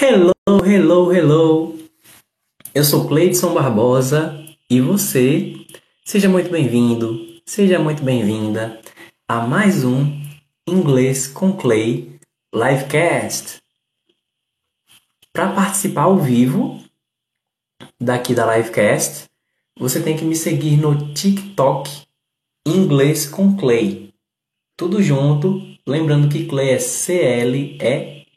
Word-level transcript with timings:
Hello, 0.00 0.32
hello, 0.64 1.12
hello. 1.12 1.76
Eu 2.72 2.84
sou 2.84 3.08
Cleidson 3.08 3.52
Barbosa 3.52 4.46
e 4.70 4.80
você, 4.80 5.56
seja 6.04 6.28
muito 6.28 6.48
bem-vindo, 6.50 7.40
seja 7.44 7.80
muito 7.80 8.04
bem-vinda 8.04 8.80
a 9.26 9.40
mais 9.44 9.84
um 9.84 10.22
Inglês 10.68 11.26
com 11.26 11.52
Clay 11.52 12.16
Livecast. 12.54 13.60
Para 15.32 15.52
participar 15.52 16.02
ao 16.02 16.16
vivo 16.16 16.80
daqui 18.00 18.36
da 18.36 18.56
Livecast, 18.56 19.24
você 19.76 20.00
tem 20.00 20.16
que 20.16 20.24
me 20.24 20.36
seguir 20.36 20.76
no 20.76 21.12
TikTok 21.12 21.90
Inglês 22.64 23.26
com 23.26 23.56
Clay. 23.56 24.14
Tudo 24.76 25.02
junto, 25.02 25.60
lembrando 25.84 26.28
que 26.28 26.46
Clay 26.46 26.70
é 26.70 26.78
C-L-E-Y 26.78 28.28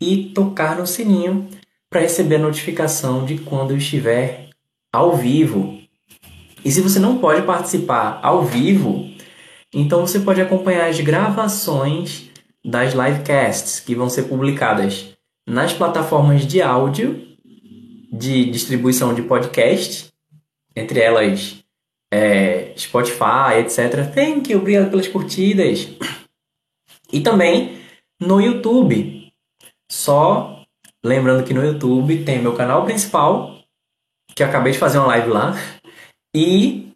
e 0.00 0.30
tocar 0.34 0.78
no 0.78 0.86
sininho 0.86 1.48
para 1.88 2.00
receber 2.00 2.36
a 2.36 2.40
notificação 2.40 3.24
de 3.24 3.38
quando 3.38 3.70
eu 3.70 3.76
estiver 3.76 4.50
ao 4.92 5.16
vivo. 5.16 5.80
E 6.64 6.70
se 6.70 6.80
você 6.80 6.98
não 6.98 7.18
pode 7.18 7.42
participar 7.42 8.20
ao 8.22 8.44
vivo, 8.44 9.10
então 9.72 10.00
você 10.00 10.20
pode 10.20 10.40
acompanhar 10.40 10.88
as 10.88 11.00
gravações 11.00 12.30
das 12.64 12.94
livecasts 12.94 13.80
que 13.80 13.94
vão 13.94 14.08
ser 14.08 14.24
publicadas 14.24 15.14
nas 15.46 15.72
plataformas 15.72 16.46
de 16.46 16.62
áudio 16.62 17.22
de 18.10 18.44
distribuição 18.46 19.12
de 19.12 19.22
podcast, 19.22 20.12
entre 20.74 21.00
elas 21.00 21.64
é, 22.12 22.72
Spotify, 22.76 23.58
etc. 23.58 24.12
Thank 24.14 24.52
you, 24.52 24.60
obrigado 24.60 24.90
pelas 24.90 25.08
curtidas. 25.08 25.88
E 27.12 27.20
também 27.20 27.78
no 28.20 28.40
YouTube. 28.40 29.23
Só 29.90 30.64
lembrando 31.04 31.44
que 31.44 31.52
no 31.52 31.64
YouTube 31.64 32.24
tem 32.24 32.40
meu 32.40 32.56
canal 32.56 32.84
principal, 32.84 33.58
que 34.34 34.42
acabei 34.42 34.72
de 34.72 34.78
fazer 34.78 34.98
uma 34.98 35.08
live 35.08 35.28
lá, 35.28 35.52
e 36.34 36.92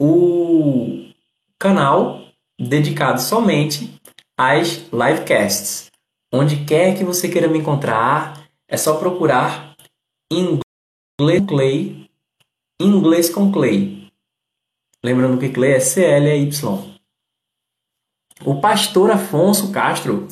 o 0.00 1.12
canal 1.58 2.22
dedicado 2.58 3.20
somente 3.20 3.94
às 4.36 4.88
livecasts. 4.90 5.90
Onde 6.32 6.64
quer 6.64 6.96
que 6.96 7.04
você 7.04 7.28
queira 7.28 7.46
me 7.46 7.58
encontrar, 7.58 8.48
é 8.66 8.76
só 8.76 8.98
procurar 8.98 9.76
inglês 10.32 11.44
Clay, 11.46 12.10
inglês 12.80 13.28
com 13.28 13.52
Clay. 13.52 14.10
Lembrando 15.04 15.38
que 15.38 15.50
Clay 15.50 15.72
é 15.72 15.80
C-L-Y. 15.80 16.92
O 18.44 18.60
pastor 18.60 19.10
Afonso 19.10 19.70
Castro, 19.70 20.26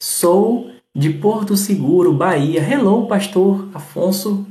sou 0.00 0.72
de 0.94 1.10
Porto 1.10 1.56
Seguro, 1.56 2.12
Bahia. 2.12 2.60
Hello, 2.60 3.06
pastor 3.06 3.68
Afonso 3.74 4.46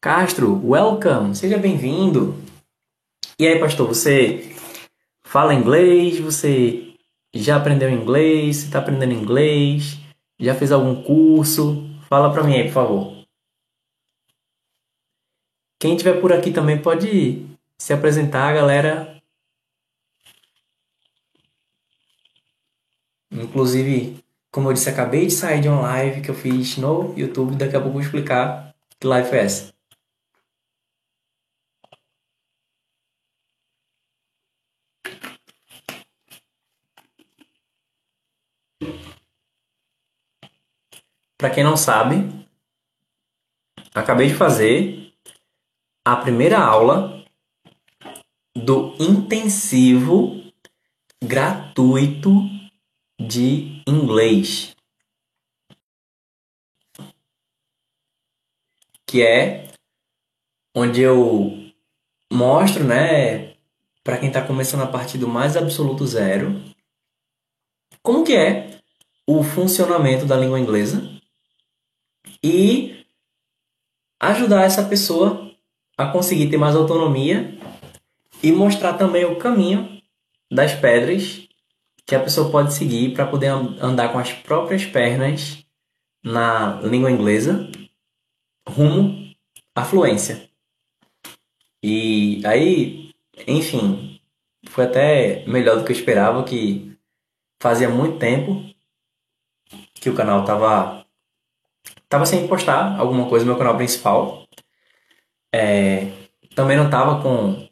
Castro. 0.00 0.60
Welcome. 0.64 1.34
Seja 1.34 1.58
bem-vindo. 1.58 2.34
E 3.38 3.46
aí, 3.46 3.58
pastor, 3.58 3.88
você 3.88 4.54
fala 5.24 5.52
inglês? 5.52 6.20
Você 6.20 6.94
já 7.34 7.56
aprendeu 7.56 7.90
inglês? 7.90 8.58
Você 8.58 8.66
está 8.66 8.78
aprendendo 8.78 9.12
inglês? 9.12 9.98
Já 10.38 10.54
fez 10.54 10.70
algum 10.70 11.02
curso? 11.02 11.90
Fala 12.08 12.32
para 12.32 12.44
mim 12.44 12.54
aí, 12.54 12.64
por 12.64 12.72
favor. 12.72 13.26
Quem 15.80 15.96
tiver 15.96 16.20
por 16.20 16.32
aqui 16.32 16.52
também 16.52 16.80
pode 16.80 17.44
se 17.76 17.92
apresentar, 17.92 18.54
galera. 18.54 19.20
Inclusive, 23.32 24.23
como 24.54 24.68
eu 24.68 24.72
disse, 24.72 24.88
acabei 24.88 25.26
de 25.26 25.32
sair 25.32 25.60
de 25.60 25.68
uma 25.68 25.80
live 25.80 26.20
que 26.20 26.30
eu 26.30 26.34
fiz 26.34 26.76
no 26.76 27.12
YouTube. 27.18 27.56
Daqui 27.56 27.74
a 27.74 27.80
pouco 27.80 27.88
eu 27.88 27.92
vou 27.94 28.00
explicar 28.00 28.72
que 29.00 29.04
live 29.04 29.36
é 29.36 29.40
essa. 29.40 29.74
Para 41.36 41.50
quem 41.50 41.64
não 41.64 41.76
sabe, 41.76 42.46
acabei 43.92 44.28
de 44.28 44.36
fazer 44.36 45.12
a 46.04 46.14
primeira 46.14 46.60
aula 46.60 47.24
do 48.54 48.94
intensivo 49.00 50.44
gratuito 51.20 52.53
de 53.26 53.82
inglês, 53.86 54.74
que 59.06 59.22
é 59.22 59.68
onde 60.74 61.00
eu 61.00 61.72
mostro, 62.32 62.84
né, 62.84 63.54
para 64.02 64.18
quem 64.18 64.28
está 64.28 64.44
começando 64.44 64.82
a 64.82 64.86
partir 64.86 65.18
do 65.18 65.28
mais 65.28 65.56
absoluto 65.56 66.06
zero, 66.06 66.60
como 68.02 68.24
que 68.24 68.34
é 68.34 68.80
o 69.26 69.42
funcionamento 69.42 70.26
da 70.26 70.36
língua 70.36 70.60
inglesa 70.60 71.08
e 72.42 73.06
ajudar 74.20 74.64
essa 74.64 74.84
pessoa 74.84 75.50
a 75.96 76.06
conseguir 76.06 76.50
ter 76.50 76.58
mais 76.58 76.74
autonomia 76.74 77.58
e 78.42 78.52
mostrar 78.52 78.94
também 78.94 79.24
o 79.24 79.38
caminho 79.38 80.02
das 80.50 80.74
pedras 80.74 81.48
que 82.06 82.14
a 82.14 82.20
pessoa 82.20 82.50
pode 82.50 82.74
seguir 82.74 83.14
para 83.14 83.26
poder 83.26 83.48
andar 83.48 84.12
com 84.12 84.18
as 84.18 84.32
próprias 84.32 84.84
pernas 84.84 85.64
na 86.22 86.80
língua 86.82 87.10
inglesa 87.10 87.70
rumo 88.68 89.34
à 89.74 89.84
fluência. 89.84 90.48
E 91.82 92.40
aí, 92.46 93.10
enfim, 93.46 94.20
foi 94.68 94.84
até 94.84 95.44
melhor 95.46 95.76
do 95.76 95.84
que 95.84 95.92
eu 95.92 95.96
esperava, 95.96 96.44
que 96.44 96.96
fazia 97.60 97.88
muito 97.88 98.18
tempo 98.18 98.64
que 99.94 100.08
o 100.10 100.14
canal 100.14 100.44
tava 100.44 101.04
tava 102.08 102.26
sem 102.26 102.46
postar 102.46 102.98
alguma 102.98 103.28
coisa 103.28 103.44
no 103.44 103.52
meu 103.52 103.58
canal 103.58 103.76
principal. 103.76 104.46
É, 105.52 106.10
também 106.54 106.76
não 106.76 106.90
tava 106.90 107.22
com 107.22 107.63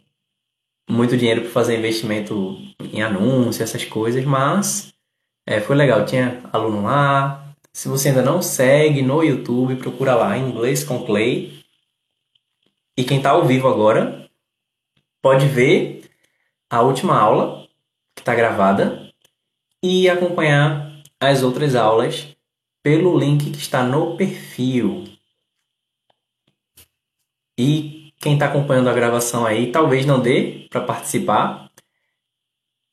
muito 0.88 1.16
dinheiro 1.16 1.42
para 1.42 1.50
fazer 1.50 1.78
investimento 1.78 2.56
em 2.92 3.02
anúncio, 3.02 3.62
essas 3.62 3.84
coisas, 3.84 4.24
mas 4.24 4.92
é, 5.46 5.60
foi 5.60 5.76
legal. 5.76 6.04
Tinha 6.04 6.42
aluno 6.52 6.84
lá. 6.84 7.54
Se 7.72 7.88
você 7.88 8.08
ainda 8.08 8.22
não 8.22 8.42
segue 8.42 9.02
no 9.02 9.22
YouTube, 9.22 9.76
procura 9.76 10.14
lá 10.14 10.36
Inglês 10.36 10.84
com 10.84 11.04
Clay. 11.04 11.64
E 12.96 13.04
quem 13.04 13.18
está 13.18 13.30
ao 13.30 13.46
vivo 13.46 13.68
agora 13.68 14.28
pode 15.22 15.46
ver 15.46 16.10
a 16.70 16.82
última 16.82 17.18
aula 17.18 17.66
que 18.14 18.20
está 18.20 18.34
gravada 18.34 19.10
e 19.82 20.08
acompanhar 20.08 21.02
as 21.18 21.42
outras 21.42 21.74
aulas 21.74 22.36
pelo 22.82 23.18
link 23.18 23.50
que 23.50 23.58
está 23.58 23.82
no 23.82 24.16
perfil. 24.16 25.04
E 27.58 28.01
quem 28.22 28.34
está 28.34 28.46
acompanhando 28.46 28.88
a 28.88 28.94
gravação 28.94 29.44
aí 29.44 29.72
talvez 29.72 30.06
não 30.06 30.20
dê 30.20 30.68
para 30.70 30.80
participar. 30.80 31.68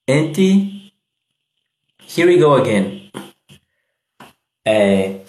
And 0.10 0.34
here 2.18 2.26
we 2.26 2.38
go 2.38 2.56
again. 2.56 3.12
É, 4.66 5.22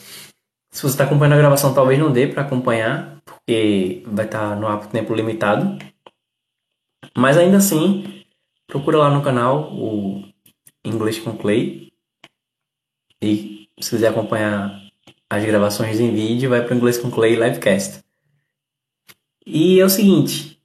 se 0.70 0.82
você 0.82 0.88
está 0.88 1.04
acompanhando 1.04 1.34
a 1.34 1.38
gravação, 1.38 1.74
talvez 1.74 1.98
não 1.98 2.10
dê 2.10 2.26
para 2.26 2.42
acompanhar, 2.42 3.20
porque 3.26 4.02
vai 4.06 4.24
estar 4.24 4.50
tá 4.50 4.56
no 4.56 4.66
ar 4.66 4.86
tempo 4.86 5.14
limitado. 5.14 5.78
Mas 7.14 7.36
ainda 7.36 7.58
assim, 7.58 8.24
procura 8.66 8.96
lá 8.96 9.10
no 9.10 9.22
canal 9.22 9.70
o 9.70 10.24
English 10.82 11.20
com 11.20 11.36
Clay. 11.36 11.92
E 13.20 13.68
se 13.78 13.90
quiser 13.90 14.08
acompanhar 14.08 14.80
as 15.28 15.44
gravações 15.44 16.00
em 16.00 16.14
vídeo, 16.14 16.48
vai 16.48 16.64
para 16.64 16.72
o 16.72 16.76
Inglês 16.78 16.96
com 16.96 17.10
Clay 17.10 17.34
Livecast. 17.34 18.02
E 19.46 19.80
é 19.80 19.84
o 19.84 19.88
seguinte: 19.88 20.60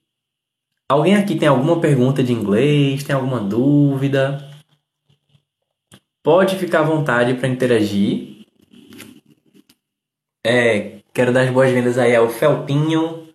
alguém 0.90 1.16
aqui 1.16 1.36
tem 1.36 1.48
alguma 1.48 1.80
pergunta 1.80 2.24
de 2.24 2.34
inglês? 2.34 3.04
Tem 3.04 3.16
alguma 3.16 3.40
dúvida? 3.40 4.50
Pode 6.22 6.58
ficar 6.58 6.80
à 6.80 6.84
vontade 6.84 7.36
para 7.36 7.48
interagir. 7.48 8.46
É, 10.46 11.00
quero 11.14 11.32
dar 11.32 11.42
as 11.42 11.52
boas-vindas 11.52 11.98
aí 11.98 12.16
ao 12.16 12.30
Felpinho. 12.30 13.30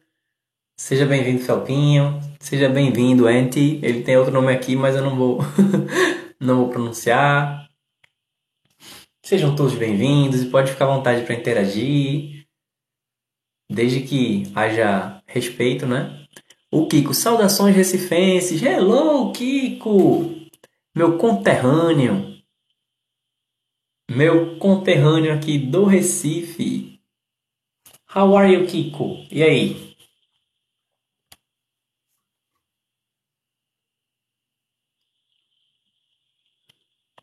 Seja 0.76 1.06
bem-vindo, 1.06 1.42
Felpinho. 1.42 2.20
Seja 2.40 2.68
bem-vindo, 2.68 3.26
Anti. 3.26 3.80
Ele 3.82 4.02
tem 4.02 4.16
outro 4.16 4.32
nome 4.32 4.52
aqui, 4.52 4.76
mas 4.76 4.96
eu 4.96 5.02
não 5.02 5.16
vou, 5.16 5.40
não 6.38 6.56
vou 6.56 6.68
pronunciar. 6.68 7.68
Sejam 9.22 9.54
todos 9.54 9.74
bem-vindos 9.74 10.42
e 10.42 10.46
pode 10.46 10.72
ficar 10.72 10.86
à 10.86 10.96
vontade 10.96 11.24
para 11.24 11.34
interagir 11.34 12.39
desde 13.70 14.02
que 14.02 14.44
haja 14.54 15.22
respeito, 15.26 15.86
né? 15.86 16.26
O 16.70 16.86
Kiko, 16.88 17.14
saudações 17.14 17.74
recifenses. 17.74 18.60
Hello, 18.62 19.32
Kiko! 19.32 20.40
Meu 20.94 21.16
conterrâneo. 21.18 22.28
meu 24.10 24.58
conterrâneo 24.58 25.32
aqui 25.32 25.56
do 25.58 25.84
Recife. 25.84 27.00
How 28.14 28.36
are 28.36 28.52
you, 28.52 28.66
Kiko? 28.66 29.24
E 29.30 29.42
aí? 29.42 29.96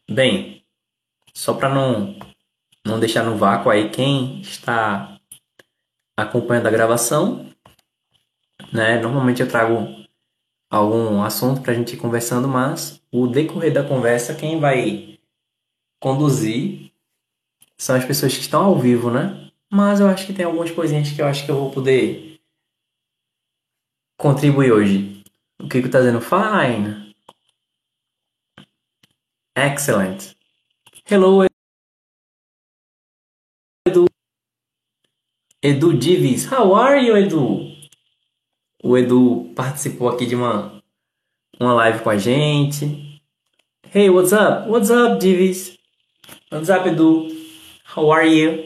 Bem, 0.09 0.65
só 1.33 1.53
para 1.53 1.69
não 1.69 2.17
não 2.85 2.99
deixar 2.99 3.23
no 3.23 3.37
vácuo 3.37 3.69
aí 3.69 3.89
quem 3.89 4.39
está 4.41 5.16
acompanhando 6.17 6.67
a 6.67 6.71
gravação, 6.71 7.47
né? 8.73 8.99
Normalmente 8.99 9.41
eu 9.41 9.47
trago 9.47 9.87
algum 10.69 11.21
assunto 11.21 11.61
para 11.61 11.71
a 11.71 11.75
gente 11.75 11.93
ir 11.93 11.97
conversando, 11.97 12.47
mas 12.47 13.01
o 13.11 13.27
decorrer 13.27 13.71
da 13.71 13.87
conversa 13.87 14.35
quem 14.35 14.59
vai 14.59 15.19
conduzir 16.01 16.91
são 17.77 17.95
as 17.95 18.03
pessoas 18.03 18.33
que 18.33 18.41
estão 18.41 18.65
ao 18.65 18.79
vivo, 18.79 19.11
né? 19.11 19.51
Mas 19.71 19.99
eu 19.99 20.07
acho 20.07 20.25
que 20.25 20.33
tem 20.33 20.45
algumas 20.45 20.71
coisinhas 20.71 21.11
que 21.11 21.21
eu 21.21 21.27
acho 21.27 21.45
que 21.45 21.51
eu 21.51 21.55
vou 21.55 21.71
poder 21.71 22.39
contribuir 24.17 24.71
hoje. 24.71 25.23
O 25.61 25.69
Kiko 25.69 25.89
tá 25.89 25.99
dizendo 25.99 26.21
fine. 26.21 27.15
Excellent. 29.55 30.35
Hello, 31.09 31.45
Edu. 33.87 34.07
Edu 35.63 35.93
Divis. 35.93 36.45
How 36.45 36.75
are 36.75 37.03
you, 37.03 37.17
Edu? 37.17 37.75
O 38.83 38.95
Edu 38.95 39.51
participou 39.55 40.07
aqui 40.07 40.27
de 40.27 40.35
uma, 40.35 40.83
uma 41.59 41.73
live 41.73 42.03
com 42.03 42.11
a 42.11 42.17
gente. 42.17 43.19
Hey, 43.91 44.07
what's 44.11 44.31
up? 44.33 44.69
What's 44.69 44.91
up, 44.91 45.19
Divis? 45.19 45.75
What's 46.51 46.69
up, 46.69 46.87
Edu? 46.87 47.35
How 47.95 48.11
are 48.11 48.27
you? 48.27 48.65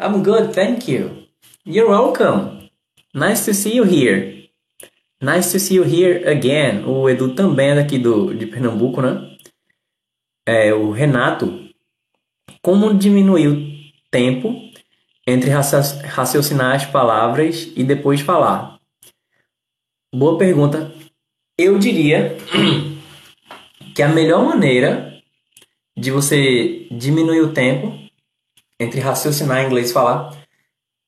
I'm 0.00 0.22
good, 0.22 0.54
thank 0.54 0.88
you. 0.88 1.26
You're 1.66 1.90
welcome. 1.90 2.70
Nice 3.12 3.44
to 3.46 3.52
see 3.52 3.74
you 3.74 3.82
here. 3.82 4.48
Nice 5.20 5.50
to 5.50 5.58
see 5.58 5.74
you 5.74 5.82
here 5.82 6.28
again. 6.30 6.84
O 6.86 7.10
Edu 7.10 7.34
também 7.34 7.70
é 7.70 7.74
daqui 7.74 7.98
do, 7.98 8.32
de 8.32 8.46
Pernambuco, 8.46 9.02
né? 9.02 9.36
É, 10.46 10.72
o 10.72 10.92
Renato. 10.92 11.68
Como 12.62 12.94
diminuir 12.94 13.48
o 13.48 13.80
tempo 14.12 14.69
entre 15.30 15.50
raciocinar 15.50 16.74
as 16.74 16.86
palavras 16.86 17.70
e 17.76 17.84
depois 17.84 18.20
falar? 18.20 18.78
Boa 20.14 20.36
pergunta. 20.36 20.92
Eu 21.56 21.78
diria 21.78 22.36
que 23.94 24.02
a 24.02 24.08
melhor 24.08 24.44
maneira 24.44 25.20
de 25.96 26.10
você 26.10 26.88
diminuir 26.90 27.42
o 27.42 27.52
tempo 27.52 27.98
entre 28.78 29.00
raciocinar 29.00 29.62
em 29.62 29.66
inglês 29.66 29.90
e 29.90 29.92
falar 29.92 30.36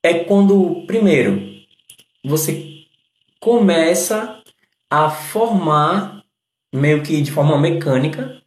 é 0.05 0.25
quando, 0.25 0.85
primeiro, 0.87 1.41
você 2.25 2.85
começa 3.41 4.43
a 4.91 5.11
formar 5.11 6.23
meio 6.73 7.03
que 7.03 7.21
de 7.21 7.31
forma 7.31 7.59
mecânica 7.59 8.43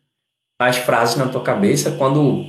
as 0.59 0.77
frases 0.77 1.15
na 1.17 1.27
tua 1.27 1.43
cabeça, 1.43 1.91
quando 1.97 2.45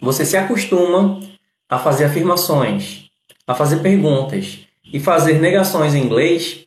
você 0.00 0.24
se 0.24 0.36
acostuma 0.36 1.20
a 1.70 1.78
fazer 1.78 2.06
afirmações, 2.06 3.04
a 3.46 3.54
fazer 3.54 3.76
perguntas 3.76 4.58
e 4.92 4.98
fazer 4.98 5.40
negações 5.40 5.94
em 5.94 6.02
inglês, 6.02 6.66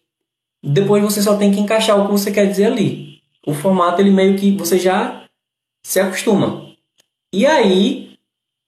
depois 0.64 1.04
você 1.04 1.22
só 1.22 1.36
tem 1.36 1.52
que 1.52 1.60
encaixar 1.60 2.00
o 2.00 2.06
que 2.06 2.12
você 2.14 2.32
quer 2.32 2.48
dizer 2.48 2.68
ali. 2.68 3.20
O 3.46 3.54
formato 3.54 4.02
ele 4.02 4.12
meio 4.12 4.38
que 4.38 4.56
você 4.56 4.80
já 4.80 5.26
se 5.84 6.00
acostuma. 6.00 6.72
E 7.34 7.46
aí, 7.46 8.18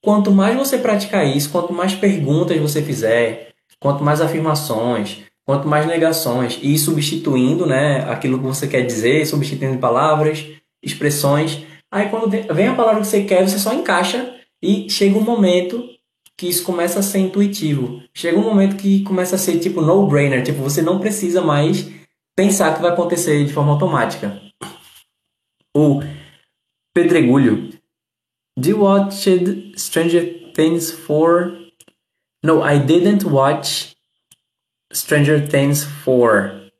quanto 0.02 0.30
mais 0.30 0.54
você 0.54 0.76
praticar 0.76 1.26
isso, 1.26 1.50
quanto 1.50 1.72
mais 1.72 1.94
perguntas 1.94 2.60
você 2.60 2.82
fizer, 2.82 3.54
quanto 3.80 4.04
mais 4.04 4.20
afirmações, 4.20 5.22
quanto 5.46 5.66
mais 5.66 5.86
negações, 5.86 6.58
e 6.60 6.76
substituindo 6.76 7.64
né, 7.64 8.04
aquilo 8.10 8.38
que 8.38 8.44
você 8.44 8.66
quer 8.66 8.82
dizer, 8.82 9.24
substituindo 9.26 9.78
palavras, 9.78 10.44
expressões, 10.82 11.62
aí 11.90 12.10
quando 12.10 12.28
vem 12.28 12.68
a 12.68 12.74
palavra 12.74 13.00
que 13.00 13.06
você 13.06 13.22
quer, 13.24 13.48
você 13.48 13.58
só 13.58 13.72
encaixa 13.72 14.34
e 14.60 14.90
chega 14.90 15.16
um 15.16 15.22
momento 15.22 15.95
que 16.36 16.48
isso 16.48 16.64
começa 16.64 17.00
a 17.00 17.02
ser 17.02 17.18
intuitivo. 17.18 18.02
Chega 18.12 18.38
um 18.38 18.42
momento 18.42 18.76
que 18.76 19.02
começa 19.02 19.36
a 19.36 19.38
ser 19.38 19.58
tipo 19.58 19.80
no-brainer, 19.80 20.42
tipo 20.42 20.62
você 20.62 20.82
não 20.82 20.98
precisa 20.98 21.40
mais 21.40 21.90
pensar 22.36 22.74
que 22.74 22.82
vai 22.82 22.90
acontecer 22.90 23.44
de 23.44 23.52
forma 23.52 23.72
automática. 23.72 24.40
Ou 25.74 26.02
Pedregulho. 26.94 27.78
You 28.58 28.80
watch 28.80 29.28
Stranger 29.76 30.52
Things 30.54 30.90
4? 30.90 31.72
No, 32.42 32.62
I 32.62 32.78
didn't 32.78 33.24
watch 33.24 33.94
Stranger 34.92 35.46
Things 35.46 35.84
4. 35.84 36.70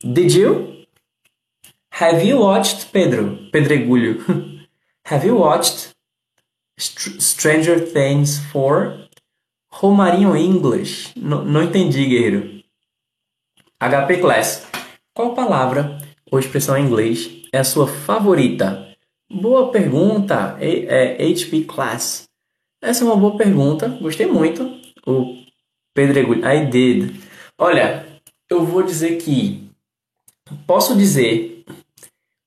Did 0.00 0.32
you? 0.32 0.86
Have 1.92 2.24
you 2.24 2.38
watched 2.38 2.90
Pedro? 2.92 3.36
Pedregulho. 3.52 4.66
Have 5.06 5.26
you 5.26 5.36
watched 5.36 5.94
Str 6.78 7.20
Stranger 7.20 7.78
Things 7.78 8.38
4? 8.52 9.05
Romarinho 9.78 10.34
English. 10.34 11.12
N 11.14 11.44
não 11.44 11.62
entendi, 11.62 12.06
guerreiro. 12.06 12.62
HP 13.78 14.18
Class. 14.18 14.66
Qual 15.14 15.34
palavra 15.34 15.98
ou 16.30 16.38
expressão 16.38 16.78
em 16.78 16.86
inglês 16.86 17.42
é 17.52 17.58
a 17.58 17.64
sua 17.64 17.86
favorita? 17.86 18.88
Boa 19.30 19.70
pergunta, 19.70 20.56
é, 20.60 21.16
HP 21.18 21.64
Class. 21.64 22.26
Essa 22.80 23.04
é 23.04 23.06
uma 23.06 23.16
boa 23.16 23.36
pergunta, 23.36 23.88
gostei 24.00 24.26
muito. 24.26 24.80
O 25.06 25.36
Pedregulho, 25.92 26.42
I 26.46 26.64
did. 26.64 27.20
Olha, 27.58 28.06
eu 28.48 28.64
vou 28.64 28.82
dizer 28.82 29.18
que 29.18 29.68
posso 30.66 30.96
dizer 30.96 31.66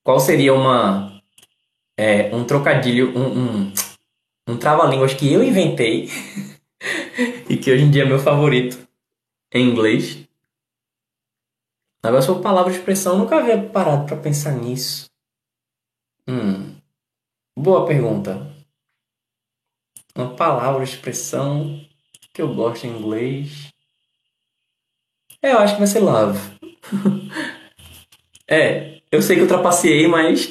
qual 0.02 0.18
seria 0.18 0.52
uma 0.52 1.22
é, 1.96 2.34
um 2.34 2.42
trocadilho, 2.42 3.16
um, 3.16 3.38
um, 3.38 3.72
um 4.48 4.56
trava-línguas 4.56 5.14
que 5.14 5.32
eu 5.32 5.44
inventei 5.44 6.08
e 7.48 7.56
que 7.56 7.72
hoje 7.72 7.84
em 7.84 7.90
dia 7.90 8.02
é 8.02 8.06
meu 8.06 8.18
favorito 8.18 8.78
em 9.52 9.68
inglês. 9.68 10.26
Agora, 12.02 12.22
for 12.22 12.40
palavra 12.40 12.72
de 12.72 12.78
expressão, 12.78 13.14
eu 13.14 13.18
nunca 13.18 13.36
havia 13.36 13.62
parado 13.68 14.06
para 14.06 14.16
pensar 14.16 14.52
nisso. 14.52 15.10
Hum. 16.26 16.76
Boa 17.56 17.86
pergunta. 17.86 18.50
Uma 20.14 20.34
palavra, 20.34 20.82
expressão 20.82 21.80
que 22.32 22.40
eu 22.40 22.54
gosto 22.54 22.86
em 22.86 22.96
inglês. 22.96 23.72
É, 25.42 25.52
eu 25.52 25.58
acho 25.58 25.74
que 25.74 25.80
vai 25.80 25.86
ser 25.86 26.00
love. 26.00 26.38
é, 28.48 29.00
eu 29.10 29.20
sei 29.20 29.36
que 29.36 29.42
eu 29.42 29.46
ultrapassei, 29.46 30.06
mas 30.06 30.48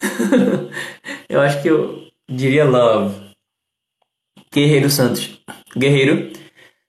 eu 1.28 1.40
acho 1.40 1.62
que 1.62 1.68
eu 1.68 2.10
diria 2.28 2.64
love. 2.64 3.29
Guerreiro 4.52 4.90
Santos. 4.90 5.40
Guerreiro 5.76 6.32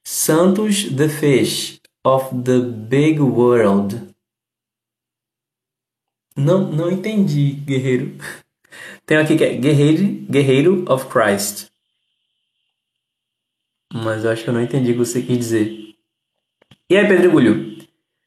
Santos 0.04 0.86
the 0.96 1.08
Fish 1.08 1.80
of 2.04 2.42
the 2.44 2.60
Big 2.60 3.20
World. 3.20 4.12
Não, 6.36 6.72
não 6.72 6.90
entendi, 6.90 7.52
guerreiro. 7.52 8.18
Tem 9.06 9.18
aqui 9.18 9.38
que 9.38 9.44
é 9.44 9.54
Guerreiro, 9.54 10.26
Guerreiro 10.28 10.86
of 10.92 11.06
Christ. 11.08 11.70
Mas 13.94 14.24
eu 14.24 14.32
acho 14.32 14.44
que 14.44 14.50
eu 14.50 14.54
não 14.54 14.62
entendi 14.62 14.92
o 14.92 14.94
que 14.94 15.00
você 15.00 15.22
quis 15.22 15.38
dizer. 15.38 15.96
E 16.90 16.98
aí, 16.98 17.08
Pedregulho? 17.08 17.78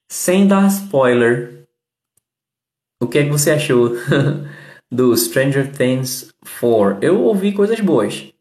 Sem 0.08 0.46
dar 0.46 0.68
spoiler, 0.68 1.66
o 3.02 3.08
que 3.08 3.18
é 3.18 3.24
que 3.24 3.30
você 3.30 3.50
achou 3.50 3.90
do 4.92 5.16
Stranger 5.16 5.72
Things 5.72 6.32
4? 6.60 7.02
Eu 7.02 7.20
ouvi 7.22 7.52
coisas 7.52 7.80
boas. 7.80 8.33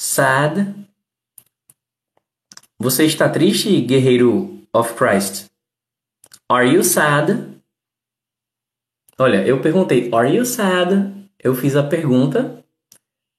Sad. 0.00 0.76
Você 2.78 3.04
está 3.04 3.28
triste, 3.28 3.80
Guerreiro 3.80 4.62
of 4.72 4.94
Christ? 4.94 5.46
Are 6.48 6.72
you 6.72 6.84
sad? 6.84 7.60
Olha, 9.18 9.44
eu 9.44 9.60
perguntei, 9.60 10.08
Are 10.14 10.32
you 10.32 10.46
sad? 10.46 11.28
Eu 11.36 11.52
fiz 11.52 11.74
a 11.74 11.82
pergunta 11.82 12.64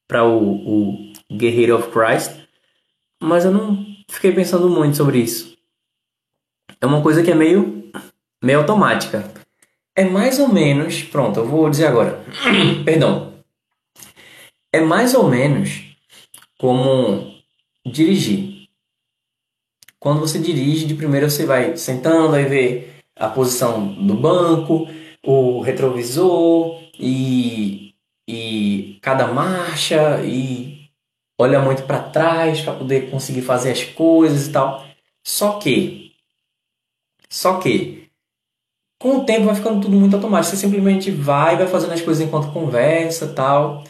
para 0.05 0.25
o, 0.25 1.07
o 1.09 1.13
Guerreiro 1.31 1.77
of 1.77 1.91
Christ, 1.91 2.45
mas 3.23 3.45
eu 3.45 3.51
não 3.51 3.85
fiquei 4.09 4.33
pensando 4.33 4.69
muito 4.69 4.97
sobre 4.97 5.19
isso. 5.19 5.57
É 6.81 6.85
uma 6.85 7.01
coisa 7.01 7.23
que 7.23 7.31
é 7.31 7.35
meio, 7.35 7.89
meio 8.43 8.59
automática. 8.59 9.31
É 9.95 10.03
mais 10.03 10.39
ou 10.39 10.49
menos. 10.49 11.03
Pronto, 11.03 11.39
eu 11.39 11.47
vou 11.47 11.69
dizer 11.69 11.87
agora. 11.87 12.21
Perdão. 12.83 13.33
É 14.73 14.81
mais 14.81 15.13
ou 15.13 15.29
menos 15.29 15.88
como 16.59 17.33
dirigir. 17.85 18.67
Quando 19.99 20.19
você 20.19 20.37
dirige, 20.37 20.85
de 20.85 20.93
primeiro 20.93 21.29
você 21.29 21.45
vai 21.45 21.75
sentando, 21.75 22.35
aí 22.35 22.45
vê 22.45 22.89
a 23.15 23.29
posição 23.29 23.93
do 23.93 24.13
banco, 24.13 24.87
o 25.23 25.61
retrovisor 25.61 26.81
e 26.97 27.95
cada 29.01 29.27
marcha 29.27 30.21
e 30.23 30.89
olha 31.39 31.59
muito 31.59 31.83
para 31.83 31.99
trás 31.99 32.61
para 32.61 32.75
poder 32.75 33.09
conseguir 33.09 33.41
fazer 33.41 33.71
as 33.71 33.83
coisas 33.83 34.47
e 34.47 34.51
tal. 34.51 34.85
Só 35.23 35.59
que, 35.59 36.13
só 37.29 37.59
que, 37.59 38.09
com 39.01 39.17
o 39.17 39.25
tempo 39.25 39.45
vai 39.45 39.55
ficando 39.55 39.81
tudo 39.81 39.95
muito 39.95 40.15
automático. 40.15 40.55
Você 40.55 40.61
simplesmente 40.61 41.09
vai, 41.09 41.57
vai 41.57 41.67
fazendo 41.67 41.93
as 41.93 42.01
coisas 42.01 42.25
enquanto 42.25 42.51
conversa 42.51 43.33
tal. 43.33 43.83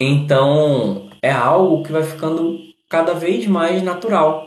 Então 0.00 1.05
é 1.26 1.32
algo 1.32 1.82
que 1.82 1.90
vai 1.90 2.04
ficando 2.04 2.56
cada 2.88 3.12
vez 3.12 3.46
mais 3.48 3.82
natural. 3.82 4.46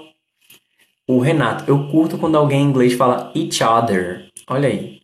O 1.05 1.19
Renato, 1.19 1.65
eu 1.67 1.89
curto 1.89 2.17
quando 2.17 2.37
alguém 2.37 2.61
em 2.61 2.69
inglês 2.69 2.93
fala 2.93 3.33
each 3.35 3.61
other. 3.61 4.29
Olha 4.47 4.69
aí. 4.69 5.01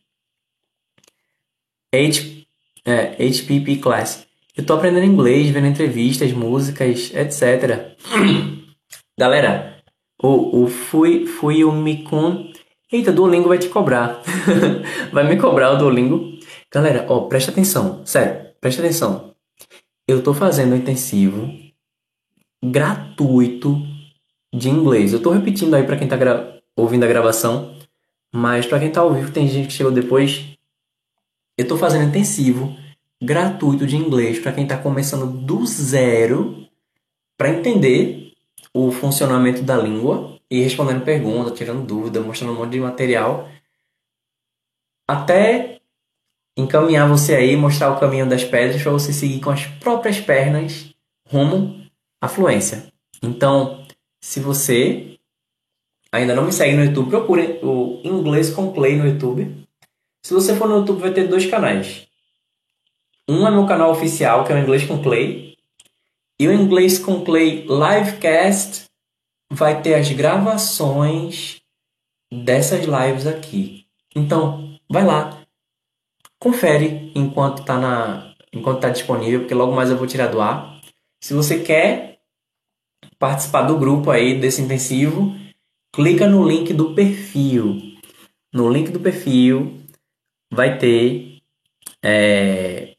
H, 1.93 2.45
é, 2.85 3.15
HPP 3.17 3.77
Class. 3.81 4.25
Eu 4.55 4.65
tô 4.65 4.73
aprendendo 4.73 5.05
inglês, 5.05 5.49
vendo 5.49 5.67
entrevistas, 5.67 6.31
músicas, 6.31 7.11
etc. 7.13 7.97
Galera, 9.19 9.83
o, 10.21 10.63
o 10.63 10.67
Fui, 10.67 11.25
fui 11.25 11.65
o 11.65 11.73
Mikun. 11.73 12.53
Eita, 12.89 13.11
Duolingo 13.11 13.49
vai 13.49 13.57
te 13.57 13.67
cobrar. 13.67 14.21
vai 15.11 15.27
me 15.27 15.35
cobrar 15.35 15.71
o 15.71 15.77
Duolingo. 15.77 16.39
Galera, 16.71 17.05
ó, 17.09 17.21
presta 17.21 17.51
atenção. 17.51 18.05
Sério, 18.05 18.51
presta 18.61 18.81
atenção. 18.81 19.35
Eu 20.07 20.23
tô 20.23 20.33
fazendo 20.33 20.75
intensivo 20.75 21.64
gratuito 22.71 23.81
de 24.53 24.69
inglês. 24.69 25.13
Eu 25.13 25.21
tô 25.21 25.31
repetindo 25.31 25.73
aí 25.73 25.83
para 25.83 25.97
quem 25.97 26.07
tá 26.07 26.17
ouvindo 26.75 27.03
a 27.03 27.07
gravação, 27.07 27.75
mas 28.33 28.65
para 28.65 28.79
quem 28.79 28.91
tá 28.91 29.01
ao 29.01 29.13
vivo, 29.13 29.31
tem 29.31 29.47
gente 29.47 29.67
que 29.67 29.73
chegou 29.73 29.91
depois. 29.91 30.45
Eu 31.57 31.67
tô 31.67 31.77
fazendo 31.77 32.09
intensivo 32.09 32.75
gratuito 33.21 33.85
de 33.87 33.95
inglês 33.95 34.39
para 34.39 34.51
quem 34.51 34.63
está 34.63 34.77
começando 34.77 35.25
do 35.25 35.65
zero 35.65 36.67
para 37.37 37.49
entender 37.49 38.33
o 38.73 38.91
funcionamento 38.91 39.61
da 39.61 39.77
língua 39.77 40.37
e 40.49 40.61
respondendo 40.61 41.03
perguntas, 41.03 41.57
tirando 41.57 41.85
dúvida, 41.85 42.21
mostrando 42.21 42.53
um 42.53 42.57
monte 42.57 42.71
de 42.71 42.79
material 42.79 43.49
até 45.07 45.79
encaminhar 46.57 47.07
você 47.07 47.35
aí, 47.35 47.55
mostrar 47.55 47.91
o 47.91 47.99
caminho 47.99 48.27
das 48.27 48.43
pedras 48.43 48.81
para 48.81 48.91
você 48.91 49.13
seguir 49.13 49.39
com 49.39 49.49
as 49.49 49.65
próprias 49.65 50.19
pernas 50.19 50.93
rumo 51.27 51.84
à 52.25 52.27
fluência. 52.27 52.91
Então, 53.21 53.85
se 54.19 54.39
você 54.39 55.17
ainda 56.11 56.35
não 56.35 56.45
me 56.45 56.51
segue 56.51 56.75
no 56.75 56.83
YouTube, 56.83 57.09
procure 57.09 57.59
o 57.61 58.01
Inglês 58.03 58.49
com 58.49 58.71
Play 58.71 58.97
no 58.97 59.07
YouTube. 59.07 59.65
Se 60.23 60.33
você 60.33 60.55
for 60.55 60.67
no 60.67 60.77
YouTube, 60.77 61.01
vai 61.01 61.13
ter 61.13 61.27
dois 61.27 61.45
canais. 61.45 62.07
Um 63.27 63.47
é 63.47 63.51
meu 63.51 63.65
canal 63.65 63.91
oficial, 63.91 64.43
que 64.43 64.51
é 64.51 64.55
o 64.55 64.59
Inglês 64.59 64.83
com 64.85 65.01
Clay. 65.01 65.55
E 66.39 66.47
o 66.47 66.53
Inglês 66.53 66.99
com 66.99 67.23
Clay 67.23 67.65
Livecast 67.67 68.85
vai 69.51 69.81
ter 69.81 69.95
as 69.95 70.11
gravações 70.11 71.61
dessas 72.31 72.85
lives 72.85 73.27
aqui. 73.27 73.85
Então, 74.15 74.77
vai 74.89 75.05
lá. 75.05 75.41
Confere 76.39 77.11
enquanto 77.15 77.61
está 77.61 77.79
na 77.79 78.35
enquanto 78.51 78.81
tá 78.81 78.89
disponível, 78.89 79.41
porque 79.41 79.53
logo 79.53 79.73
mais 79.73 79.89
eu 79.89 79.97
vou 79.97 80.07
tirar 80.07 80.27
do 80.27 80.41
ar. 80.41 80.79
Se 81.19 81.33
você 81.33 81.59
quer 81.59 82.14
participar 83.17 83.63
do 83.63 83.77
grupo 83.77 84.11
aí 84.11 84.39
desse 84.39 84.61
intensivo, 84.61 85.35
clica 85.93 86.27
no 86.27 86.47
link 86.47 86.73
do 86.73 86.93
perfil. 86.93 87.79
No 88.53 88.69
link 88.69 88.91
do 88.91 88.99
perfil 88.99 89.79
vai 90.51 90.77
ter 90.77 91.41
é, 92.03 92.95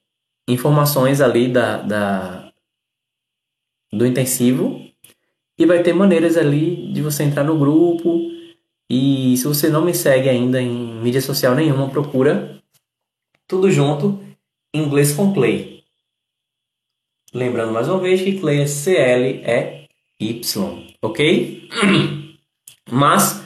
informações 0.49 1.21
ali 1.21 1.49
da, 1.49 1.83
da, 1.83 2.53
do 3.93 4.07
intensivo 4.07 4.85
e 5.59 5.65
vai 5.65 5.83
ter 5.83 5.93
maneiras 5.93 6.37
ali 6.37 6.93
de 6.93 7.03
você 7.03 7.25
entrar 7.25 7.45
no 7.45 7.59
grupo. 7.59 8.21
E 8.89 9.37
se 9.37 9.45
você 9.45 9.69
não 9.69 9.85
me 9.85 9.95
segue 9.95 10.29
ainda 10.29 10.61
em 10.61 11.01
mídia 11.03 11.21
social 11.21 11.55
nenhuma, 11.55 11.91
procura 11.91 12.61
tudo 13.47 13.71
junto, 13.71 14.23
inglês 14.75 15.13
com 15.13 15.33
Clay. 15.33 15.85
Lembrando 17.33 17.73
mais 17.73 17.89
uma 17.89 17.99
vez 17.99 18.23
que 18.23 18.39
Clay 18.39 18.65
é 19.45 19.86
C-L-E-Y, 20.21 20.97
ok? 21.03 21.69
Mas, 22.91 23.43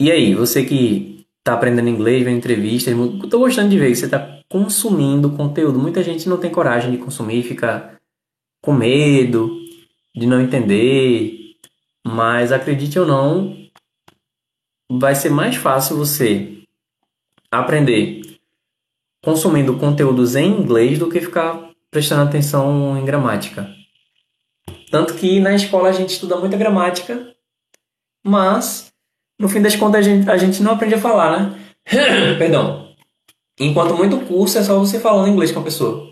e 0.00 0.10
aí, 0.10 0.34
você 0.34 0.64
que 0.64 1.26
está 1.38 1.54
aprendendo 1.54 1.88
inglês, 1.88 2.22
vendo 2.22 2.36
entrevistas, 2.36 2.94
estou 3.24 3.40
gostando 3.40 3.70
de 3.70 3.78
ver 3.78 3.88
que 3.88 3.96
você 3.96 4.04
está 4.04 4.40
consumindo 4.48 5.30
conteúdo. 5.30 5.78
Muita 5.78 6.02
gente 6.02 6.28
não 6.28 6.36
tem 6.36 6.50
coragem 6.50 6.90
de 6.90 6.98
consumir, 6.98 7.42
fica 7.42 7.98
com 8.62 8.72
medo 8.72 9.58
de 10.14 10.26
não 10.26 10.40
entender, 10.40 11.56
mas 12.04 12.52
acredite 12.52 12.98
ou 12.98 13.06
não, 13.06 13.56
vai 14.90 15.14
ser 15.14 15.30
mais 15.30 15.56
fácil 15.56 15.96
você 15.96 16.58
aprender 17.50 18.20
consumindo 19.22 19.78
conteúdos 19.78 20.34
em 20.34 20.46
inglês 20.46 20.98
do 20.98 21.08
que 21.08 21.20
ficar 21.20 21.70
prestando 21.90 22.22
atenção 22.22 22.98
em 22.98 23.04
gramática. 23.04 23.79
Tanto 24.90 25.14
que 25.14 25.38
na 25.38 25.54
escola 25.54 25.88
a 25.88 25.92
gente 25.92 26.14
estuda 26.14 26.36
muita 26.36 26.56
gramática, 26.56 27.34
mas 28.24 28.92
no 29.38 29.48
fim 29.48 29.62
das 29.62 29.76
contas 29.76 30.00
a 30.00 30.02
gente, 30.02 30.28
a 30.28 30.36
gente 30.36 30.62
não 30.62 30.72
aprende 30.72 30.96
a 30.96 31.00
falar, 31.00 31.38
né? 31.38 31.74
Perdão. 32.38 32.94
Enquanto 33.58 33.94
muito 33.94 34.26
curso 34.26 34.58
é 34.58 34.64
só 34.64 34.78
você 34.78 34.98
falando 34.98 35.28
inglês 35.28 35.52
com 35.52 35.60
a 35.60 35.64
pessoa. 35.64 36.10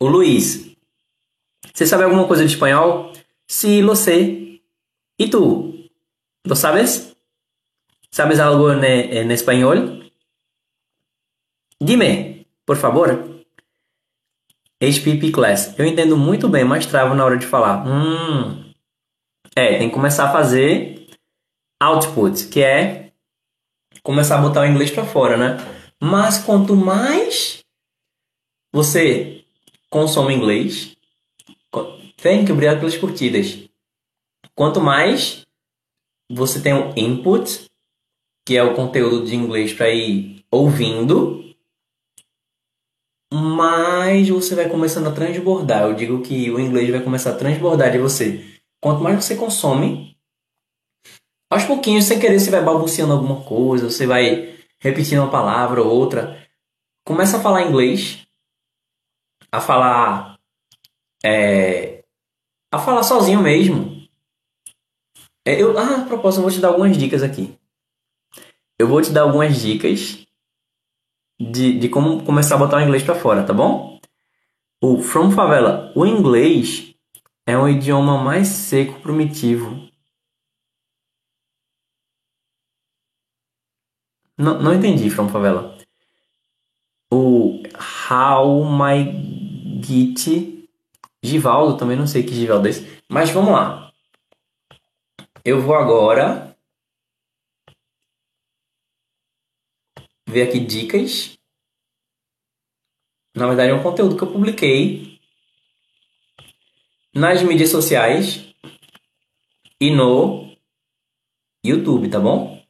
O 0.00 0.08
Luiz. 0.08 0.74
Você 1.72 1.86
sabe 1.86 2.02
alguma 2.02 2.26
coisa 2.26 2.44
de 2.44 2.52
espanhol? 2.52 3.12
Sí, 3.46 3.80
lo 3.82 3.94
sé. 3.94 4.60
¿Y 5.16 5.30
tú? 5.30 5.88
¿Lo 6.44 6.56
sabes? 6.56 7.16
¿Sabes 8.10 8.40
algo 8.40 8.72
en, 8.72 8.84
en 8.84 9.30
español? 9.30 10.01
Dime, 11.82 12.46
por 12.64 12.76
favor. 12.76 13.42
HPP 14.80 15.32
Class. 15.32 15.74
Eu 15.78 15.84
entendo 15.84 16.16
muito 16.16 16.48
bem, 16.48 16.64
mas 16.64 16.86
travo 16.86 17.14
na 17.14 17.24
hora 17.24 17.36
de 17.36 17.46
falar. 17.46 17.86
Hum, 17.86 18.72
é, 19.56 19.78
tem 19.78 19.88
que 19.88 19.94
começar 19.94 20.28
a 20.28 20.32
fazer 20.32 21.08
output, 21.80 22.48
que 22.48 22.62
é 22.62 23.12
começar 24.02 24.38
a 24.38 24.42
botar 24.42 24.62
o 24.62 24.66
inglês 24.66 24.90
para 24.90 25.04
fora, 25.04 25.36
né? 25.36 25.56
Mas 26.00 26.38
quanto 26.38 26.74
mais 26.76 27.64
você 28.72 29.44
consome 29.90 30.34
inglês, 30.34 30.96
tem 32.16 32.44
que 32.44 32.52
obrigado 32.52 32.78
pelas 32.78 32.96
curtidas. 32.96 33.58
Quanto 34.54 34.80
mais 34.80 35.44
você 36.30 36.60
tem 36.60 36.74
um 36.74 36.92
input, 36.96 37.66
que 38.46 38.56
é 38.56 38.62
o 38.62 38.74
conteúdo 38.74 39.26
de 39.26 39.34
inglês 39.34 39.72
para 39.72 39.90
ir 39.90 40.44
ouvindo, 40.50 41.51
mais 43.32 44.28
você 44.28 44.54
vai 44.54 44.68
começando 44.68 45.06
a 45.06 45.12
transbordar. 45.12 45.82
Eu 45.82 45.94
digo 45.94 46.22
que 46.22 46.50
o 46.50 46.60
inglês 46.60 46.90
vai 46.90 47.00
começar 47.00 47.30
a 47.30 47.36
transbordar 47.36 47.90
de 47.90 47.98
você. 47.98 48.44
Quanto 48.80 49.02
mais 49.02 49.24
você 49.24 49.36
consome, 49.36 50.16
aos 51.50 51.64
pouquinhos, 51.64 52.04
sem 52.04 52.18
querer, 52.18 52.40
você 52.40 52.50
vai 52.50 52.62
balbuciando 52.62 53.12
alguma 53.12 53.42
coisa, 53.44 53.90
você 53.90 54.06
vai 54.06 54.58
repetindo 54.78 55.20
uma 55.20 55.30
palavra 55.30 55.82
ou 55.82 55.88
outra. 55.88 56.48
Começa 57.04 57.36
a 57.36 57.40
falar 57.40 57.62
inglês, 57.62 58.26
a 59.50 59.60
falar. 59.60 60.38
É, 61.24 62.04
a 62.72 62.78
falar 62.78 63.02
sozinho 63.02 63.40
mesmo. 63.40 64.08
É, 65.46 65.60
eu, 65.60 65.76
ah, 65.78 66.02
a 66.02 66.04
propósito, 66.06 66.38
eu 66.38 66.42
vou 66.42 66.50
te 66.50 66.60
dar 66.60 66.68
algumas 66.68 66.96
dicas 66.96 67.22
aqui. 67.22 67.54
Eu 68.78 68.88
vou 68.88 69.02
te 69.02 69.10
dar 69.10 69.22
algumas 69.22 69.60
dicas 69.60 70.26
de, 71.40 71.78
de 71.78 71.88
como 71.88 72.24
começar 72.24 72.54
a 72.54 72.58
botar 72.58 72.78
o 72.78 72.80
inglês 72.80 73.02
para 73.02 73.14
fora, 73.14 73.44
tá 73.44 73.52
bom? 73.52 74.00
O 74.82 75.00
From 75.00 75.30
Favela, 75.30 75.92
o 75.94 76.04
inglês 76.04 76.94
é 77.46 77.56
um 77.56 77.68
idioma 77.68 78.22
mais 78.22 78.48
seco 78.48 79.00
primitivo. 79.00 79.88
Não, 84.36 84.60
não 84.60 84.74
entendi, 84.74 85.08
From 85.10 85.28
Favela. 85.28 85.76
O 87.12 87.62
How 88.10 88.64
My 88.64 89.80
Git 89.82 90.68
Givaldo, 91.22 91.76
também 91.76 91.96
não 91.96 92.06
sei 92.06 92.22
que 92.22 92.34
Givaldo 92.34 92.66
é 92.66 92.70
esse. 92.70 93.02
Mas 93.08 93.30
vamos 93.30 93.52
lá. 93.52 93.92
Eu 95.44 95.60
vou 95.60 95.74
agora 95.74 96.51
ver 100.32 100.48
aqui 100.48 100.58
dicas. 100.58 101.38
Na 103.36 103.46
verdade, 103.46 103.70
é 103.70 103.74
um 103.74 103.82
conteúdo 103.82 104.16
que 104.16 104.24
eu 104.24 104.32
publiquei 104.32 105.20
nas 107.14 107.42
mídias 107.42 107.70
sociais 107.70 108.54
e 109.80 109.90
no 109.90 110.56
YouTube, 111.64 112.08
tá 112.08 112.18
bom? 112.18 112.62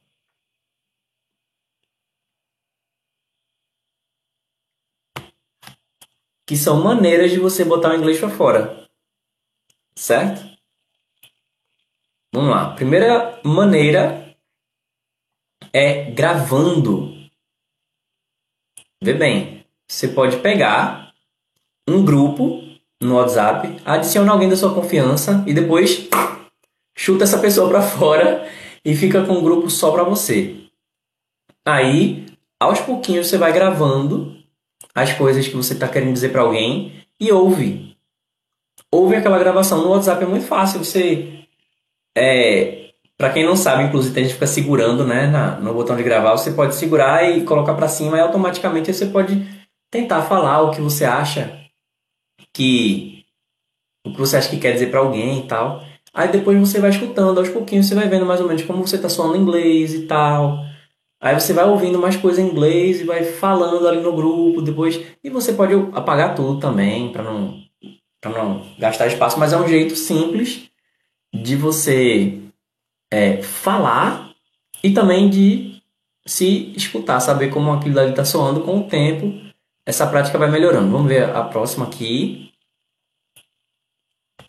Que 6.45 6.57
são 6.57 6.83
maneiras 6.83 7.31
de 7.31 7.39
você 7.39 7.63
botar 7.63 7.91
o 7.91 7.95
inglês 7.95 8.19
para 8.19 8.29
fora, 8.29 8.89
certo? 9.95 10.53
Vamos 12.33 12.49
lá. 12.49 12.75
Primeira 12.75 13.41
maneira 13.45 14.35
é 15.71 16.11
gravando 16.11 17.12
Vê 19.03 19.13
bem, 19.13 19.65
você 19.85 20.07
pode 20.07 20.37
pegar 20.37 21.13
um 21.85 22.05
grupo 22.05 22.63
no 23.01 23.15
WhatsApp, 23.15 23.75
adiciona 23.83 24.31
alguém 24.31 24.47
da 24.47 24.55
sua 24.55 24.73
confiança 24.73 25.43
e 25.45 25.53
depois 25.53 26.07
chuta 26.95 27.25
essa 27.25 27.37
pessoa 27.37 27.67
para 27.67 27.81
fora 27.81 28.49
e 28.85 28.95
fica 28.95 29.21
com 29.25 29.33
um 29.33 29.43
grupo 29.43 29.69
só 29.69 29.91
para 29.91 30.05
você. 30.05 30.55
Aí, 31.65 32.25
aos 32.57 32.79
pouquinhos 32.79 33.27
você 33.27 33.37
vai 33.37 33.51
gravando 33.51 34.37
as 34.95 35.11
coisas 35.11 35.45
que 35.45 35.55
você 35.57 35.73
está 35.73 35.89
querendo 35.89 36.13
dizer 36.13 36.31
para 36.31 36.39
alguém 36.39 37.05
e 37.19 37.29
ouve. 37.29 37.97
Ouve 38.89 39.17
aquela 39.17 39.37
gravação 39.37 39.81
no 39.81 39.89
WhatsApp 39.89 40.23
é 40.23 40.27
muito 40.27 40.45
fácil. 40.45 40.81
Você 40.81 41.45
é, 42.17 42.92
para 43.23 43.31
quem 43.31 43.45
não 43.45 43.55
sabe, 43.55 43.83
inclusive 43.83 44.19
a 44.19 44.21
gente 44.21 44.33
fica 44.33 44.45
segurando, 44.45 45.07
né, 45.07 45.27
na, 45.27 45.55
no 45.55 45.73
botão 45.73 45.95
de 45.95 46.03
gravar. 46.03 46.31
Você 46.31 46.51
pode 46.51 46.75
segurar 46.75 47.23
e 47.23 47.45
colocar 47.45 47.73
para 47.73 47.87
cima 47.87 48.17
e 48.17 48.19
automaticamente 48.19 48.93
você 48.93 49.05
pode 49.05 49.47
tentar 49.89 50.23
falar 50.23 50.61
o 50.61 50.71
que 50.71 50.81
você 50.81 51.05
acha 51.05 51.57
que 52.53 53.23
o 54.05 54.11
que 54.11 54.19
você 54.19 54.35
acha 54.35 54.49
que 54.49 54.57
quer 54.57 54.73
dizer 54.73 54.91
para 54.91 54.99
alguém 54.99 55.39
e 55.39 55.47
tal. 55.47 55.81
Aí 56.13 56.27
depois 56.33 56.59
você 56.59 56.81
vai 56.81 56.89
escutando, 56.89 57.37
aos 57.37 57.47
pouquinhos 57.47 57.85
você 57.85 57.95
vai 57.95 58.09
vendo 58.09 58.25
mais 58.25 58.41
ou 58.41 58.47
menos 58.49 58.63
como 58.63 58.85
você 58.85 58.97
soando 59.07 59.37
em 59.37 59.39
inglês 59.39 59.93
e 59.93 60.01
tal. 60.01 60.59
Aí 61.21 61.33
você 61.33 61.53
vai 61.53 61.63
ouvindo 61.63 61.97
mais 61.97 62.17
coisa 62.17 62.41
em 62.41 62.49
inglês 62.49 62.99
e 62.99 63.05
vai 63.05 63.23
falando 63.23 63.87
ali 63.87 64.01
no 64.01 64.11
grupo 64.11 64.61
depois. 64.61 64.99
E 65.23 65.29
você 65.29 65.53
pode 65.53 65.73
apagar 65.93 66.35
tudo 66.35 66.59
também 66.59 67.09
para 67.13 67.23
não, 67.23 67.57
pra 68.19 68.31
não 68.31 68.65
gastar 68.77 69.07
espaço, 69.07 69.39
mas 69.39 69.53
é 69.53 69.57
um 69.57 69.65
jeito 69.65 69.95
simples 69.95 70.69
de 71.33 71.55
você 71.55 72.42
é, 73.13 73.41
falar 73.43 74.33
e 74.83 74.91
também 74.91 75.29
de 75.29 75.81
se 76.25 76.73
escutar, 76.75 77.19
saber 77.19 77.49
como 77.49 77.71
aquilo 77.71 77.99
ali 77.99 78.09
está 78.09 78.25
soando 78.25 78.61
com 78.61 78.79
o 78.79 78.87
tempo. 78.87 79.33
Essa 79.85 80.07
prática 80.07 80.37
vai 80.37 80.49
melhorando. 80.49 80.91
Vamos 80.91 81.07
ver 81.07 81.29
a 81.29 81.43
próxima 81.43 81.85
aqui. 81.85 82.51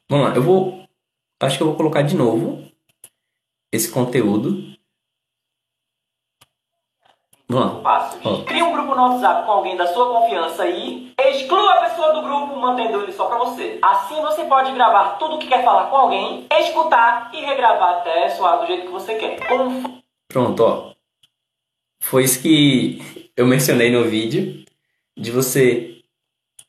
Vamos 0.08 0.28
lá, 0.28 0.34
eu 0.34 0.42
vou 0.42 0.84
Acho 1.40 1.58
que 1.58 1.62
eu 1.62 1.68
vou 1.68 1.76
colocar 1.76 2.02
de 2.02 2.16
novo 2.16 2.62
esse 3.70 3.90
conteúdo. 3.90 4.73
Vamos 7.48 7.82
lá. 7.82 8.10
Crie 8.46 8.62
um 8.62 8.72
grupo 8.72 8.94
no 8.94 9.02
WhatsApp 9.02 9.46
com 9.46 9.52
alguém 9.52 9.76
da 9.76 9.86
sua 9.86 10.20
confiança 10.20 10.66
e 10.66 11.12
exclua 11.18 11.74
a 11.74 11.88
pessoa 11.88 12.12
do 12.14 12.22
grupo, 12.22 12.58
mantendo 12.58 13.02
ele 13.02 13.12
só 13.12 13.26
para 13.26 13.38
você. 13.38 13.78
Assim 13.82 14.20
você 14.22 14.44
pode 14.44 14.72
gravar 14.72 15.16
tudo 15.18 15.36
o 15.36 15.38
que 15.38 15.48
quer 15.48 15.64
falar 15.64 15.90
com 15.90 15.96
alguém, 15.96 16.46
escutar 16.50 17.30
e 17.34 17.40
regravar 17.40 17.98
até 17.98 18.30
soar 18.30 18.60
do 18.60 18.66
jeito 18.66 18.86
que 18.86 18.92
você 18.92 19.14
quer. 19.14 19.38
Pronto, 20.28 20.62
ó. 20.62 20.92
Foi 22.00 22.24
isso 22.24 22.40
que 22.40 23.30
eu 23.36 23.46
mencionei 23.46 23.90
no 23.90 24.04
vídeo 24.04 24.64
de 25.16 25.30
você 25.30 26.02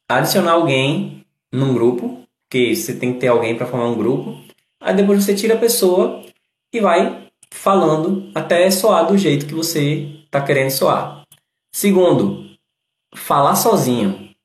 adicionar 0.07 0.53
alguém 0.53 1.25
num 1.51 1.73
grupo, 1.73 2.21
que 2.49 2.75
você 2.75 2.93
tem 2.93 3.13
que 3.13 3.19
ter 3.19 3.27
alguém 3.27 3.57
para 3.57 3.65
formar 3.65 3.87
um 3.87 3.95
grupo 3.95 4.45
Aí 4.85 4.95
depois 4.95 5.23
você 5.23 5.33
tira 5.33 5.55
a 5.55 5.59
pessoa 5.59 6.21
e 6.71 6.79
vai 6.79 7.27
falando 7.49 8.29
até 8.35 8.69
soar 8.69 9.07
do 9.07 9.17
jeito 9.17 9.47
que 9.47 9.53
você 9.55 10.07
está 10.35 10.45
querendo 10.45 10.69
soar. 10.69 11.23
Segundo, 11.73 12.57
falar 13.15 13.55
sozinho. 13.55 14.35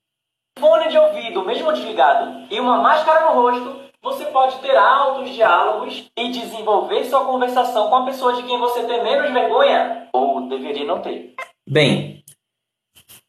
Fone 0.58 0.88
de 0.88 0.96
ouvido, 0.96 1.44
mesmo 1.44 1.72
desligado, 1.72 2.46
e 2.50 2.60
uma 2.60 2.78
máscara 2.78 3.26
no 3.26 3.40
rosto, 3.40 3.80
você 4.02 4.24
pode 4.26 4.58
ter 4.60 4.76
altos 4.76 5.30
diálogos 5.34 6.10
e 6.16 6.30
desenvolver 6.30 7.04
sua 7.04 7.24
conversação 7.24 7.88
com 7.88 7.96
a 7.96 8.04
pessoa 8.06 8.34
de 8.34 8.42
quem 8.44 8.58
você 8.58 8.84
tem 8.84 9.02
menos 9.02 9.32
vergonha 9.32 10.08
ou 10.12 10.48
deveria 10.48 10.84
não 10.84 11.00
ter. 11.00 11.34
Bem, 11.68 12.22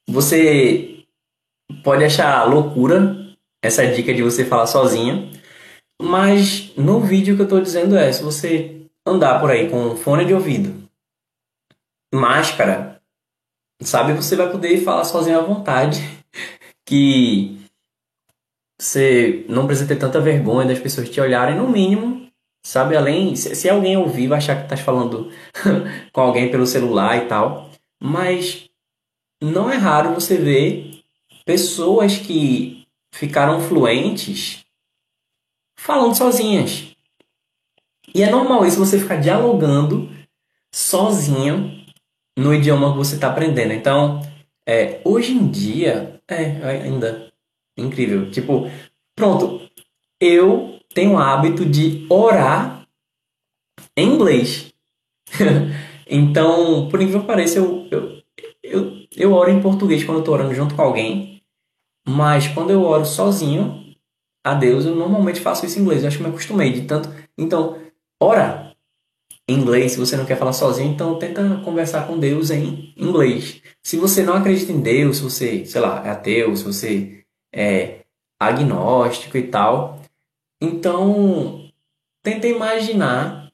você 0.07 1.03
pode 1.83 2.03
achar 2.03 2.47
loucura 2.47 3.15
essa 3.63 3.85
dica 3.87 4.13
de 4.13 4.23
você 4.23 4.45
falar 4.45 4.67
sozinho, 4.67 5.31
mas 6.01 6.75
no 6.75 6.99
vídeo 6.99 7.35
que 7.35 7.41
eu 7.41 7.45
estou 7.45 7.61
dizendo 7.61 7.97
é, 7.97 8.11
se 8.11 8.23
você 8.23 8.81
andar 9.05 9.39
por 9.39 9.51
aí 9.51 9.69
com 9.69 9.95
fone 9.95 10.25
de 10.25 10.33
ouvido, 10.33 10.80
máscara, 12.13 13.01
sabe, 13.81 14.13
você 14.13 14.35
vai 14.35 14.51
poder 14.51 14.83
falar 14.83 15.03
sozinho 15.03 15.39
à 15.39 15.41
vontade, 15.41 15.99
que 16.85 17.57
você 18.79 19.45
não 19.47 19.67
precisa 19.67 19.87
ter 19.87 19.97
tanta 19.97 20.19
vergonha 20.19 20.67
das 20.67 20.79
pessoas 20.79 21.09
te 21.09 21.21
olharem, 21.21 21.55
no 21.55 21.69
mínimo, 21.69 22.27
sabe, 22.65 22.95
além, 22.95 23.35
se, 23.35 23.69
alguém 23.69 23.95
ouvir, 23.95 24.27
vai 24.27 24.37
achar 24.37 24.57
que 24.57 24.63
está 24.63 24.77
falando 24.77 25.31
com 26.11 26.21
alguém 26.21 26.49
pelo 26.49 26.65
celular 26.65 27.17
e 27.17 27.27
tal, 27.27 27.69
mas 28.01 28.69
não 29.41 29.69
é 29.69 29.75
raro 29.75 30.13
você 30.13 30.37
ver 30.37 31.03
pessoas 31.45 32.17
que 32.17 32.87
ficaram 33.11 33.61
fluentes 33.61 34.63
falando 35.77 36.15
sozinhas. 36.15 36.95
E 38.13 38.23
é 38.23 38.29
normal 38.29 38.65
isso 38.65 38.77
você 38.77 38.99
ficar 38.99 39.17
dialogando 39.17 40.09
sozinho 40.71 41.80
no 42.37 42.53
idioma 42.53 42.91
que 42.91 42.97
você 42.97 43.15
está 43.15 43.29
aprendendo. 43.29 43.73
Então, 43.73 44.21
é, 44.65 45.01
hoje 45.03 45.33
em 45.33 45.47
dia, 45.47 46.21
é 46.27 46.81
ainda 46.83 47.31
incrível. 47.77 48.31
Tipo, 48.31 48.69
pronto, 49.15 49.61
eu 50.19 50.79
tenho 50.93 51.13
o 51.13 51.17
hábito 51.17 51.65
de 51.65 52.05
orar 52.09 52.87
em 53.97 54.13
inglês. 54.13 54.73
então, 56.07 56.87
por 56.89 57.01
incrível 57.01 57.21
que 57.21 57.27
pareça, 57.27 57.59
eu, 57.59 57.87
eu, 57.91 58.21
eu, 58.63 59.07
eu 59.15 59.33
oro 59.33 59.51
em 59.51 59.61
português 59.61 60.03
quando 60.03 60.17
eu 60.17 60.21
estou 60.21 60.33
orando 60.33 60.53
junto 60.53 60.75
com 60.75 60.81
alguém. 60.81 61.41
Mas 62.07 62.47
quando 62.47 62.71
eu 62.71 62.81
oro 62.83 63.05
sozinho, 63.05 63.81
a 64.43 64.55
Deus, 64.55 64.85
eu 64.85 64.95
normalmente 64.95 65.39
faço 65.39 65.65
isso 65.65 65.77
em 65.77 65.83
inglês. 65.83 66.01
Eu 66.01 66.07
acho 66.07 66.17
que 66.17 66.23
me 66.23 66.29
acostumei 66.29 66.71
de 66.71 66.81
tanto. 66.81 67.09
Então, 67.37 67.77
ora 68.21 68.70
inglês, 69.47 69.93
se 69.93 69.99
você 69.99 70.15
não 70.15 70.25
quer 70.25 70.37
falar 70.37 70.53
sozinho, 70.53 70.91
então 70.91 71.17
tenta 71.19 71.61
conversar 71.63 72.07
com 72.07 72.17
Deus 72.17 72.49
em 72.51 72.93
inglês. 72.97 73.61
Se 73.83 73.97
você 73.97 74.23
não 74.23 74.35
acredita 74.35 74.71
em 74.71 74.79
Deus, 74.79 75.17
se 75.17 75.23
você, 75.23 75.65
sei 75.65 75.81
lá, 75.81 76.05
é 76.05 76.09
ateu, 76.09 76.55
se 76.55 76.63
você 76.63 77.23
é 77.53 78.01
agnóstico 78.39 79.37
e 79.37 79.43
tal, 79.43 79.99
então 80.61 81.69
tenta 82.23 82.47
imaginar 82.47 83.51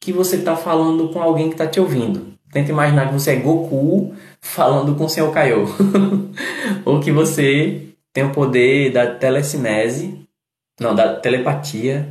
que 0.00 0.12
você 0.12 0.36
está 0.36 0.56
falando 0.56 1.08
com 1.10 1.20
alguém 1.20 1.48
que 1.48 1.54
está 1.54 1.66
te 1.66 1.80
ouvindo. 1.80 2.38
Tenta 2.52 2.70
imaginar 2.70 3.08
que 3.08 3.14
você 3.14 3.32
é 3.32 3.36
Goku 3.36 4.14
falando 4.40 4.96
com 4.96 5.04
o 5.04 5.08
Senhor 5.08 5.32
Kaiô. 5.32 5.66
Ou 6.84 7.00
que 7.00 7.12
você 7.12 7.88
tem 8.12 8.24
o 8.24 8.32
poder 8.32 8.92
da 8.92 9.14
telecinese, 9.14 10.26
não, 10.80 10.94
da 10.94 11.16
telepatia, 11.16 12.08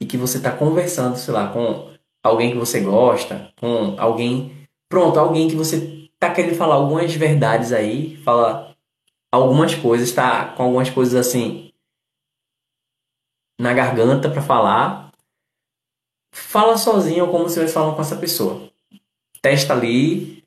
e 0.00 0.06
que 0.06 0.16
você 0.16 0.36
está 0.36 0.50
conversando, 0.50 1.16
sei 1.16 1.34
lá, 1.34 1.48
com 1.48 1.89
alguém 2.22 2.52
que 2.52 2.58
você 2.58 2.80
gosta, 2.80 3.52
com 3.58 3.96
alguém, 3.98 4.68
pronto, 4.88 5.18
alguém 5.18 5.48
que 5.48 5.56
você 5.56 6.08
está 6.14 6.32
querendo 6.32 6.56
falar 6.56 6.74
algumas 6.74 7.14
verdades 7.14 7.72
aí, 7.72 8.16
fala 8.18 8.76
algumas 9.32 9.74
coisas, 9.74 10.08
está 10.08 10.48
com 10.48 10.64
algumas 10.64 10.90
coisas 10.90 11.14
assim 11.14 11.72
na 13.58 13.74
garganta 13.74 14.30
para 14.30 14.40
falar, 14.40 15.12
fala 16.32 16.78
sozinho 16.78 17.30
como 17.30 17.44
se 17.44 17.50
estivesse 17.50 17.74
falando 17.74 17.94
com 17.94 18.00
essa 18.00 18.16
pessoa. 18.16 18.70
Testa 19.42 19.74
ali 19.74 20.42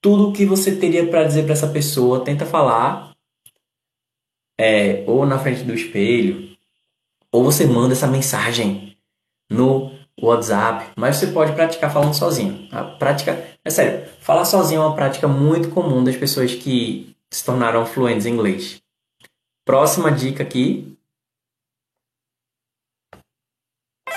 tudo 0.00 0.32
que 0.32 0.44
você 0.44 0.76
teria 0.76 1.08
para 1.08 1.24
dizer 1.24 1.44
para 1.44 1.52
essa 1.52 1.68
pessoa, 1.68 2.24
tenta 2.24 2.44
falar 2.46 3.14
é, 4.58 5.04
ou 5.06 5.24
na 5.24 5.38
frente 5.38 5.62
do 5.62 5.74
espelho, 5.74 6.54
ou 7.32 7.42
você 7.42 7.66
manda 7.66 7.94
essa 7.94 8.06
mensagem 8.06 8.96
no 9.50 9.99
WhatsApp, 10.22 10.86
mas 10.96 11.16
você 11.16 11.28
pode 11.28 11.52
praticar 11.52 11.92
falando 11.92 12.14
sozinho. 12.14 12.68
A 12.72 12.82
prática, 12.84 13.44
é 13.64 13.70
sério, 13.70 14.08
falar 14.20 14.44
sozinho 14.44 14.82
é 14.82 14.84
uma 14.86 14.94
prática 14.94 15.26
muito 15.26 15.70
comum 15.70 16.02
das 16.04 16.16
pessoas 16.16 16.54
que 16.54 17.14
se 17.30 17.44
tornaram 17.44 17.86
fluentes 17.86 18.26
em 18.26 18.32
inglês. 18.32 18.82
Próxima 19.64 20.10
dica 20.10 20.42
aqui. 20.42 20.96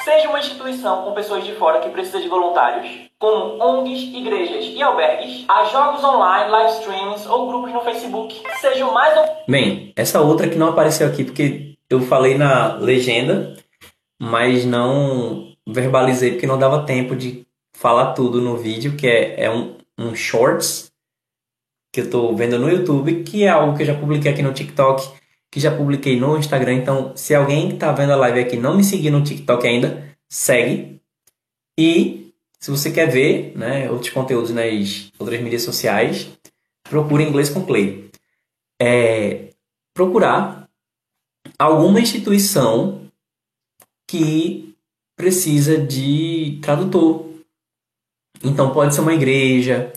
Seja 0.04 0.30
uma 0.30 0.40
instituição 0.40 1.04
com 1.04 1.14
pessoas 1.14 1.46
de 1.46 1.54
fora 1.56 1.80
que 1.80 1.90
precisa 1.90 2.20
de 2.20 2.28
voluntários 2.28 3.10
como 3.24 3.64
ONGs, 3.64 4.14
igrejas 4.14 4.66
e 4.66 4.82
albergues, 4.82 5.46
a 5.48 5.64
jogos 5.66 6.04
online, 6.04 6.52
live 6.52 6.74
streamings 6.74 7.26
ou 7.26 7.48
grupos 7.48 7.72
no 7.72 7.80
Facebook. 7.80 8.44
Seja 8.60 8.86
o 8.86 8.94
mais. 8.94 9.18
Bem, 9.48 9.94
essa 9.96 10.20
outra 10.20 10.50
que 10.50 10.58
não 10.58 10.68
apareceu 10.68 11.08
aqui 11.08 11.24
porque 11.24 11.76
eu 11.90 12.02
falei 12.02 12.38
na 12.38 12.76
legenda, 12.76 13.56
mas 14.20 14.66
não 14.66 15.53
verbalizei 15.68 16.32
porque 16.32 16.48
não 16.48 16.60
dava 16.60 16.86
tempo 16.86 17.16
de 17.16 17.46
falar 17.74 18.14
tudo 18.14 18.42
no 18.42 18.58
vídeo, 18.58 18.96
que 18.96 19.08
é, 19.08 19.46
é 19.46 19.52
um, 19.52 19.78
um 19.98 20.16
shorts 20.16 20.92
que 21.92 22.02
eu 22.02 22.06
estou 22.06 22.36
vendo 22.36 22.58
no 22.58 22.70
YouTube, 22.70 23.24
que 23.24 23.44
é 23.44 23.50
algo 23.50 23.76
que 23.76 23.84
eu 23.84 23.88
já 23.88 23.96
publiquei 23.96 24.32
aqui 24.32 24.42
no 24.42 24.54
TikTok 24.54 25.24
que 25.54 25.60
já 25.60 25.70
publiquei 25.70 26.20
no 26.20 26.36
Instagram. 26.36 26.74
Então, 26.74 27.16
se 27.16 27.36
alguém 27.36 27.68
que 27.68 27.74
está 27.76 27.92
vendo 27.92 28.12
a 28.12 28.16
live 28.16 28.40
aqui 28.40 28.58
não 28.58 28.76
me 28.76 28.84
seguir 28.84 29.12
no 29.12 29.24
TikTok 29.24 29.68
ainda, 29.68 30.04
segue. 30.28 31.00
E 31.78 32.34
se 32.60 32.72
você 32.72 32.92
quer 32.92 33.06
ver 33.06 33.56
né, 33.56 33.88
outros 33.92 34.10
conteúdos 34.10 34.50
nas 34.50 35.12
outras 35.20 35.40
mídias 35.40 35.62
sociais, 35.62 36.28
procure 36.90 37.24
Inglês 37.24 37.52
com 37.52 37.64
Clay. 37.64 38.10
É, 38.82 39.50
procurar 39.94 40.68
alguma 41.60 42.00
instituição 42.00 43.12
que 44.10 44.73
precisa 45.16 45.78
de 45.78 46.60
tradutor. 46.62 47.30
Então, 48.44 48.74
pode 48.74 48.94
ser 48.94 49.02
uma 49.02 49.14
igreja, 49.14 49.92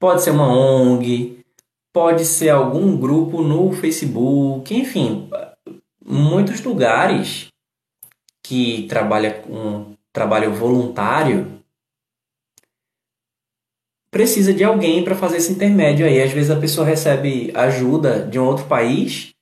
pode 0.00 0.22
ser 0.22 0.30
uma 0.30 0.48
ONG, 0.48 1.38
pode 1.92 2.24
ser 2.24 2.50
algum 2.50 2.96
grupo 2.96 3.42
no 3.42 3.72
Facebook, 3.72 4.74
enfim, 4.74 5.28
muitos 6.04 6.60
lugares 6.62 7.48
que 8.42 8.86
trabalha 8.88 9.32
com 9.32 9.94
trabalho 10.12 10.52
voluntário 10.52 11.62
precisa 14.10 14.54
de 14.54 14.62
alguém 14.62 15.02
para 15.02 15.16
fazer 15.16 15.38
esse 15.38 15.52
intermédio 15.52 16.06
aí. 16.06 16.22
Às 16.22 16.30
vezes 16.30 16.50
a 16.50 16.60
pessoa 16.60 16.86
recebe 16.86 17.50
ajuda 17.52 18.24
de 18.24 18.38
um 18.38 18.44
outro 18.44 18.64
país, 18.66 19.34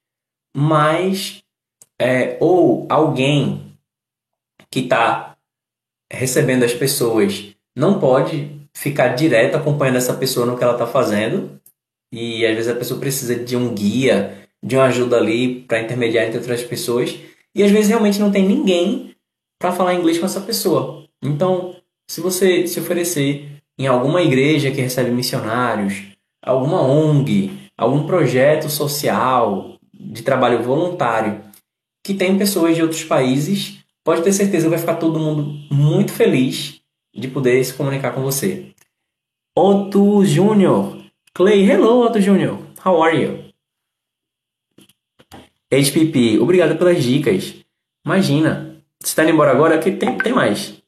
mas 0.57 1.43
é, 2.01 2.39
ou 2.41 2.87
alguém 2.89 3.62
que 4.73 4.81
está 4.81 5.37
recebendo 6.11 6.65
as 6.65 6.73
pessoas 6.73 7.55
não 7.77 8.01
pode 8.01 8.51
ficar 8.75 9.09
direto 9.09 9.55
acompanhando 9.55 9.97
essa 9.97 10.15
pessoa 10.15 10.47
no 10.47 10.57
que 10.57 10.65
ela 10.65 10.73
está 10.73 10.87
fazendo 10.87 11.61
e 12.11 12.45
às 12.47 12.55
vezes 12.55 12.71
a 12.71 12.75
pessoa 12.75 12.99
precisa 12.99 13.37
de 13.37 13.55
um 13.55 13.75
guia, 13.75 14.49
de 14.65 14.77
uma 14.77 14.87
ajuda 14.87 15.19
ali 15.19 15.61
para 15.61 15.81
intermediar 15.81 16.27
entre 16.27 16.39
outras 16.39 16.63
pessoas. 16.63 17.19
E 17.55 17.63
às 17.63 17.71
vezes 17.71 17.89
realmente 17.89 18.19
não 18.19 18.33
tem 18.33 18.47
ninguém 18.47 19.15
para 19.61 19.73
falar 19.73 19.95
inglês 19.95 20.19
com 20.19 20.27
essa 20.27 20.41
pessoa. 20.41 21.07
Então, 21.23 21.77
se 22.09 22.21
você 22.21 22.67
se 22.67 22.81
oferecer 22.81 23.63
em 23.79 23.87
alguma 23.87 24.23
igreja 24.23 24.71
que 24.71 24.81
recebe 24.81 25.11
missionários, 25.11 26.03
alguma 26.43 26.83
ONG, 26.83 27.51
algum 27.77 28.07
projeto 28.07 28.71
social 28.71 29.79
de 29.93 30.23
trabalho 30.23 30.63
voluntário 30.63 31.41
que 32.05 32.15
tem 32.15 32.37
pessoas 32.37 32.75
de 32.75 32.83
outros 32.83 33.05
países, 33.05 33.82
pode 34.05 34.23
ter 34.23 34.33
certeza 34.33 34.69
vai 34.69 34.79
ficar 34.79 34.97
todo 34.97 35.19
mundo 35.19 35.45
muito 35.71 36.13
feliz 36.13 36.81
de 37.15 37.29
poder 37.29 37.65
se 37.65 37.75
comunicar 37.75 38.13
com 38.13 38.23
você. 38.23 38.73
Otto 39.57 40.25
Júnior, 40.25 40.99
Clay, 41.35 41.69
hello, 41.71 42.05
Otto 42.05 42.21
Júnior. 42.21 42.59
How 42.85 43.03
are 43.03 43.23
you? 43.23 43.53
HPP, 45.71 46.39
obrigado 46.41 46.77
pelas 46.77 47.03
dicas. 47.03 47.55
Imagina, 48.05 48.83
você 49.01 49.09
está 49.09 49.23
indo 49.23 49.33
embora 49.33 49.53
agora 49.53 49.79
que 49.79 49.93
tem, 49.93 50.17
tem 50.19 50.33
mais. 50.33 50.83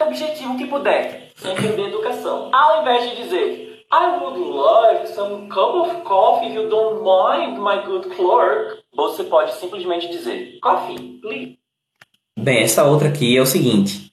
Objetivo 0.00 0.56
que 0.56 0.66
puder, 0.66 1.32
entender 1.44 1.88
educação. 1.88 2.54
Ao 2.54 2.82
invés 2.82 3.10
de 3.10 3.22
dizer 3.22 3.70
I 3.92 4.18
would 4.18 4.38
like 4.38 5.08
some 5.08 5.48
cup 5.48 5.74
of 5.74 6.04
coffee 6.04 6.46
if 6.48 6.54
you 6.54 6.68
don't 6.68 7.02
mind, 7.02 7.58
my 7.58 7.84
good 7.84 8.08
clerk, 8.14 8.82
você 8.94 9.24
pode 9.24 9.52
simplesmente 9.54 10.08
dizer 10.08 10.58
coffee, 10.60 11.18
please. 11.20 11.59
Bem, 12.40 12.62
essa 12.62 12.84
outra 12.84 13.08
aqui 13.08 13.36
é 13.36 13.42
o 13.42 13.46
seguinte, 13.46 14.10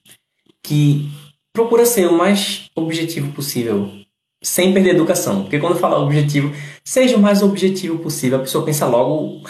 que 0.62 1.10
procura 1.50 1.86
ser 1.86 2.06
o 2.06 2.16
mais 2.16 2.70
objetivo 2.74 3.32
possível 3.32 3.90
sem 4.42 4.72
perder 4.74 4.90
educação. 4.90 5.42
Porque 5.42 5.58
quando 5.58 5.78
fala 5.78 5.98
objetivo, 5.98 6.54
seja 6.84 7.16
o 7.16 7.20
mais 7.20 7.42
objetivo 7.42 7.98
possível, 7.98 8.38
a 8.38 8.42
pessoa 8.42 8.66
pensa 8.66 8.86
logo 8.86 9.42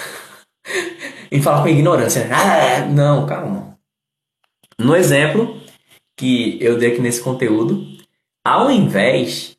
em 1.30 1.42
falar 1.42 1.62
com 1.62 1.68
ignorância. 1.68 2.28
Ah, 2.32 2.86
não, 2.86 3.26
calma. 3.26 3.76
No 4.78 4.94
exemplo 4.94 5.60
que 6.16 6.56
eu 6.60 6.78
dei 6.78 6.92
aqui 6.92 7.00
nesse 7.00 7.20
conteúdo, 7.20 7.84
ao 8.44 8.70
invés 8.70 9.56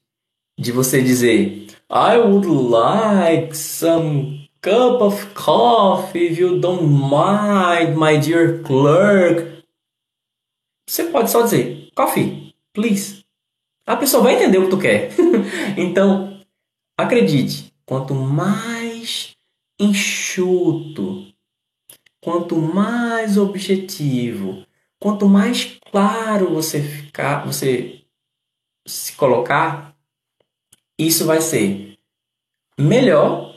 de 0.58 0.72
você 0.72 1.02
dizer 1.02 1.68
I 1.92 2.18
would 2.18 2.48
like 2.48 3.56
some 3.56 4.39
cup 4.62 5.02
of 5.02 5.34
coffee 5.34 6.28
if 6.28 6.40
you 6.40 6.60
don't 6.60 6.84
mind, 6.84 7.96
my 7.96 8.18
dear 8.18 8.62
clerk. 8.64 9.64
Você 10.88 11.06
pode 11.06 11.30
só 11.32 11.44
dizer 11.44 11.90
coffee, 11.96 12.54
please 12.74 13.20
a 13.90 13.98
pessoa 13.98 14.22
vai 14.22 14.36
entender 14.36 14.60
o 14.60 14.66
que 14.66 14.70
tu 14.70 14.80
quer. 14.80 15.10
então, 15.76 16.40
acredite, 16.96 17.74
quanto 17.84 18.14
mais 18.14 19.36
enxuto, 19.80 21.34
quanto 22.22 22.56
mais 22.56 23.36
objetivo, 23.36 24.64
quanto 25.00 25.28
mais 25.28 25.80
claro 25.92 26.54
você 26.54 26.84
ficar, 26.84 27.48
você 27.48 28.04
se 28.86 29.14
colocar, 29.14 29.98
isso 30.96 31.26
vai 31.26 31.42
ser 31.42 31.98
melhor 32.80 33.49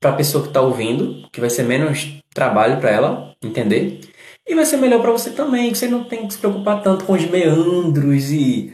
para 0.00 0.10
a 0.10 0.16
pessoa 0.16 0.42
que 0.42 0.50
está 0.50 0.60
ouvindo, 0.60 1.28
que 1.30 1.40
vai 1.40 1.50
ser 1.50 1.64
menos 1.64 2.20
trabalho 2.30 2.80
para 2.80 2.90
ela 2.90 3.36
entender, 3.42 4.00
e 4.46 4.54
vai 4.54 4.64
ser 4.64 4.76
melhor 4.78 5.00
para 5.00 5.12
você 5.12 5.30
também, 5.30 5.70
que 5.70 5.78
você 5.78 5.88
não 5.88 6.04
tem 6.04 6.26
que 6.26 6.34
se 6.34 6.38
preocupar 6.38 6.82
tanto 6.82 7.04
com 7.04 7.12
os 7.12 7.24
meandros 7.26 8.30
e 8.30 8.72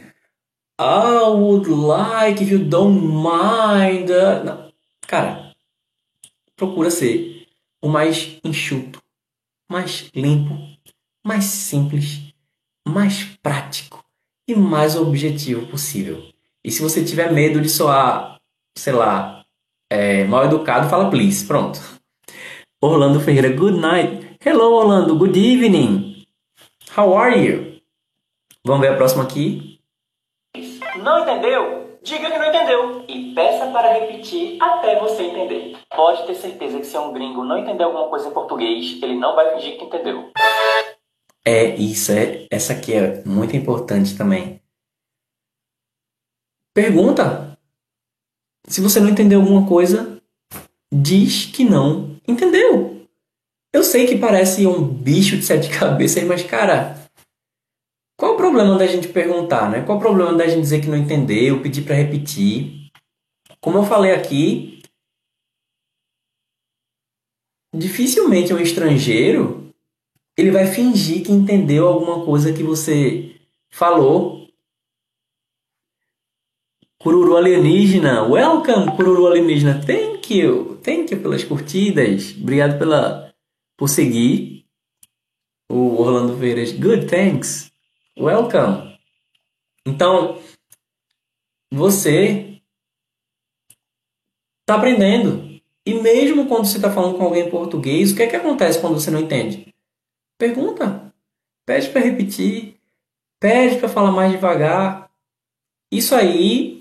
I 0.79 1.29
would 1.29 1.69
like 1.69 2.43
if 2.43 2.51
you 2.51 2.59
don't 2.59 3.01
mind. 3.01 4.09
Não. 4.43 4.71
Cara, 5.07 5.53
procura 6.55 6.91
ser 6.91 7.47
o 7.81 7.87
mais 7.87 8.39
enxuto, 8.43 9.01
mais 9.69 10.09
limpo, 10.13 10.57
mais 11.25 11.45
simples, 11.45 12.33
mais 12.87 13.23
prático 13.41 14.03
e 14.47 14.55
mais 14.55 14.95
objetivo 14.95 15.67
possível. 15.67 16.23
E 16.63 16.71
se 16.71 16.81
você 16.81 17.03
tiver 17.03 17.31
medo 17.31 17.61
de 17.61 17.69
soar, 17.69 18.39
sei 18.77 18.93
lá, 18.93 19.44
é, 19.89 20.23
mal 20.25 20.45
educado, 20.45 20.89
fala 20.89 21.09
please. 21.09 21.45
Pronto. 21.45 21.79
Orlando 22.81 23.19
Ferreira, 23.19 23.49
good 23.49 23.77
night. 23.77 24.37
Hello, 24.45 24.73
Orlando, 24.73 25.15
good 25.15 25.37
evening. 25.37 26.25
How 26.95 27.17
are 27.17 27.37
you? 27.37 27.81
Vamos 28.63 28.81
ver 28.81 28.93
a 28.93 28.97
próxima 28.97 29.23
aqui. 29.23 29.79
Não 31.01 31.19
entendeu? 31.19 31.99
Diga 32.03 32.29
que 32.29 32.37
não 32.37 32.45
entendeu 32.45 33.05
e 33.07 33.33
peça 33.33 33.65
para 33.71 33.93
repetir 33.93 34.61
até 34.61 34.99
você 34.99 35.23
entender. 35.23 35.77
Pode 35.95 36.25
ter 36.27 36.35
certeza 36.35 36.79
que 36.79 36.85
se 36.85 36.95
é 36.95 36.99
um 36.99 37.11
gringo 37.11 37.43
não 37.43 37.57
entender 37.57 37.83
alguma 37.83 38.07
coisa 38.09 38.27
em 38.27 38.31
português, 38.31 39.01
ele 39.01 39.15
não 39.15 39.35
vai 39.35 39.55
fingir 39.55 39.77
que 39.77 39.85
entendeu. 39.85 40.31
É, 41.43 41.75
isso 41.75 42.11
é, 42.11 42.47
essa 42.51 42.73
aqui 42.73 42.93
é 42.93 43.23
muito 43.23 43.55
importante 43.55 44.17
também. 44.17 44.61
Pergunta. 46.73 47.54
Se 48.67 48.81
você 48.81 48.99
não 48.99 49.09
entendeu 49.09 49.41
alguma 49.41 49.67
coisa, 49.67 50.21
diz 50.93 51.45
que 51.45 51.63
não 51.63 52.17
entendeu. 52.27 53.07
Eu 53.73 53.83
sei 53.83 54.07
que 54.07 54.17
parece 54.17 54.65
um 54.65 54.87
bicho 54.87 55.37
de 55.37 55.43
sete 55.43 55.69
cabeças, 55.77 56.23
mas 56.23 56.43
cara, 56.43 56.97
qual 58.17 58.33
o 58.33 58.37
problema 58.37 58.77
da 58.77 58.87
gente 58.87 59.07
perguntar, 59.09 59.69
né? 59.69 59.81
Qual 59.81 59.97
o 59.97 60.01
problema 60.01 60.33
da 60.33 60.47
gente 60.47 60.61
dizer 60.61 60.81
que 60.81 60.87
não 60.87 60.97
entendeu, 60.97 61.61
pedir 61.61 61.83
para 61.83 61.95
repetir? 61.95 62.89
Como 63.59 63.77
eu 63.77 63.83
falei 63.83 64.13
aqui, 64.13 64.81
dificilmente 67.73 68.53
um 68.53 68.59
estrangeiro 68.59 69.65
ele 70.37 70.51
vai 70.51 70.67
fingir 70.67 71.23
que 71.23 71.31
entendeu 71.31 71.87
alguma 71.87 72.25
coisa 72.25 72.51
que 72.51 72.61
você 72.61 73.35
falou. 73.71 74.44
Cururu 77.01 77.37
alienígena, 77.37 78.23
welcome 78.23 78.95
Cururu 78.95 79.27
alienígena, 79.27 79.81
thank 79.85 80.33
you, 80.33 80.79
thank 80.83 81.13
you 81.13 81.21
pelas 81.21 81.43
curtidas, 81.43 82.35
obrigado 82.39 82.79
pela 82.79 83.33
por 83.77 83.89
seguir 83.89 84.65
o 85.69 86.01
Orlando 86.01 86.35
Veras, 86.35 86.71
good 86.71 87.07
thanks. 87.07 87.71
Welcome! 88.17 88.97
Então, 89.85 90.41
você 91.71 92.61
está 94.61 94.75
aprendendo. 94.75 95.61
E 95.85 95.93
mesmo 95.93 96.47
quando 96.47 96.65
você 96.65 96.77
está 96.77 96.91
falando 96.91 97.17
com 97.17 97.23
alguém 97.23 97.47
em 97.47 97.51
português, 97.51 98.11
o 98.11 98.15
que 98.15 98.23
é 98.23 98.27
que 98.27 98.35
acontece 98.35 98.79
quando 98.79 98.99
você 98.99 99.11
não 99.11 99.19
entende? 99.19 99.73
Pergunta. 100.39 101.13
Pede 101.65 101.89
para 101.89 102.01
repetir. 102.01 102.79
Pede 103.39 103.79
para 103.79 103.89
falar 103.89 104.11
mais 104.11 104.31
devagar. 104.31 105.11
Isso 105.91 106.15
aí 106.15 106.74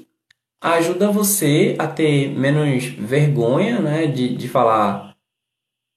ajuda 0.73 1.13
você 1.13 1.77
a 1.79 1.87
ter 1.87 2.31
menos 2.31 2.85
vergonha 2.85 3.81
né, 3.81 4.07
de, 4.07 4.35
de, 4.35 4.49
falar, 4.49 5.15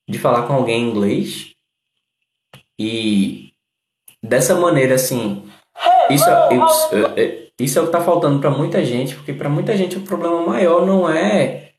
de 0.09 0.19
falar 0.19 0.45
com 0.45 0.53
alguém 0.53 0.83
em 0.83 0.89
inglês. 0.89 1.55
E 2.77 3.53
dessa 4.21 4.55
maneira, 4.55 4.95
assim, 4.95 5.49
isso, 6.09 6.29
é, 6.29 6.49
isso, 6.53 6.95
é, 6.95 7.23
é, 7.23 7.47
é 7.47 7.53
o 7.53 7.55
que 7.55 7.63
está 7.63 8.03
faltando 8.03 8.39
para 8.39 8.51
muita 8.51 8.83
gente, 8.83 9.15
porque 9.15 9.33
para 9.33 9.49
muita 9.49 9.75
gente 9.75 9.97
o 9.97 10.03
problema 10.03 10.45
maior 10.45 10.85
não 10.85 11.09
é 11.09 11.73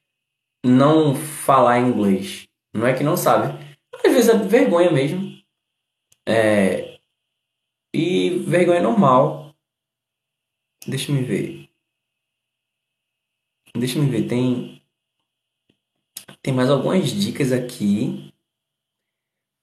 não 0.65 1.15
falar 1.15 1.79
inglês. 1.81 2.49
Não 2.75 2.87
é 2.87 2.95
que 2.95 3.05
não 3.05 3.17
sabe. 3.17 3.53
Às 4.05 4.13
vezes 4.13 4.29
é 4.29 4.39
vergonha 4.39 4.91
mesmo. 4.91 5.39
É... 6.27 6.99
E 7.95 8.31
vergonha 8.47 8.79
é 8.79 8.83
normal. 8.83 9.55
Deixa 10.87 11.13
me 11.13 11.23
ver. 11.23 11.68
Deixa 13.77 13.99
me 13.99 14.11
ver. 14.11 14.29
Tem. 14.29 14.83
Tem 16.43 16.55
mais 16.55 16.71
algumas 16.71 17.09
dicas 17.11 17.53
aqui. 17.53 18.33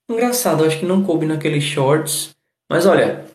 Engraçado, 0.10 0.64
acho 0.64 0.80
que 0.80 0.86
não 0.86 1.04
coube 1.04 1.26
naqueles 1.26 1.64
shorts. 1.64 2.36
Mas 2.70 2.86
olha, 2.86 3.26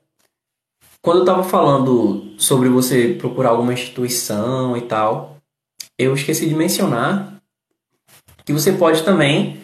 quando 1.02 1.20
eu 1.20 1.24
tava 1.24 1.42
falando 1.42 2.34
sobre 2.38 2.68
você 2.68 3.14
procurar 3.14 3.50
alguma 3.50 3.72
instituição 3.72 4.76
e 4.76 4.82
tal, 4.82 5.38
eu 5.98 6.14
esqueci 6.14 6.48
de 6.48 6.54
mencionar 6.54 7.40
que 8.44 8.52
você 8.52 8.72
pode 8.72 9.02
também 9.04 9.60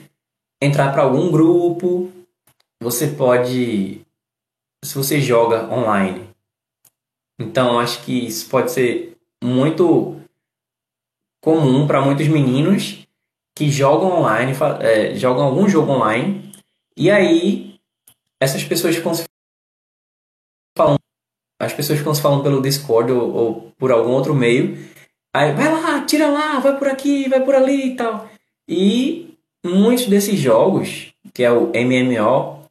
entrar 0.61 0.93
para 0.93 1.03
algum 1.03 1.31
grupo, 1.31 2.11
você 2.81 3.09
pode 3.09 4.01
se 4.85 4.95
você 4.95 5.21
joga 5.21 5.73
online. 5.73 6.29
Então 7.39 7.79
acho 7.79 8.03
que 8.05 8.27
isso 8.27 8.49
pode 8.49 8.71
ser 8.71 9.17
muito 9.43 10.17
comum 11.41 11.87
para 11.87 12.01
muitos 12.01 12.29
meninos 12.29 13.07
que 13.55 13.71
jogam 13.71 14.21
online, 14.21 14.53
é, 14.81 15.15
jogam 15.15 15.45
algum 15.45 15.69
jogo 15.69 15.93
online, 15.93 16.53
e 16.97 17.11
aí 17.11 17.79
essas 18.41 18.63
pessoas 18.63 18.97
ficam 18.97 19.15
se 19.15 19.25
falando, 20.77 21.01
as 21.59 21.73
pessoas 21.73 21.99
ficam 21.99 22.15
se 22.15 22.21
falando 22.21 22.43
pelo 22.43 22.61
Discord 22.61 23.11
ou, 23.13 23.35
ou 23.35 23.73
por 23.79 23.91
algum 23.91 24.11
outro 24.11 24.35
meio, 24.35 24.77
aí 25.35 25.53
vai 25.53 25.73
lá, 25.73 26.05
tira 26.05 26.29
lá, 26.29 26.59
vai 26.59 26.79
por 26.79 26.89
aqui, 26.89 27.29
vai 27.29 27.43
por 27.43 27.55
ali 27.55 27.93
e 27.93 27.97
tal. 27.97 28.29
E 28.69 29.39
muitos 29.65 30.07
desses 30.07 30.39
jogos, 30.39 31.13
que 31.33 31.43
é 31.43 31.51
o 31.51 31.73
MMO, 31.73 32.63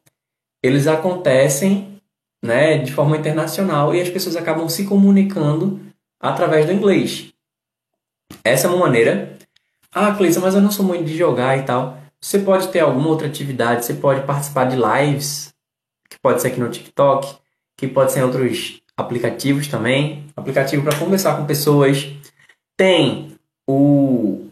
eles 0.62 0.86
acontecem 0.86 2.00
né, 2.42 2.78
de 2.78 2.92
forma 2.92 3.16
internacional 3.16 3.94
e 3.94 4.00
as 4.00 4.08
pessoas 4.08 4.36
acabam 4.36 4.68
se 4.68 4.84
comunicando 4.84 5.80
através 6.20 6.66
do 6.66 6.72
inglês. 6.72 7.32
Essa 8.44 8.66
é 8.66 8.70
uma 8.70 8.78
maneira. 8.78 9.36
Ah, 9.92 10.14
Cleison, 10.14 10.40
mas 10.40 10.54
eu 10.54 10.60
não 10.60 10.70
sou 10.70 10.84
muito 10.84 11.04
de 11.04 11.16
jogar 11.16 11.58
e 11.58 11.62
tal. 11.62 11.98
Você 12.20 12.38
pode 12.38 12.68
ter 12.68 12.80
alguma 12.80 13.08
outra 13.08 13.26
atividade, 13.26 13.84
você 13.84 13.94
pode 13.94 14.26
participar 14.26 14.64
de 14.64 14.76
lives, 14.76 15.54
que 16.08 16.18
pode 16.18 16.42
ser 16.42 16.48
aqui 16.48 16.60
no 16.60 16.70
TikTok, 16.70 17.36
que 17.76 17.86
pode 17.86 18.12
ser 18.12 18.20
em 18.20 18.24
outros 18.24 18.80
aplicativos 18.96 19.68
também. 19.68 20.26
Aplicativo 20.36 20.82
para 20.82 20.98
conversar 20.98 21.36
com 21.36 21.46
pessoas. 21.46 22.06
Tem 22.76 23.36
o, 23.66 24.48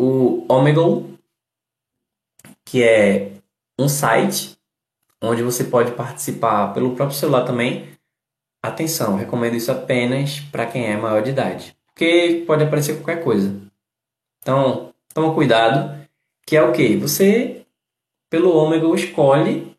o 0.00 0.44
Omegle, 0.48 1.18
que 2.64 2.82
é 2.82 3.32
um 3.78 3.88
site 3.88 4.58
onde 5.22 5.42
você 5.42 5.64
pode 5.64 5.92
participar 5.92 6.72
pelo 6.72 6.94
próprio 6.94 7.18
celular 7.18 7.44
também. 7.44 7.88
Atenção, 8.62 9.16
recomendo 9.16 9.54
isso 9.54 9.70
apenas 9.70 10.40
para 10.40 10.66
quem 10.66 10.86
é 10.86 10.96
maior 10.96 11.22
de 11.22 11.30
idade, 11.30 11.76
porque 11.98 12.44
pode 12.46 12.62
aparecer 12.62 12.94
qualquer 12.94 13.24
coisa. 13.24 13.60
Então, 14.40 14.94
toma 15.12 15.34
cuidado, 15.34 15.98
que 16.46 16.56
é 16.56 16.62
o 16.62 16.70
que? 16.70 16.96
Você, 16.96 17.66
pelo 18.30 18.56
ômega, 18.56 18.86
escolhe 18.94 19.76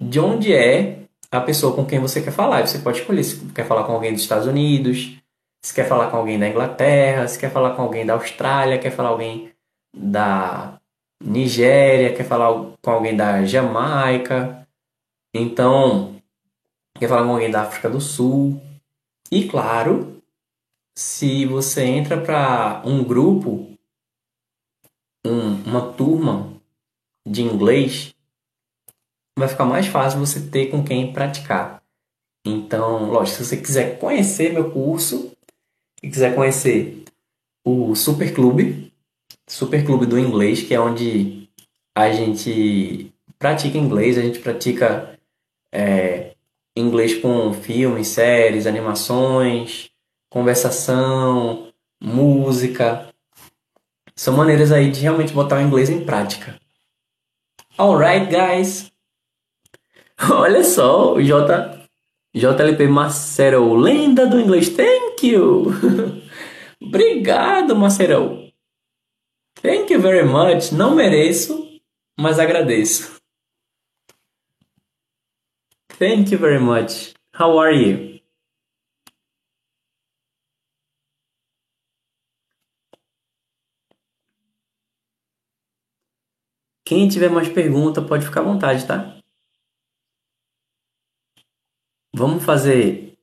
de 0.00 0.18
onde 0.18 0.54
é 0.54 1.00
a 1.30 1.42
pessoa 1.42 1.76
com 1.76 1.84
quem 1.84 2.00
você 2.00 2.22
quer 2.22 2.30
falar. 2.30 2.66
Você 2.66 2.78
pode 2.78 3.00
escolher 3.00 3.22
se 3.22 3.44
quer 3.52 3.66
falar 3.66 3.84
com 3.84 3.92
alguém 3.92 4.12
dos 4.12 4.22
Estados 4.22 4.46
Unidos, 4.46 5.18
se 5.62 5.74
quer 5.74 5.86
falar 5.86 6.10
com 6.10 6.16
alguém 6.16 6.38
da 6.38 6.48
Inglaterra, 6.48 7.28
se 7.28 7.38
quer 7.38 7.50
falar 7.50 7.76
com 7.76 7.82
alguém 7.82 8.06
da 8.06 8.14
Austrália, 8.14 8.78
quer 8.78 8.90
falar 8.90 9.10
com 9.10 9.14
alguém 9.16 9.52
da 9.94 10.80
Nigéria, 11.22 12.14
quer 12.14 12.24
falar 12.24 12.72
com 12.80 12.90
alguém 12.90 13.14
da 13.14 13.44
Jamaica, 13.44 14.66
então 15.34 16.16
quer 16.98 17.06
falar 17.06 17.24
com 17.24 17.32
alguém 17.32 17.50
da 17.50 17.62
África 17.62 17.90
do 17.90 18.00
Sul. 18.00 18.58
E 19.30 19.46
claro, 19.46 20.13
se 20.96 21.44
você 21.44 21.84
entra 21.84 22.20
para 22.20 22.82
um 22.84 23.02
grupo, 23.02 23.76
um, 25.26 25.62
uma 25.64 25.92
turma 25.92 26.52
de 27.26 27.42
inglês, 27.42 28.14
vai 29.36 29.48
ficar 29.48 29.64
mais 29.64 29.86
fácil 29.86 30.20
você 30.20 30.40
ter 30.48 30.66
com 30.70 30.84
quem 30.84 31.12
praticar. 31.12 31.82
Então, 32.46 33.10
lógico, 33.10 33.38
se 33.38 33.44
você 33.44 33.56
quiser 33.56 33.98
conhecer 33.98 34.52
meu 34.52 34.70
curso 34.70 35.32
e 36.02 36.08
quiser 36.08 36.34
conhecer 36.34 37.02
o 37.64 37.94
Super 37.94 38.34
Clube, 38.34 38.92
Super 39.48 39.84
Clube 39.84 40.06
do 40.06 40.18
Inglês, 40.18 40.62
que 40.62 40.74
é 40.74 40.80
onde 40.80 41.48
a 41.94 42.12
gente 42.12 43.12
pratica 43.38 43.78
inglês, 43.78 44.18
a 44.18 44.22
gente 44.22 44.38
pratica 44.40 45.18
é, 45.72 46.34
inglês 46.76 47.14
com 47.14 47.52
filmes, 47.54 48.08
séries, 48.08 48.66
animações, 48.66 49.90
conversação, 50.34 51.72
música. 52.02 53.08
São 54.16 54.36
maneiras 54.36 54.72
aí 54.72 54.90
de 54.90 55.00
realmente 55.00 55.32
botar 55.32 55.58
o 55.58 55.60
inglês 55.60 55.88
em 55.88 56.04
prática. 56.04 56.58
Alright, 57.78 58.26
guys! 58.26 58.92
Olha 60.28 60.64
só, 60.64 61.14
o 61.14 61.22
J, 61.22 61.88
JLP 62.34 62.88
Macero, 62.88 63.76
lenda 63.76 64.26
do 64.26 64.40
inglês. 64.40 64.68
Thank 64.70 65.24
you! 65.24 65.66
Obrigado, 66.82 67.76
Macero! 67.76 68.52
Thank 69.62 69.92
you 69.92 70.00
very 70.00 70.26
much. 70.26 70.72
Não 70.72 70.96
mereço, 70.96 71.80
mas 72.18 72.40
agradeço. 72.40 73.20
Thank 75.96 76.32
you 76.32 76.40
very 76.40 76.58
much. 76.58 77.14
How 77.38 77.56
are 77.56 77.72
you? 77.72 78.13
Quem 86.84 87.08
tiver 87.08 87.30
mais 87.30 87.48
pergunta 87.48 88.02
pode 88.02 88.26
ficar 88.26 88.40
à 88.40 88.44
vontade, 88.44 88.86
tá? 88.86 89.18
Vamos 92.14 92.44
fazer 92.44 93.14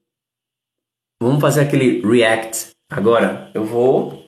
Vamos 1.22 1.40
fazer 1.40 1.62
aquele 1.62 2.02
react. 2.02 2.76
Agora 2.90 3.52
eu 3.54 3.64
vou 3.64 4.26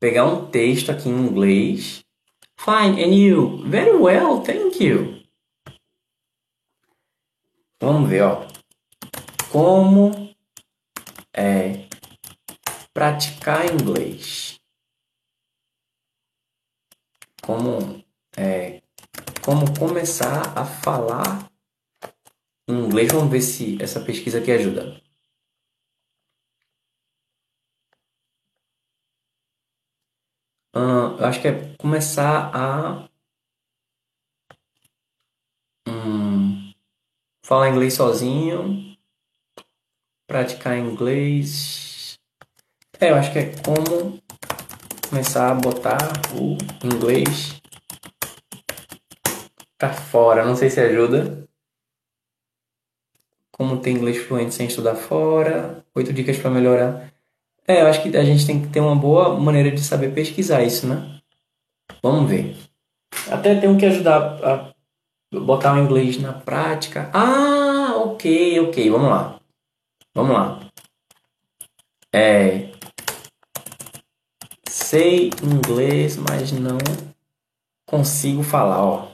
pegar 0.00 0.24
um 0.24 0.50
texto 0.50 0.90
aqui 0.90 1.10
em 1.10 1.26
inglês. 1.26 2.02
Fine, 2.58 3.04
and 3.04 3.14
you? 3.14 3.68
Very 3.68 3.94
well, 3.98 4.40
thank 4.40 4.82
you. 4.82 5.22
Vamos 7.78 8.08
ver, 8.08 8.22
ó. 8.22 8.48
Como 9.52 10.34
é 11.36 11.86
praticar 12.94 13.66
inglês? 13.70 14.53
Como 17.46 18.04
é 18.36 18.82
como 19.44 19.78
começar 19.78 20.58
a 20.58 20.64
falar 20.64 21.50
inglês? 22.68 23.12
Vamos 23.12 23.30
ver 23.30 23.42
se 23.42 23.80
essa 23.82 24.00
pesquisa 24.00 24.38
aqui 24.38 24.50
ajuda. 24.50 25.04
Eu 31.24 31.28
acho 31.28 31.40
que 31.40 31.48
é 31.48 31.74
começar 31.76 32.50
a 32.54 33.08
um, 35.88 36.70
falar 37.42 37.70
inglês 37.70 37.94
sozinho, 37.94 38.94
praticar 40.26 40.76
inglês. 40.76 42.18
É, 43.00 43.10
eu 43.10 43.14
acho 43.14 43.32
que 43.32 43.38
é 43.38 43.52
como 43.62 44.20
começar 45.08 45.50
a 45.50 45.54
botar 45.54 45.98
o 46.34 46.56
inglês 46.84 47.60
pra 49.78 49.92
fora. 49.92 50.44
Não 50.44 50.56
sei 50.56 50.70
se 50.70 50.80
ajuda. 50.80 51.46
Como 53.50 53.78
ter 53.78 53.90
inglês 53.90 54.18
fluente 54.18 54.54
sem 54.54 54.66
estudar 54.66 54.94
fora. 54.94 55.84
Oito 55.94 56.12
dicas 56.12 56.36
para 56.38 56.50
melhorar 56.50 57.14
é, 57.66 57.80
eu 57.80 57.86
acho 57.86 58.02
que 58.02 58.14
a 58.14 58.24
gente 58.24 58.46
tem 58.46 58.60
que 58.60 58.68
ter 58.68 58.80
uma 58.80 58.94
boa 58.94 59.40
maneira 59.40 59.70
de 59.70 59.80
saber 59.80 60.12
pesquisar 60.12 60.62
isso, 60.62 60.86
né? 60.86 61.18
Vamos 62.02 62.28
ver. 62.28 62.54
Até 63.30 63.58
tenho 63.58 63.78
que 63.78 63.86
ajudar 63.86 64.20
a 64.44 64.74
botar 65.32 65.74
o 65.74 65.78
inglês 65.78 66.20
na 66.20 66.34
prática. 66.34 67.10
Ah, 67.14 67.94
ok, 67.96 68.60
ok, 68.60 68.90
vamos 68.90 69.08
lá. 69.08 69.40
Vamos 70.14 70.34
lá. 70.34 70.60
É. 72.12 72.73
Sei 74.94 75.30
inglês, 75.42 76.16
mas 76.16 76.52
não 76.52 76.78
consigo 77.84 78.44
falar, 78.44 78.80
ó. 78.80 79.12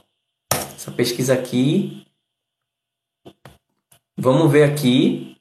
Essa 0.75 0.91
pesquisa 0.91 1.33
aqui. 1.33 2.05
Vamos 4.15 4.51
ver 4.51 4.71
aqui 4.71 5.35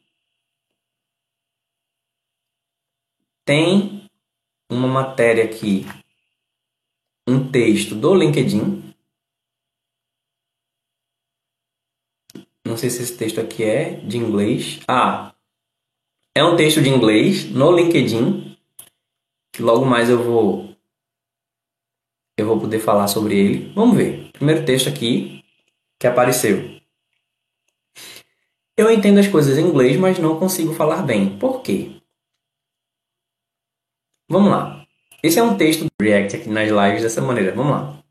tem 3.44 4.08
uma 4.70 4.88
matéria 4.88 5.44
aqui, 5.44 5.84
um 7.28 7.50
texto 7.50 7.94
do 7.94 8.14
LinkedIn. 8.14 8.94
Não 12.64 12.78
sei 12.78 12.88
se 12.88 13.02
esse 13.02 13.14
texto 13.18 13.42
aqui 13.42 13.62
é 13.62 13.96
de 14.00 14.16
inglês. 14.16 14.80
Ah, 14.88 15.34
é 16.34 16.42
um 16.42 16.56
texto 16.56 16.80
de 16.80 16.88
inglês 16.88 17.44
no 17.50 17.76
LinkedIn. 17.76 18.49
Que 19.52 19.62
logo 19.62 19.84
mais 19.84 20.08
eu 20.08 20.22
vou 20.22 20.74
eu 22.36 22.46
vou 22.46 22.58
poder 22.58 22.78
falar 22.78 23.06
sobre 23.06 23.38
ele. 23.38 23.72
Vamos 23.74 23.96
ver. 23.96 24.30
Primeiro 24.32 24.64
texto 24.64 24.88
aqui 24.88 25.44
que 25.98 26.06
apareceu. 26.06 26.80
Eu 28.76 28.90
entendo 28.90 29.18
as 29.18 29.28
coisas 29.28 29.58
em 29.58 29.66
inglês, 29.66 29.98
mas 29.98 30.18
não 30.18 30.38
consigo 30.38 30.72
falar 30.72 31.02
bem. 31.02 31.38
Por 31.38 31.60
quê? 31.60 32.00
Vamos 34.28 34.50
lá. 34.50 34.86
Esse 35.22 35.38
é 35.38 35.42
um 35.42 35.56
texto 35.56 35.84
do 35.84 35.90
React 36.00 36.36
aqui 36.36 36.48
nas 36.48 36.70
lives 36.70 37.02
dessa 37.02 37.20
maneira. 37.20 37.54
Vamos 37.54 37.72
lá. 37.72 38.02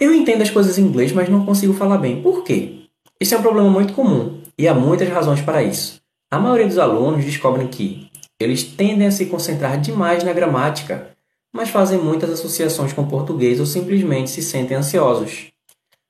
Eu 0.00 0.14
entendo 0.14 0.40
as 0.40 0.48
coisas 0.48 0.78
em 0.78 0.82
inglês, 0.82 1.12
mas 1.12 1.28
não 1.28 1.44
consigo 1.44 1.74
falar 1.74 1.98
bem. 1.98 2.22
Por 2.22 2.42
quê? 2.42 2.88
Esse 3.20 3.34
é 3.34 3.38
um 3.38 3.42
problema 3.42 3.68
muito 3.68 3.92
comum 3.92 4.40
e 4.56 4.66
há 4.66 4.72
muitas 4.72 5.08
razões 5.10 5.42
para 5.42 5.62
isso. 5.62 6.00
A 6.30 6.38
maioria 6.38 6.66
dos 6.66 6.78
alunos 6.78 7.22
descobrem 7.22 7.68
que 7.68 8.09
eles 8.40 8.64
tendem 8.64 9.06
a 9.06 9.10
se 9.10 9.26
concentrar 9.26 9.80
demais 9.80 10.24
na 10.24 10.32
gramática, 10.32 11.14
mas 11.52 11.68
fazem 11.68 11.98
muitas 11.98 12.30
associações 12.30 12.92
com 12.92 13.06
português 13.06 13.60
ou 13.60 13.66
simplesmente 13.66 14.30
se 14.30 14.42
sentem 14.42 14.76
ansiosos. 14.76 15.52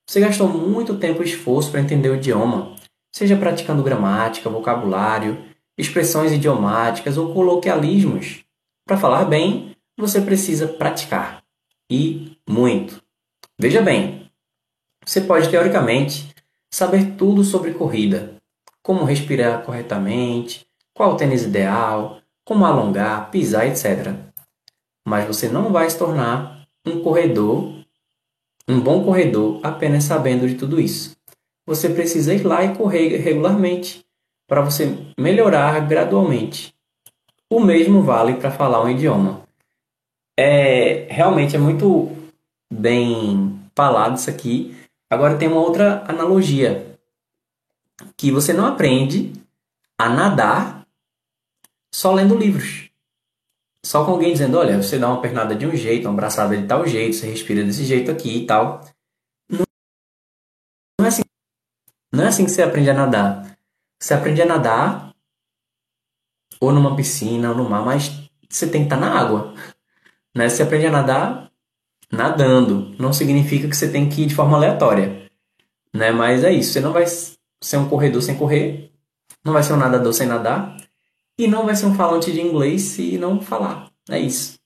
Você 0.08 0.20
gastou 0.20 0.48
muito 0.48 0.96
tempo 0.96 1.22
e 1.22 1.26
esforço 1.26 1.70
para 1.70 1.80
entender 1.80 2.08
o 2.08 2.16
idioma, 2.16 2.76
seja 3.12 3.36
praticando 3.36 3.82
gramática, 3.82 4.50
vocabulário, 4.50 5.44
expressões 5.76 6.32
idiomáticas 6.32 7.16
ou 7.16 7.32
coloquialismos. 7.32 8.44
Para 8.86 8.96
falar 8.96 9.24
bem, 9.24 9.74
você 9.98 10.20
precisa 10.20 10.68
praticar. 10.68 11.42
E 11.90 12.36
muito. 12.48 13.02
Veja 13.58 13.82
bem, 13.82 14.30
você 15.04 15.20
pode 15.20 15.48
teoricamente 15.48 16.32
saber 16.72 17.16
tudo 17.16 17.42
sobre 17.42 17.72
corrida, 17.72 18.36
como 18.82 19.04
respirar 19.04 19.62
corretamente, 19.62 20.66
qual 20.94 21.12
o 21.12 21.16
tênis 21.16 21.42
ideal, 21.42 22.19
como 22.50 22.66
alongar, 22.66 23.30
pisar, 23.30 23.68
etc. 23.68 24.12
Mas 25.06 25.24
você 25.24 25.48
não 25.48 25.70
vai 25.70 25.88
se 25.88 25.96
tornar 25.96 26.66
um 26.84 27.00
corredor, 27.00 27.72
um 28.66 28.80
bom 28.80 29.04
corredor 29.04 29.60
apenas 29.62 30.02
sabendo 30.02 30.48
de 30.48 30.56
tudo 30.56 30.80
isso. 30.80 31.16
Você 31.64 31.88
precisa 31.88 32.34
ir 32.34 32.42
lá 32.42 32.64
e 32.64 32.74
correr 32.74 33.18
regularmente 33.18 34.04
para 34.48 34.62
você 34.62 34.98
melhorar 35.16 35.78
gradualmente. 35.86 36.74
O 37.48 37.60
mesmo 37.60 38.02
vale 38.02 38.34
para 38.34 38.50
falar 38.50 38.82
um 38.82 38.90
idioma. 38.90 39.42
É 40.36 41.06
realmente 41.08 41.54
é 41.54 41.58
muito 41.58 42.10
bem 42.68 43.60
falado 43.76 44.16
isso 44.16 44.28
aqui. 44.28 44.76
Agora 45.08 45.36
tem 45.36 45.46
uma 45.46 45.60
outra 45.60 46.04
analogia 46.08 46.98
que 48.16 48.32
você 48.32 48.52
não 48.52 48.66
aprende 48.66 49.32
a 49.96 50.08
nadar 50.08 50.79
só 51.92 52.12
lendo 52.12 52.36
livros. 52.36 52.90
Só 53.84 54.04
com 54.04 54.12
alguém 54.12 54.32
dizendo, 54.32 54.58
olha, 54.58 54.80
você 54.80 54.98
dá 54.98 55.08
uma 55.08 55.22
pernada 55.22 55.54
de 55.54 55.66
um 55.66 55.74
jeito, 55.74 56.06
uma 56.06 56.12
abraçada 56.12 56.56
de 56.56 56.66
tal 56.66 56.86
jeito, 56.86 57.16
você 57.16 57.26
respira 57.30 57.64
desse 57.64 57.84
jeito 57.84 58.10
aqui 58.10 58.42
e 58.42 58.46
tal. 58.46 58.84
Não, 59.48 61.06
é 61.06 61.08
assim. 61.08 61.22
Não 62.12 62.24
é 62.24 62.28
assim 62.28 62.44
que 62.44 62.50
você 62.50 62.62
aprende 62.62 62.90
a 62.90 62.94
nadar. 62.94 63.56
Você 63.98 64.14
aprende 64.14 64.42
a 64.42 64.46
nadar 64.46 65.14
ou 66.60 66.72
numa 66.72 66.94
piscina 66.94 67.50
ou 67.50 67.56
no 67.56 67.68
mar, 67.68 67.84
mas 67.84 68.10
você 68.48 68.68
tem 68.68 68.82
que 68.82 68.86
estar 68.86 68.98
na 69.00 69.18
água. 69.18 69.54
Né? 70.34 70.48
Você 70.48 70.62
aprende 70.62 70.86
a 70.86 70.90
nadar 70.90 71.50
nadando. 72.12 72.94
Não 72.98 73.12
significa 73.12 73.68
que 73.68 73.76
você 73.76 73.90
tem 73.90 74.08
que 74.08 74.22
ir 74.22 74.26
de 74.26 74.34
forma 74.34 74.56
aleatória. 74.56 75.30
Né? 75.94 76.10
Mas 76.10 76.44
é 76.44 76.52
isso. 76.52 76.72
Você 76.72 76.80
não 76.80 76.92
vai 76.92 77.04
ser 77.06 77.76
um 77.76 77.88
corredor 77.88 78.22
sem 78.22 78.36
correr. 78.36 78.92
Não 79.44 79.52
vai 79.52 79.62
ser 79.62 79.72
um 79.72 79.76
nadador 79.76 80.12
sem 80.12 80.26
nadar. 80.26 80.76
E 81.40 81.48
não 81.48 81.64
vai 81.64 81.74
ser 81.74 81.86
um 81.86 81.94
falante 81.94 82.30
de 82.30 82.38
inglês 82.38 82.82
se 82.82 83.16
não 83.16 83.40
falar. 83.40 83.90
É 84.10 84.18
isso. 84.18 84.58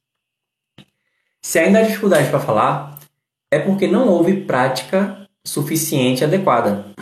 Se 1.41 1.61
ainda 1.61 1.79
há 1.79 1.83
dificuldade 1.83 2.29
para 2.29 2.41
falar, 2.41 2.99
é 3.49 3.61
porque 3.61 3.87
não 3.87 4.09
houve 4.09 4.41
prática 4.41 5.31
suficiente 5.47 6.25
adequada. 6.25 6.93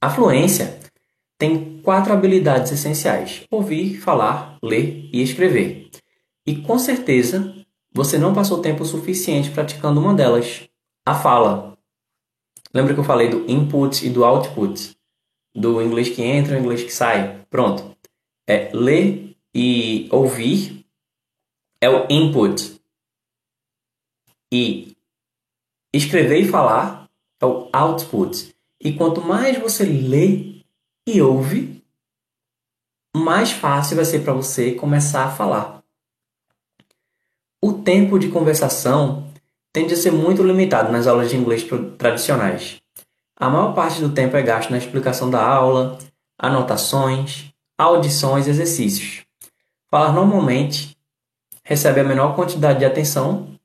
A 0.00 0.10
fluência 0.10 0.80
tem 1.38 1.80
quatro 1.84 2.12
habilidades 2.12 2.72
essenciais: 2.72 3.44
ouvir, 3.48 4.00
falar, 4.00 4.58
ler 4.60 5.08
e 5.12 5.22
escrever. 5.22 5.88
E 6.44 6.56
com 6.56 6.76
certeza 6.76 7.54
você 7.92 8.18
não 8.18 8.34
passou 8.34 8.60
tempo 8.60 8.84
suficiente 8.84 9.52
praticando 9.52 10.00
uma 10.00 10.12
delas, 10.12 10.68
a 11.06 11.14
fala. 11.14 11.78
Lembra 12.74 12.92
que 12.92 12.98
eu 12.98 13.04
falei 13.04 13.28
do 13.28 13.48
input 13.48 14.04
e 14.04 14.10
do 14.10 14.24
output? 14.24 14.96
Do 15.54 15.80
inglês 15.80 16.08
que 16.08 16.22
entra 16.22 16.56
e 16.56 16.60
inglês 16.60 16.82
que 16.82 16.92
sai? 16.92 17.46
Pronto. 17.48 17.93
É 18.46 18.70
ler 18.72 19.36
e 19.54 20.08
ouvir 20.10 20.84
é 21.80 21.88
o 21.88 22.06
input. 22.10 22.80
E 24.52 24.96
escrever 25.92 26.40
e 26.40 26.48
falar 26.48 27.08
é 27.40 27.46
o 27.46 27.68
output. 27.72 28.54
E 28.80 28.92
quanto 28.92 29.20
mais 29.20 29.58
você 29.58 29.84
lê 29.84 30.62
e 31.06 31.20
ouve, 31.20 31.82
mais 33.16 33.52
fácil 33.52 33.96
vai 33.96 34.04
ser 34.04 34.20
para 34.20 34.32
você 34.32 34.72
começar 34.72 35.26
a 35.26 35.30
falar. 35.30 35.82
O 37.62 37.72
tempo 37.72 38.18
de 38.18 38.28
conversação 38.28 39.30
tende 39.72 39.94
a 39.94 39.96
ser 39.96 40.10
muito 40.10 40.42
limitado 40.42 40.92
nas 40.92 41.06
aulas 41.06 41.30
de 41.30 41.36
inglês 41.36 41.64
tradicionais. 41.98 42.80
A 43.36 43.48
maior 43.48 43.74
parte 43.74 44.00
do 44.00 44.12
tempo 44.12 44.36
é 44.36 44.42
gasto 44.42 44.70
na 44.70 44.78
explicação 44.78 45.30
da 45.30 45.44
aula, 45.44 45.98
anotações, 46.38 47.53
audições 47.78 48.46
e 48.46 48.50
exercícios. 48.50 49.24
Falar 49.90 50.12
normalmente 50.12 50.96
recebe 51.64 52.00
a 52.00 52.04
menor 52.04 52.34
quantidade 52.34 52.80
de 52.80 52.84
atenção 52.84 53.58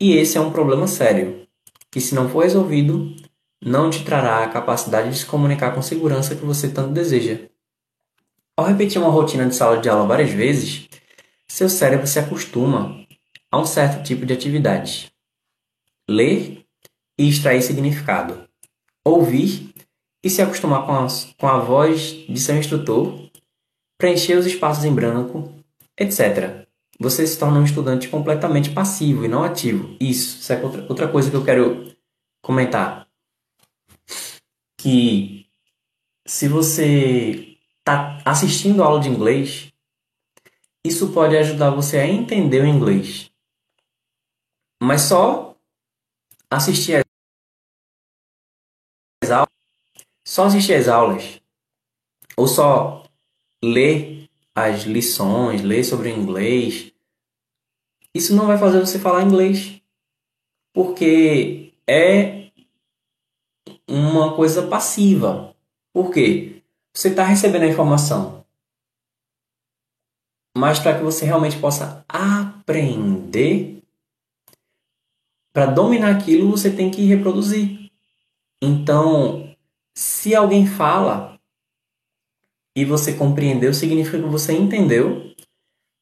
e 0.00 0.16
esse 0.16 0.36
é 0.36 0.40
um 0.40 0.52
problema 0.52 0.86
sério, 0.86 1.46
que 1.90 2.00
se 2.00 2.14
não 2.14 2.28
for 2.28 2.44
resolvido, 2.44 3.14
não 3.64 3.90
te 3.90 4.04
trará 4.04 4.42
a 4.42 4.48
capacidade 4.48 5.10
de 5.10 5.18
se 5.18 5.26
comunicar 5.26 5.72
com 5.74 5.80
segurança 5.80 6.34
que 6.34 6.44
você 6.44 6.68
tanto 6.68 6.92
deseja. 6.92 7.48
Ao 8.56 8.66
repetir 8.66 9.00
uma 9.00 9.10
rotina 9.10 9.46
de 9.46 9.54
sala 9.54 9.78
de 9.78 9.88
aula 9.88 10.06
várias 10.06 10.30
vezes, 10.30 10.88
seu 11.46 11.68
cérebro 11.68 12.06
se 12.06 12.18
acostuma 12.18 13.06
a 13.50 13.58
um 13.58 13.64
certo 13.64 14.02
tipo 14.02 14.26
de 14.26 14.32
atividade. 14.32 15.12
Ler 16.08 16.64
e 17.18 17.28
extrair 17.28 17.62
significado. 17.62 18.48
Ouvir 19.04 19.72
e 20.24 20.30
se 20.30 20.42
acostumar 20.42 20.86
com 20.86 20.92
a, 20.92 21.06
com 21.38 21.48
a 21.48 21.58
voz 21.58 22.24
de 22.28 22.40
seu 22.40 22.56
instrutor. 22.56 23.21
Preencher 24.02 24.36
os 24.36 24.46
espaços 24.46 24.84
em 24.84 24.92
branco, 24.92 25.54
etc. 25.96 26.66
Você 26.98 27.24
se 27.24 27.38
torna 27.38 27.60
um 27.60 27.64
estudante 27.64 28.08
completamente 28.08 28.72
passivo 28.72 29.24
e 29.24 29.28
não 29.28 29.44
ativo. 29.44 29.96
Isso, 30.00 30.40
isso 30.40 30.52
é 30.52 30.60
outra, 30.88 31.06
coisa 31.06 31.30
que 31.30 31.36
eu 31.36 31.44
quero 31.44 31.94
comentar 32.42 33.06
que 34.76 35.48
se 36.26 36.48
você 36.48 37.56
está 37.78 38.20
assistindo 38.24 38.82
aula 38.82 38.98
de 38.98 39.08
inglês, 39.08 39.72
isso 40.84 41.12
pode 41.12 41.36
ajudar 41.36 41.70
você 41.70 41.98
a 41.98 42.04
entender 42.04 42.60
o 42.60 42.66
inglês. 42.66 43.30
Mas 44.82 45.02
só 45.02 45.56
assistir 46.50 47.06
as 49.22 49.30
aulas, 49.30 49.54
só 50.26 50.46
assistir 50.46 50.74
as 50.74 50.88
aulas, 50.88 51.40
ou 52.36 52.48
só 52.48 53.01
ler 53.62 54.28
as 54.54 54.82
lições, 54.82 55.62
ler 55.62 55.84
sobre 55.84 56.10
inglês, 56.10 56.92
isso 58.14 58.34
não 58.34 58.46
vai 58.46 58.58
fazer 58.58 58.80
você 58.80 58.98
falar 58.98 59.22
inglês. 59.22 59.80
Porque 60.74 61.72
é 61.86 62.50
uma 63.88 64.34
coisa 64.34 64.66
passiva. 64.66 65.54
Por 65.92 66.10
quê? 66.10 66.62
Você 66.94 67.08
está 67.08 67.24
recebendo 67.24 67.62
a 67.62 67.68
informação. 67.68 68.44
Mas 70.56 70.78
para 70.78 70.98
que 70.98 71.04
você 71.04 71.24
realmente 71.24 71.58
possa 71.58 72.04
aprender, 72.08 73.82
para 75.52 75.66
dominar 75.66 76.14
aquilo, 76.14 76.50
você 76.50 76.70
tem 76.70 76.90
que 76.90 77.04
reproduzir. 77.04 77.90
Então, 78.62 79.54
se 79.94 80.34
alguém 80.34 80.66
fala 80.66 81.38
e 82.76 82.84
você 82.84 83.12
compreendeu, 83.12 83.72
significa 83.74 84.18
que 84.18 84.28
você 84.28 84.52
entendeu, 84.52 85.32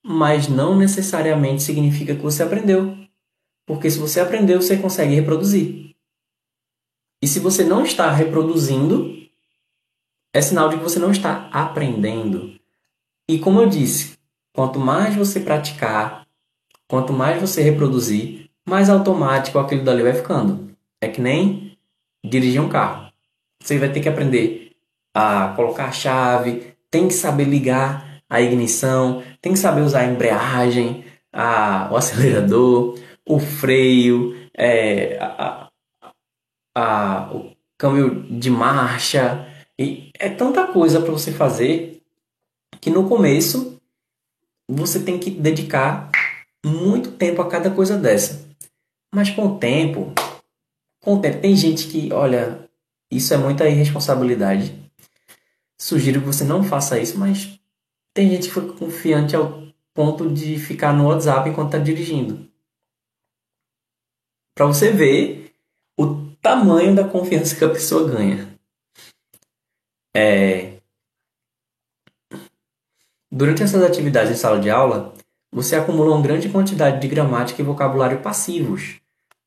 mas 0.04 0.48
não 0.48 0.76
necessariamente 0.76 1.62
significa 1.62 2.14
que 2.14 2.22
você 2.22 2.42
aprendeu. 2.42 2.96
Porque 3.66 3.90
se 3.90 3.98
você 3.98 4.20
aprendeu, 4.20 4.60
você 4.60 4.76
consegue 4.76 5.14
reproduzir. 5.14 5.94
E 7.22 7.26
se 7.26 7.38
você 7.38 7.64
não 7.64 7.84
está 7.84 8.10
reproduzindo, 8.10 9.14
é 10.32 10.40
sinal 10.40 10.68
de 10.68 10.76
que 10.76 10.82
você 10.82 10.98
não 10.98 11.10
está 11.10 11.48
aprendendo. 11.52 12.58
E 13.28 13.38
como 13.38 13.60
eu 13.60 13.68
disse, 13.68 14.16
quanto 14.54 14.78
mais 14.78 15.14
você 15.14 15.40
praticar, 15.40 16.26
quanto 16.88 17.12
mais 17.12 17.40
você 17.40 17.62
reproduzir, 17.62 18.50
mais 18.66 18.88
automático 18.88 19.58
aquilo 19.58 19.84
dali 19.84 20.02
vai 20.02 20.14
ficando. 20.14 20.74
É 21.00 21.08
que 21.08 21.20
nem 21.20 21.76
dirigir 22.24 22.60
um 22.60 22.68
carro. 22.68 23.12
Você 23.62 23.78
vai 23.78 23.92
ter 23.92 24.00
que 24.00 24.08
aprender 24.08 24.69
a 25.14 25.52
colocar 25.56 25.86
a 25.86 25.92
chave, 25.92 26.74
tem 26.90 27.08
que 27.08 27.14
saber 27.14 27.44
ligar 27.44 28.22
a 28.28 28.40
ignição, 28.40 29.22
tem 29.40 29.52
que 29.52 29.58
saber 29.58 29.80
usar 29.80 30.00
a 30.00 30.06
embreagem, 30.06 31.04
a, 31.32 31.88
o 31.90 31.96
acelerador, 31.96 32.98
o 33.26 33.38
freio, 33.38 34.36
é, 34.56 35.18
a, 35.20 35.68
a, 36.76 37.30
o 37.32 37.52
câmbio 37.78 38.22
de 38.38 38.50
marcha. 38.50 39.46
E 39.78 40.10
é 40.18 40.28
tanta 40.28 40.66
coisa 40.66 41.00
para 41.00 41.12
você 41.12 41.32
fazer 41.32 42.02
que 42.80 42.90
no 42.90 43.08
começo 43.08 43.80
você 44.68 45.00
tem 45.00 45.18
que 45.18 45.30
dedicar 45.30 46.10
muito 46.64 47.12
tempo 47.12 47.42
a 47.42 47.48
cada 47.48 47.70
coisa 47.70 47.96
dessa. 47.96 48.48
Mas 49.12 49.30
com 49.30 49.46
o 49.46 49.58
tempo, 49.58 50.12
com 51.02 51.14
o 51.14 51.20
tempo, 51.20 51.40
tem 51.40 51.56
gente 51.56 51.88
que, 51.88 52.12
olha, 52.12 52.68
isso 53.10 53.34
é 53.34 53.36
muita 53.36 53.68
irresponsabilidade. 53.68 54.79
Sugiro 55.80 56.20
que 56.20 56.26
você 56.26 56.44
não 56.44 56.62
faça 56.62 57.00
isso, 57.00 57.18
mas 57.18 57.58
tem 58.12 58.28
gente 58.28 58.48
que 58.48 58.52
foi 58.52 58.70
confiante 58.76 59.34
ao 59.34 59.66
ponto 59.94 60.30
de 60.30 60.58
ficar 60.58 60.92
no 60.92 61.08
WhatsApp 61.08 61.48
enquanto 61.48 61.68
está 61.68 61.78
dirigindo. 61.78 62.46
Para 64.54 64.66
você 64.66 64.92
ver 64.92 65.54
o 65.98 66.26
tamanho 66.42 66.94
da 66.94 67.08
confiança 67.08 67.56
que 67.56 67.64
a 67.64 67.70
pessoa 67.70 68.06
ganha. 68.06 68.54
É... 70.14 70.78
Durante 73.32 73.62
essas 73.62 73.82
atividades 73.82 74.32
em 74.32 74.36
sala 74.36 74.60
de 74.60 74.68
aula, 74.68 75.14
você 75.50 75.76
acumula 75.76 76.14
uma 76.14 76.22
grande 76.22 76.50
quantidade 76.50 77.00
de 77.00 77.08
gramática 77.08 77.62
e 77.62 77.64
vocabulário 77.64 78.20
passivos. 78.20 79.00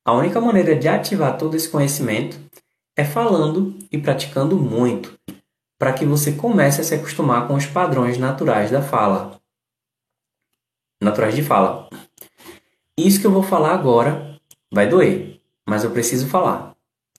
A 0.04 0.14
única 0.14 0.42
maneira 0.42 0.76
de 0.76 0.88
ativar 0.88 1.38
todo 1.38 1.56
esse 1.56 1.70
conhecimento 1.70 2.40
é 2.98 3.06
falando 3.06 3.78
e 3.92 4.00
praticando 4.00 4.58
muito, 4.58 5.16
para 5.84 5.92
que 5.92 6.06
você 6.06 6.32
comece 6.32 6.80
a 6.80 6.84
se 6.86 6.96
acostumar 6.96 7.46
com 7.46 7.56
os 7.56 7.66
padrões 7.66 8.18
naturais 8.18 8.72
da 8.72 8.82
fala. 8.82 9.38
Naturais 11.02 11.36
de 11.36 11.44
fala. 11.44 11.90
Isso 12.98 13.20
que 13.20 13.28
eu 13.28 13.32
vou 13.32 13.44
falar 13.44 13.74
agora 13.74 14.40
vai 14.72 14.88
doer, 14.88 15.42
mas 15.68 15.84
eu 15.84 15.92
preciso 15.92 16.26
falar. 16.28 16.74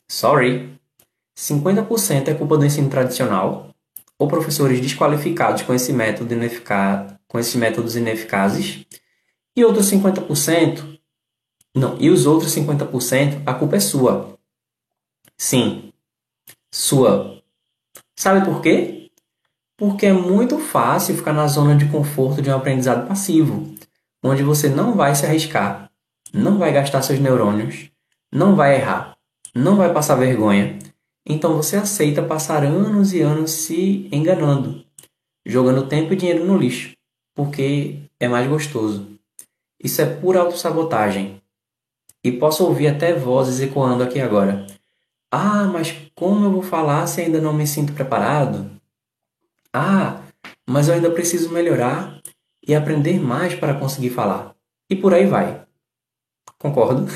Sorry. 0.08 0.80
50% 1.36 2.28
é 2.28 2.32
culpa 2.34 2.56
do 2.56 2.64
ensino 2.64 2.88
tradicional 2.88 3.68
ou 4.18 4.28
professores 4.28 4.80
desqualificados 4.80 5.60
com 5.60 5.74
esse 5.74 5.92
método 5.92 6.32
ineficaz, 6.32 7.14
com 7.28 7.38
esses 7.38 7.54
métodos 7.56 7.96
ineficazes, 7.96 8.86
e 9.54 9.62
outros 9.62 9.90
50%, 9.90 10.98
não, 11.76 12.00
e 12.00 12.08
os 12.08 12.24
outros 12.24 12.50
50% 12.54 13.42
a 13.44 13.52
culpa 13.52 13.76
é 13.76 13.80
sua. 13.80 14.38
Sim, 15.36 15.92
sua. 16.72 17.33
Sabe 18.16 18.44
por 18.44 18.60
quê? 18.60 19.10
Porque 19.76 20.06
é 20.06 20.12
muito 20.12 20.58
fácil 20.58 21.16
ficar 21.16 21.32
na 21.32 21.46
zona 21.46 21.76
de 21.76 21.86
conforto 21.86 22.40
de 22.40 22.48
um 22.48 22.56
aprendizado 22.56 23.08
passivo, 23.08 23.74
onde 24.22 24.42
você 24.42 24.68
não 24.68 24.94
vai 24.94 25.14
se 25.14 25.26
arriscar, 25.26 25.90
não 26.32 26.58
vai 26.58 26.72
gastar 26.72 27.02
seus 27.02 27.18
neurônios, 27.18 27.90
não 28.32 28.54
vai 28.54 28.76
errar, 28.76 29.16
não 29.54 29.76
vai 29.76 29.92
passar 29.92 30.14
vergonha. 30.14 30.78
Então 31.26 31.56
você 31.56 31.76
aceita 31.76 32.22
passar 32.22 32.62
anos 32.64 33.12
e 33.12 33.20
anos 33.20 33.50
se 33.50 34.08
enganando, 34.12 34.84
jogando 35.44 35.88
tempo 35.88 36.12
e 36.12 36.16
dinheiro 36.16 36.44
no 36.44 36.56
lixo, 36.56 36.94
porque 37.34 37.98
é 38.20 38.28
mais 38.28 38.48
gostoso. 38.48 39.08
Isso 39.82 40.00
é 40.00 40.06
pura 40.06 40.40
autossabotagem. 40.40 41.42
E 42.22 42.32
posso 42.32 42.64
ouvir 42.64 42.88
até 42.88 43.12
vozes 43.12 43.60
ecoando 43.60 44.02
aqui 44.02 44.20
agora. 44.20 44.66
Ah, 45.36 45.64
mas 45.64 45.92
como 46.14 46.46
eu 46.46 46.52
vou 46.52 46.62
falar 46.62 47.08
se 47.08 47.20
ainda 47.20 47.40
não 47.40 47.52
me 47.52 47.66
sinto 47.66 47.92
preparado? 47.92 48.70
Ah, 49.72 50.22
mas 50.64 50.86
eu 50.86 50.94
ainda 50.94 51.10
preciso 51.10 51.52
melhorar 51.52 52.22
e 52.64 52.72
aprender 52.72 53.18
mais 53.18 53.52
para 53.52 53.74
conseguir 53.74 54.10
falar. 54.10 54.54
E 54.88 54.94
por 54.94 55.12
aí 55.12 55.26
vai. 55.26 55.66
Concordo. 56.56 57.08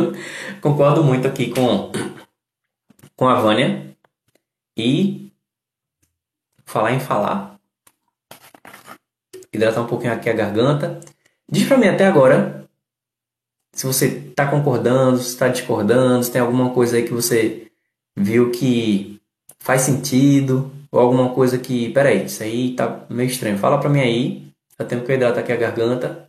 Concordo 0.62 1.04
muito 1.04 1.28
aqui 1.28 1.50
com, 1.50 1.92
com 3.14 3.28
a 3.28 3.38
Vânia. 3.38 3.94
E 4.74 5.30
falar 6.64 6.92
em 6.92 7.00
falar. 7.00 7.60
Hidratar 9.52 9.82
um 9.82 9.86
pouquinho 9.86 10.14
aqui 10.14 10.30
a 10.30 10.32
garganta. 10.32 11.00
Diz 11.46 11.68
pra 11.68 11.76
mim 11.76 11.88
até 11.88 12.06
agora 12.06 12.57
se 13.78 13.86
você 13.86 14.06
está 14.30 14.50
concordando, 14.50 15.18
se 15.18 15.28
está 15.28 15.48
discordando, 15.48 16.24
se 16.24 16.32
tem 16.32 16.40
alguma 16.40 16.70
coisa 16.70 16.96
aí 16.96 17.04
que 17.04 17.12
você 17.12 17.70
viu 18.16 18.50
que 18.50 19.20
faz 19.60 19.82
sentido, 19.82 20.70
ou 20.90 20.98
alguma 21.00 21.32
coisa 21.34 21.58
que, 21.58 21.90
peraí, 21.92 22.24
isso 22.26 22.42
aí 22.42 22.74
tá 22.74 23.06
meio 23.08 23.28
estranho. 23.28 23.56
Fala 23.58 23.78
pra 23.78 23.88
mim 23.88 24.00
aí, 24.00 24.52
dá 24.76 24.84
tempo 24.84 25.04
que 25.06 25.12
eu 25.12 25.16
hidrato 25.16 25.38
aqui 25.38 25.52
a 25.52 25.56
garganta. 25.56 26.28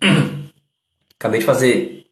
Acabei 1.18 1.40
de 1.40 1.46
fazer 1.46 2.06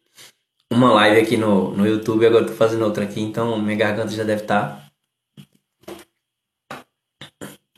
uma 0.71 0.91
live 0.93 1.21
aqui 1.21 1.37
no, 1.37 1.71
no 1.77 1.85
YouTube, 1.85 2.25
agora 2.25 2.45
tô 2.47 2.53
fazendo 2.53 2.85
outra 2.85 3.03
aqui, 3.03 3.21
então 3.21 3.61
minha 3.61 3.77
garganta 3.77 4.11
já 4.11 4.23
deve 4.23 4.41
estar 4.43 4.61
tá 4.77 4.90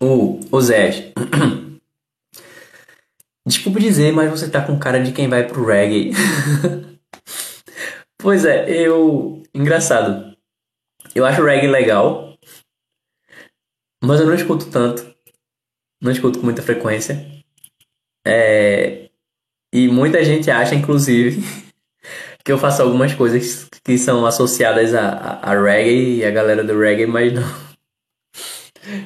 o, 0.04 0.39
o 0.51 0.62
Zé. 0.62 1.14
Desculpa 3.45 3.80
dizer, 3.80 4.12
mas 4.14 4.30
você 4.30 4.49
tá 4.49 4.66
com 4.66 4.80
cara 4.80 5.04
de 5.04 5.12
quem 5.12 5.28
vai 5.28 5.45
pro 5.45 5.66
reggae. 5.66 6.12
pois 8.18 8.45
é, 8.45 8.70
eu. 8.70 9.43
Engraçado. 9.54 10.36
Eu 11.14 11.26
acho 11.26 11.43
reggae 11.43 11.68
legal. 11.68 12.38
Mas 14.04 14.20
eu 14.20 14.26
não 14.26 14.34
escuto 14.34 14.70
tanto. 14.70 15.14
Não 16.01 16.12
escuto 16.12 16.39
com 16.39 16.45
muita 16.45 16.62
frequência. 16.62 17.26
É... 18.26 19.10
E 19.74 19.88
muita 19.88 20.24
gente 20.24 20.51
acha, 20.51 20.76
inclusive, 20.76 21.41
que 22.43 22.51
eu 22.51 22.58
faço 22.58 22.82
algumas 22.82 23.14
coisas 23.14 23.70
que 23.84 23.97
são 23.97 24.26
associadas 24.26 24.93
a, 24.93 25.10
a, 25.10 25.51
a 25.51 25.62
reggae 25.62 26.18
e 26.18 26.26
a 26.26 26.32
galera 26.32 26.64
do 26.64 26.78
reggae, 26.78 27.06
mas 27.06 27.34
não. 27.34 27.72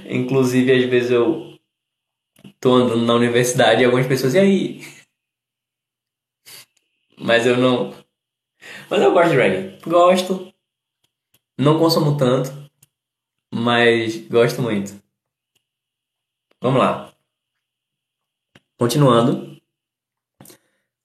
Inclusive, 0.09 0.71
às 0.71 0.89
vezes 0.89 1.11
eu 1.11 1.57
tô 2.59 2.73
andando 2.73 3.05
na 3.05 3.13
universidade 3.13 3.81
e 3.81 3.85
algumas 3.85 4.07
pessoas, 4.07 4.33
e 4.33 4.39
aí? 4.39 4.81
Mas 7.17 7.45
eu 7.45 7.57
não. 7.57 7.93
Mas 8.89 9.01
eu 9.01 9.11
gosto 9.11 9.31
de 9.31 9.37
reggae. 9.37 9.79
Gosto. 9.81 10.53
Não 11.57 11.79
consumo 11.79 12.17
tanto. 12.17 12.51
Mas 13.53 14.17
gosto 14.27 14.61
muito. 14.61 15.01
Vamos 16.61 16.79
lá. 16.79 17.13
Continuando. 18.77 19.57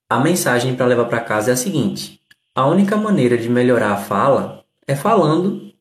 A 0.09 0.20
mensagem 0.20 0.77
para 0.77 0.87
levar 0.87 1.07
para 1.07 1.25
casa 1.25 1.51
é 1.51 1.55
a 1.55 1.57
seguinte: 1.57 2.20
a 2.55 2.66
única 2.66 2.97
maneira 2.97 3.39
de 3.39 3.49
melhorar 3.49 3.93
a 3.93 4.05
fala 4.05 4.64
é 4.87 4.95
falando 4.95 5.73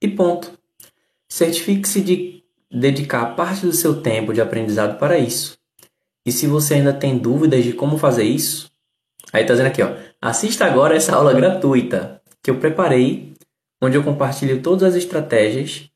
e 0.00 0.08
ponto. 0.08 0.58
Certifique-se 1.26 2.02
de 2.02 2.37
dedicar 2.70 3.34
parte 3.34 3.64
do 3.64 3.72
seu 3.72 4.02
tempo 4.02 4.32
de 4.32 4.40
aprendizado 4.40 4.98
para 4.98 5.18
isso. 5.18 5.58
E 6.26 6.32
se 6.32 6.46
você 6.46 6.74
ainda 6.74 6.92
tem 6.92 7.16
dúvidas 7.16 7.64
de 7.64 7.72
como 7.72 7.96
fazer 7.96 8.24
isso, 8.24 8.70
aí 9.32 9.44
tá 9.44 9.54
dizendo 9.54 9.68
aqui, 9.68 9.82
ó, 9.82 9.94
assista 10.20 10.66
agora 10.66 10.94
essa 10.94 11.14
aula 11.14 11.32
gratuita 11.32 12.20
que 12.42 12.50
eu 12.50 12.58
preparei, 12.58 13.34
onde 13.82 13.96
eu 13.96 14.04
compartilho 14.04 14.62
todas 14.62 14.82
as 14.82 14.94
estratégias 14.94 15.88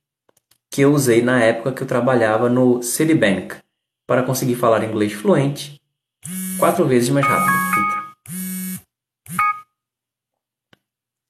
que 0.71 0.81
eu 0.81 0.93
usei 0.95 1.21
na 1.21 1.43
época 1.43 1.73
que 1.73 1.83
eu 1.83 1.87
trabalhava 1.87 2.49
no 2.49 2.83
Citibank 2.83 3.57
para 4.07 4.23
conseguir 4.23 4.55
falar 4.55 4.85
inglês 4.85 5.13
fluente 5.13 5.81
quatro 6.59 6.87
vezes 6.87 7.11
mais 7.11 7.27
rápido. 7.27 7.53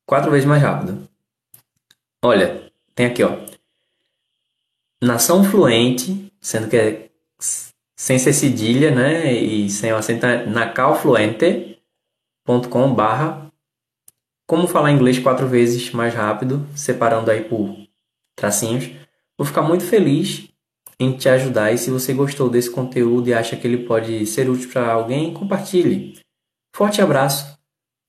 Quatro 0.06 0.30
vezes 0.30 0.46
mais 0.46 0.62
rápido. 0.62 1.08
Olha, 2.22 2.70
tem 2.94 3.06
aqui, 3.06 3.24
ó 3.24 3.51
nação 5.02 5.42
fluente, 5.42 6.32
sendo 6.40 6.68
que 6.68 6.76
é 6.76 7.10
sem 7.96 8.16
ser 8.18 8.32
cedilha, 8.32 8.94
né, 8.94 9.32
e 9.32 9.68
sem 9.68 9.92
o 9.92 9.96
acento 9.96 10.26
nacalfluente.com 10.48 12.94
barra 12.94 13.50
como 14.46 14.68
falar 14.68 14.92
inglês 14.92 15.18
quatro 15.18 15.48
vezes 15.48 15.90
mais 15.92 16.14
rápido, 16.14 16.66
separando 16.76 17.30
aí 17.30 17.44
por 17.44 17.74
tracinhos. 18.36 18.90
Vou 19.38 19.46
ficar 19.46 19.62
muito 19.62 19.84
feliz 19.84 20.48
em 21.00 21.16
te 21.16 21.26
ajudar 21.28 21.72
e 21.72 21.78
se 21.78 21.90
você 21.90 22.12
gostou 22.12 22.50
desse 22.50 22.70
conteúdo 22.70 23.28
e 23.28 23.34
acha 23.34 23.56
que 23.56 23.66
ele 23.66 23.86
pode 23.86 24.26
ser 24.26 24.50
útil 24.50 24.70
para 24.70 24.92
alguém, 24.92 25.32
compartilhe. 25.32 26.20
Forte 26.76 27.00
abraço, 27.00 27.58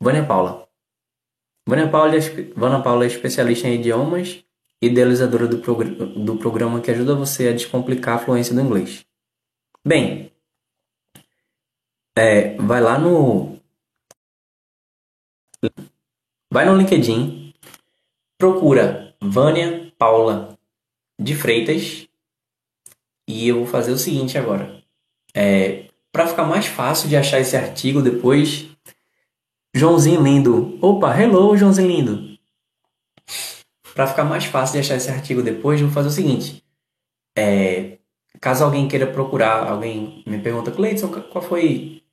Vânia 0.01 0.25
Paula. 0.25 0.67
Vânia 1.67 1.87
Paula, 1.87 2.17
é, 2.17 2.19
Vânia 2.55 2.81
Paula 2.81 3.05
é 3.05 3.07
especialista 3.07 3.67
em 3.67 3.75
idiomas 3.75 4.43
idealizadora 4.85 5.47
do, 5.47 5.59
progr 5.59 5.89
do 5.89 6.37
programa 6.37 6.81
que 6.81 6.91
ajuda 6.91 7.15
você 7.15 7.47
a 7.47 7.53
descomplicar 7.53 8.15
a 8.15 8.19
fluência 8.19 8.53
do 8.53 8.61
inglês. 8.61 9.05
Bem, 9.85 10.31
é, 12.17 12.55
vai 12.57 12.81
lá 12.81 12.97
no. 12.97 13.57
Vai 16.51 16.65
no 16.65 16.75
LinkedIn, 16.75 17.53
procura 18.37 19.15
Vânia 19.21 19.91
Paula 19.97 20.57
de 21.19 21.35
Freitas 21.35 22.07
e 23.27 23.47
eu 23.47 23.59
vou 23.59 23.65
fazer 23.65 23.91
o 23.91 23.97
seguinte 23.97 24.37
agora. 24.37 24.83
É, 25.33 25.89
Para 26.11 26.27
ficar 26.27 26.43
mais 26.43 26.65
fácil 26.67 27.09
de 27.09 27.15
achar 27.15 27.39
esse 27.39 27.55
artigo 27.55 28.01
depois, 28.01 28.67
Joãozinho 29.73 30.21
Lindo. 30.21 30.77
Opa, 30.81 31.19
hello, 31.19 31.57
Joãozinho 31.57 31.87
Lindo. 31.87 32.32
Para 33.93 34.07
ficar 34.07 34.23
mais 34.23 34.45
fácil 34.45 34.73
de 34.73 34.79
achar 34.79 34.95
esse 34.95 35.09
artigo 35.09 35.43
depois, 35.43 35.79
eu 35.79 35.87
vou 35.87 35.93
fazer 35.93 36.07
o 36.07 36.11
seguinte. 36.11 36.63
É, 37.37 37.99
caso 38.41 38.63
alguém 38.63 38.87
queira 38.87 39.07
procurar, 39.07 39.69
alguém 39.69 40.23
me 40.25 40.39
pergunta, 40.39 40.71
Cleiton, 40.71 41.09
qual 41.09 41.43
foi 41.43 42.03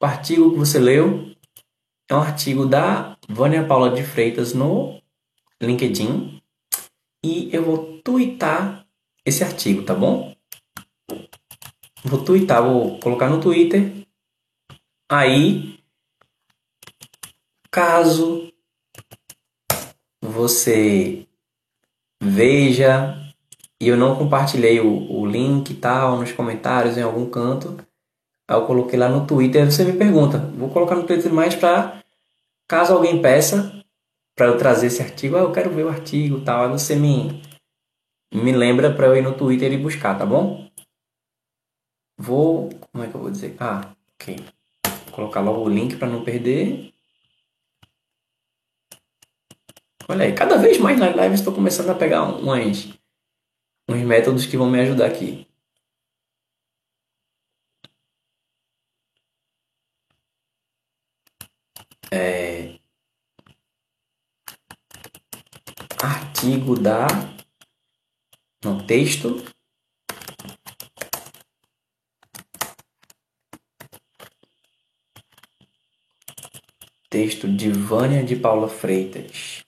o 0.00 0.06
artigo 0.06 0.52
que 0.52 0.58
você 0.58 0.78
leu? 0.78 1.34
É 2.08 2.14
um 2.14 2.20
artigo 2.20 2.66
da 2.66 3.16
Vânia 3.28 3.66
Paula 3.66 3.90
de 3.90 4.02
Freitas 4.02 4.54
no 4.54 5.00
LinkedIn. 5.60 6.40
E 7.24 7.48
eu 7.52 7.64
vou 7.64 8.00
twittar 8.02 8.86
esse 9.24 9.42
artigo, 9.42 9.82
tá 9.82 9.94
bom? 9.94 10.36
Vou 12.04 12.22
twittar, 12.22 12.62
vou 12.62 13.00
colocar 13.00 13.30
no 13.30 13.40
Twitter. 13.40 14.06
Aí, 15.10 15.80
caso 17.70 18.52
você 20.34 21.26
veja 22.22 23.16
e 23.80 23.88
eu 23.88 23.96
não 23.96 24.16
compartilhei 24.16 24.80
o, 24.80 25.12
o 25.12 25.26
link 25.26 25.70
e 25.70 25.74
tal 25.74 26.18
nos 26.18 26.32
comentários 26.32 26.98
em 26.98 27.02
algum 27.02 27.28
canto, 27.28 27.76
eu 28.48 28.66
coloquei 28.66 28.98
lá 28.98 29.08
no 29.08 29.26
Twitter. 29.26 29.70
Você 29.70 29.84
me 29.84 29.92
pergunta, 29.92 30.38
vou 30.38 30.68
colocar 30.68 30.96
no 30.96 31.04
Twitter 31.06 31.32
mais 31.32 31.54
para 31.54 32.02
caso 32.68 32.92
alguém 32.92 33.22
peça 33.22 33.84
para 34.34 34.46
eu 34.46 34.58
trazer 34.58 34.88
esse 34.88 35.00
artigo, 35.00 35.36
ah, 35.36 35.40
eu 35.40 35.52
quero 35.52 35.70
ver 35.70 35.84
o 35.84 35.88
artigo 35.88 36.40
tal, 36.40 36.64
aí 36.64 36.68
você 36.68 36.96
me 36.96 37.40
me 38.32 38.50
lembra 38.50 38.92
para 38.92 39.06
eu 39.06 39.16
ir 39.16 39.22
no 39.22 39.36
Twitter 39.36 39.72
e 39.72 39.78
buscar, 39.78 40.18
tá 40.18 40.26
bom? 40.26 40.68
Vou. 42.18 42.68
Como 42.90 43.04
é 43.04 43.08
que 43.08 43.14
eu 43.14 43.20
vou 43.20 43.30
dizer? 43.30 43.54
Ah, 43.60 43.94
ok. 44.14 44.36
Vou 45.04 45.14
colocar 45.14 45.40
logo 45.40 45.62
o 45.62 45.68
link 45.68 45.96
para 45.96 46.08
não 46.08 46.24
perder. 46.24 46.93
Olha 50.08 50.24
aí, 50.26 50.34
cada 50.34 50.58
vez 50.58 50.78
mais 50.78 50.98
nas 50.98 51.14
lives 51.16 51.40
estou 51.40 51.54
começando 51.54 51.90
a 51.90 51.94
pegar 51.94 52.24
uns, 52.24 52.94
métodos 54.04 54.44
que 54.46 54.56
vão 54.56 54.68
me 54.68 54.80
ajudar 54.80 55.06
aqui. 55.06 55.46
É... 62.12 62.78
Artigo 66.02 66.78
da. 66.78 67.06
No 68.62 68.86
texto 68.86 69.44
Texto 77.14 77.48
de 77.48 77.70
Vânia 77.70 78.24
de 78.24 78.34
Paula 78.34 78.68
Freitas. 78.68 79.63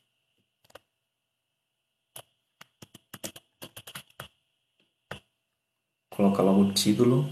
Coloca 6.16 6.40
logo 6.40 6.62
o 6.62 6.72
título. 6.72 7.26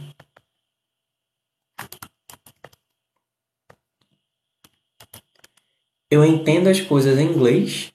Eu 6.11 6.23
entendo 6.23 6.69
as 6.69 6.83
coisas 6.83 7.19
em 7.19 7.31
inglês, 7.31 7.95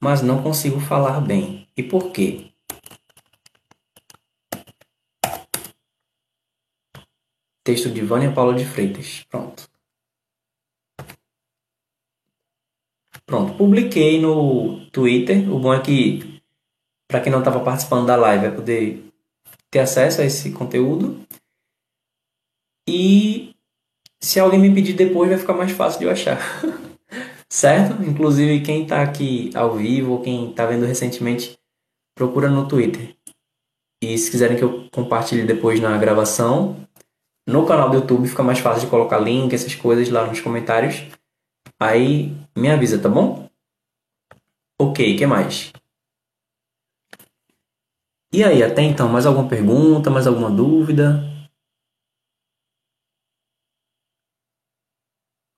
mas 0.00 0.22
não 0.22 0.40
consigo 0.40 0.78
falar 0.78 1.20
bem. 1.20 1.68
E 1.76 1.82
por 1.82 2.12
quê? 2.12 2.52
Texto 7.64 7.90
de 7.90 8.02
Vânia 8.02 8.32
Paula 8.32 8.54
de 8.54 8.64
Freitas. 8.64 9.24
Pronto. 9.24 9.68
Pronto, 13.26 13.58
publiquei 13.58 14.20
no 14.20 14.88
Twitter. 14.90 15.52
O 15.52 15.58
bom 15.58 15.74
é 15.74 15.82
que, 15.82 16.40
para 17.08 17.20
quem 17.20 17.32
não 17.32 17.40
estava 17.40 17.58
participando 17.64 18.06
da 18.06 18.14
live, 18.14 18.46
vai 18.46 18.54
poder 18.54 19.15
ter 19.76 19.80
acesso 19.80 20.22
a 20.22 20.24
esse 20.24 20.50
conteúdo. 20.52 21.20
E 22.88 23.54
se 24.22 24.40
alguém 24.40 24.58
me 24.58 24.74
pedir 24.74 24.94
depois, 24.94 25.28
vai 25.28 25.38
ficar 25.38 25.52
mais 25.52 25.72
fácil 25.72 25.98
de 25.98 26.06
eu 26.06 26.10
achar. 26.10 26.40
certo? 27.50 28.02
Inclusive, 28.02 28.64
quem 28.64 28.84
está 28.84 29.02
aqui 29.02 29.50
ao 29.54 29.76
vivo 29.76 30.12
ou 30.12 30.22
quem 30.22 30.50
está 30.50 30.64
vendo 30.64 30.86
recentemente, 30.86 31.58
procura 32.16 32.48
no 32.48 32.66
Twitter. 32.66 33.14
E 34.02 34.16
se 34.16 34.30
quiserem 34.30 34.56
que 34.56 34.64
eu 34.64 34.88
compartilhe 34.90 35.46
depois 35.46 35.78
na 35.78 35.96
gravação, 35.98 36.76
no 37.46 37.66
canal 37.66 37.90
do 37.90 37.96
YouTube 37.96 38.28
fica 38.28 38.42
mais 38.42 38.58
fácil 38.58 38.84
de 38.84 38.90
colocar 38.90 39.18
link, 39.18 39.52
essas 39.52 39.74
coisas 39.74 40.08
lá 40.08 40.26
nos 40.26 40.40
comentários. 40.40 41.06
Aí 41.78 42.34
me 42.56 42.70
avisa, 42.70 42.98
tá 42.98 43.08
bom? 43.08 43.48
Ok, 44.80 45.16
que 45.18 45.26
mais? 45.26 45.72
E 48.36 48.44
aí, 48.44 48.62
até 48.62 48.82
então, 48.82 49.08
mais 49.08 49.24
alguma 49.24 49.48
pergunta, 49.48 50.10
mais 50.10 50.26
alguma 50.26 50.50
dúvida? 50.50 51.24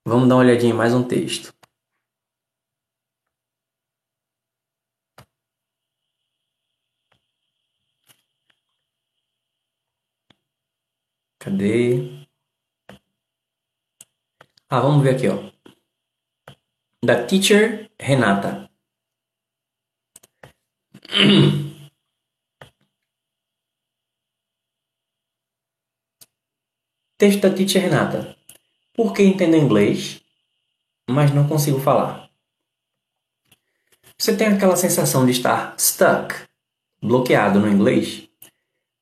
Vamos 0.07 0.29
dar 0.29 0.37
uma 0.37 0.43
olhadinha 0.43 0.72
em 0.72 0.76
mais 0.76 0.95
um 0.95 1.03
texto. 1.03 1.53
Cadê? 11.41 12.26
Ah, 14.70 14.81
vamos 14.81 15.03
ver 15.03 15.16
aqui, 15.16 15.26
ó 15.29 15.59
da 17.05 17.24
teacher 17.26 17.91
Renata. 17.99 18.68
Texto 27.18 27.40
da 27.40 27.52
teacher 27.52 27.82
Renata. 27.82 28.36
Por 28.94 29.12
que 29.12 29.24
entendo 29.24 29.56
inglês, 29.56 30.22
mas 31.10 31.34
não 31.34 31.48
consigo 31.48 31.80
falar? 31.80 32.30
Você 34.16 34.36
tem 34.36 34.46
aquela 34.46 34.76
sensação 34.76 35.26
de 35.26 35.32
estar 35.32 35.74
stuck, 35.76 36.32
bloqueado 37.02 37.58
no 37.58 37.68
inglês? 37.68 38.28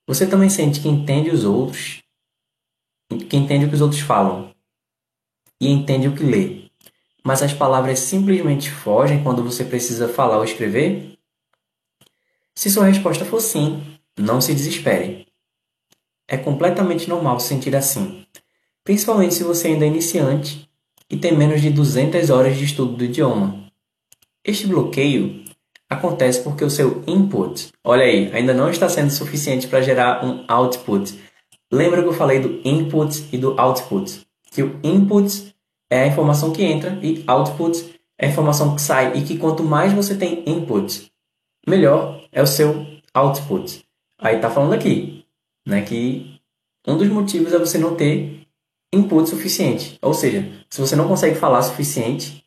Você 0.06 0.26
também 0.26 0.48
sente 0.48 0.80
que 0.80 0.88
entende 0.88 1.28
os 1.28 1.44
outros, 1.44 2.02
que 3.28 3.36
entende 3.36 3.66
o 3.66 3.68
que 3.68 3.74
os 3.74 3.82
outros 3.82 4.00
falam 4.00 4.50
e 5.60 5.68
entende 5.68 6.08
o 6.08 6.16
que 6.16 6.24
lê, 6.24 6.70
mas 7.22 7.42
as 7.42 7.52
palavras 7.52 7.98
simplesmente 7.98 8.70
fogem 8.70 9.22
quando 9.22 9.44
você 9.44 9.62
precisa 9.62 10.08
falar 10.08 10.38
ou 10.38 10.44
escrever? 10.44 11.18
Se 12.54 12.70
sua 12.70 12.86
resposta 12.86 13.26
for 13.26 13.42
sim, 13.42 13.98
não 14.16 14.40
se 14.40 14.54
desespere. 14.54 15.25
É 16.28 16.36
completamente 16.36 17.08
normal 17.08 17.38
se 17.38 17.48
sentir 17.48 17.74
assim, 17.76 18.24
principalmente 18.82 19.34
se 19.34 19.44
você 19.44 19.68
ainda 19.68 19.84
é 19.84 19.88
iniciante 19.88 20.68
e 21.08 21.16
tem 21.16 21.36
menos 21.36 21.60
de 21.60 21.70
200 21.70 22.30
horas 22.30 22.56
de 22.56 22.64
estudo 22.64 22.96
do 22.96 23.04
idioma. 23.04 23.70
Este 24.44 24.66
bloqueio 24.66 25.44
acontece 25.88 26.42
porque 26.42 26.64
o 26.64 26.70
seu 26.70 27.02
input, 27.06 27.72
olha 27.84 28.04
aí, 28.04 28.30
ainda 28.32 28.52
não 28.52 28.70
está 28.70 28.88
sendo 28.88 29.10
suficiente 29.10 29.68
para 29.68 29.82
gerar 29.82 30.24
um 30.24 30.44
output. 30.48 31.18
Lembra 31.70 32.02
que 32.02 32.08
eu 32.08 32.12
falei 32.12 32.40
do 32.40 32.60
input 32.64 33.28
e 33.32 33.38
do 33.38 33.58
output? 33.60 34.26
Que 34.50 34.62
o 34.62 34.78
input 34.82 35.54
é 35.90 36.02
a 36.02 36.06
informação 36.06 36.52
que 36.52 36.64
entra 36.64 36.98
e 37.02 37.22
output 37.26 37.94
é 38.18 38.26
a 38.26 38.28
informação 38.28 38.74
que 38.74 38.82
sai. 38.82 39.16
E 39.16 39.22
que 39.22 39.38
quanto 39.38 39.62
mais 39.62 39.92
você 39.92 40.14
tem 40.14 40.42
input, 40.46 41.10
melhor 41.66 42.22
é 42.32 42.42
o 42.42 42.46
seu 42.46 42.86
output. 43.14 43.84
Aí 44.18 44.38
tá 44.38 44.50
falando 44.50 44.72
aqui, 44.72 45.25
né, 45.66 45.82
que 45.82 46.40
um 46.86 46.96
dos 46.96 47.08
motivos 47.08 47.52
é 47.52 47.58
você 47.58 47.76
não 47.76 47.96
ter 47.96 48.46
input 48.92 49.28
suficiente. 49.28 49.98
Ou 50.00 50.14
seja, 50.14 50.64
se 50.70 50.80
você 50.80 50.94
não 50.94 51.08
consegue 51.08 51.36
falar 51.36 51.62
suficiente, 51.62 52.44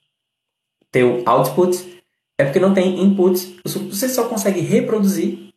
teu 0.90 1.22
output 1.26 2.02
é 2.38 2.46
porque 2.46 2.60
não 2.60 2.74
tem 2.74 3.02
input. 3.02 3.60
Você 3.64 4.08
só 4.08 4.30
consegue 4.30 4.62
reproduzir 4.62 5.54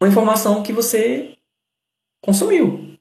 uma 0.00 0.08
informação 0.08 0.62
que 0.62 0.72
você 0.72 1.36
consumiu. 2.22 2.98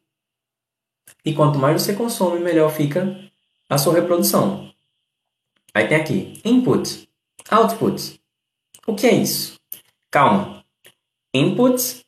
E 1.23 1.33
quanto 1.33 1.57
mais 1.57 1.81
você 1.81 1.95
consome, 1.95 2.39
melhor 2.39 2.71
fica 2.71 3.17
a 3.69 3.77
sua 3.77 3.93
reprodução. 3.93 4.73
Aí 5.73 5.87
tem 5.87 5.97
aqui 5.97 6.41
input, 6.43 7.09
output. 7.49 8.19
O 8.85 8.95
que 8.95 9.07
é 9.07 9.13
isso? 9.13 9.59
Calma. 10.11 10.65
Inputs 11.33 12.03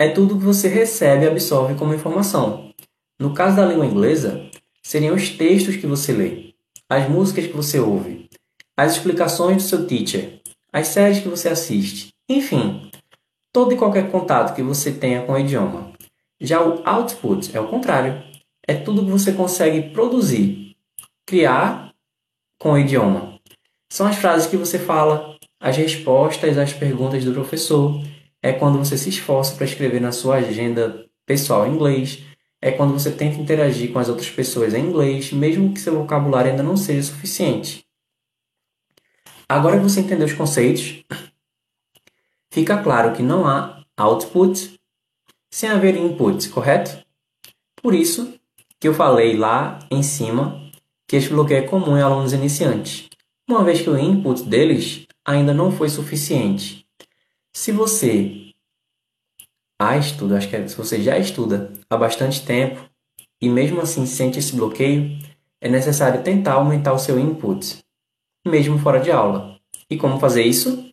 é 0.00 0.08
tudo 0.08 0.38
que 0.38 0.44
você 0.44 0.66
recebe 0.66 1.26
e 1.26 1.28
absorve 1.28 1.74
como 1.74 1.92
informação. 1.92 2.72
No 3.18 3.34
caso 3.34 3.56
da 3.56 3.66
língua 3.66 3.84
inglesa, 3.84 4.48
seriam 4.82 5.14
os 5.14 5.28
textos 5.28 5.76
que 5.76 5.86
você 5.86 6.10
lê, 6.10 6.54
as 6.88 7.06
músicas 7.06 7.46
que 7.46 7.52
você 7.52 7.78
ouve, 7.78 8.26
as 8.74 8.92
explicações 8.92 9.58
do 9.58 9.62
seu 9.62 9.86
teacher, 9.86 10.40
as 10.72 10.86
séries 10.86 11.20
que 11.20 11.28
você 11.28 11.50
assiste, 11.50 12.14
enfim, 12.26 12.90
todo 13.52 13.74
e 13.74 13.76
qualquer 13.76 14.10
contato 14.10 14.54
que 14.54 14.62
você 14.62 14.90
tenha 14.90 15.20
com 15.20 15.32
o 15.34 15.38
idioma. 15.38 15.92
Já 16.40 16.62
o 16.62 16.80
output 16.88 17.54
é 17.54 17.60
o 17.60 17.68
contrário, 17.68 18.22
é 18.66 18.72
tudo 18.72 19.04
que 19.04 19.10
você 19.10 19.32
consegue 19.32 19.90
produzir, 19.90 20.74
criar 21.26 21.92
com 22.58 22.72
o 22.72 22.78
idioma. 22.78 23.38
São 23.92 24.06
as 24.06 24.16
frases 24.16 24.46
que 24.46 24.56
você 24.56 24.78
fala, 24.78 25.36
as 25.60 25.76
respostas 25.76 26.56
às 26.56 26.72
perguntas 26.72 27.22
do 27.22 27.34
professor, 27.34 28.00
é 28.42 28.52
quando 28.52 28.78
você 28.78 28.96
se 28.96 29.08
esforça 29.08 29.54
para 29.54 29.66
escrever 29.66 30.00
na 30.00 30.12
sua 30.12 30.36
agenda 30.36 31.06
pessoal 31.26 31.66
em 31.66 31.74
inglês, 31.74 32.24
é 32.60 32.70
quando 32.70 32.92
você 32.92 33.10
tenta 33.10 33.40
interagir 33.40 33.92
com 33.92 33.98
as 33.98 34.08
outras 34.08 34.28
pessoas 34.30 34.74
em 34.74 34.84
inglês, 34.84 35.32
mesmo 35.32 35.72
que 35.72 35.80
seu 35.80 35.96
vocabulário 35.96 36.50
ainda 36.50 36.62
não 36.62 36.76
seja 36.76 37.02
suficiente. 37.02 37.86
Agora 39.48 39.76
que 39.78 39.82
você 39.82 40.00
entendeu 40.00 40.26
os 40.26 40.32
conceitos, 40.32 41.02
fica 42.50 42.82
claro 42.82 43.14
que 43.14 43.22
não 43.22 43.46
há 43.46 43.82
output 43.96 44.78
sem 45.50 45.68
haver 45.68 45.96
input, 45.96 46.48
correto? 46.50 47.04
Por 47.82 47.94
isso 47.94 48.34
que 48.78 48.86
eu 48.86 48.94
falei 48.94 49.36
lá 49.36 49.78
em 49.90 50.02
cima 50.02 50.70
que 51.08 51.16
esse 51.16 51.28
bloqueio 51.28 51.64
é 51.64 51.66
comum 51.66 51.96
em 51.98 52.02
alunos 52.02 52.32
iniciantes, 52.32 53.08
uma 53.48 53.64
vez 53.64 53.80
que 53.80 53.90
o 53.90 53.98
input 53.98 54.44
deles 54.44 55.06
ainda 55.24 55.52
não 55.52 55.72
foi 55.72 55.88
suficiente. 55.88 56.79
Se 57.52 57.72
você 57.72 58.52
ah, 59.78 59.96
estuda, 59.96 60.36
acho 60.36 60.48
que 60.48 60.56
é, 60.56 60.68
se 60.68 60.76
você 60.76 61.02
já 61.02 61.18
estuda 61.18 61.72
há 61.88 61.96
bastante 61.96 62.44
tempo 62.44 62.88
e 63.40 63.48
mesmo 63.48 63.80
assim 63.80 64.04
sente 64.04 64.38
esse 64.38 64.54
bloqueio, 64.54 65.18
é 65.60 65.68
necessário 65.68 66.22
tentar 66.22 66.54
aumentar 66.54 66.92
o 66.92 66.98
seu 66.98 67.18
input, 67.18 67.78
mesmo 68.46 68.78
fora 68.78 69.00
de 69.00 69.10
aula. 69.10 69.58
E 69.88 69.96
como 69.96 70.20
fazer 70.20 70.42
isso? 70.42 70.92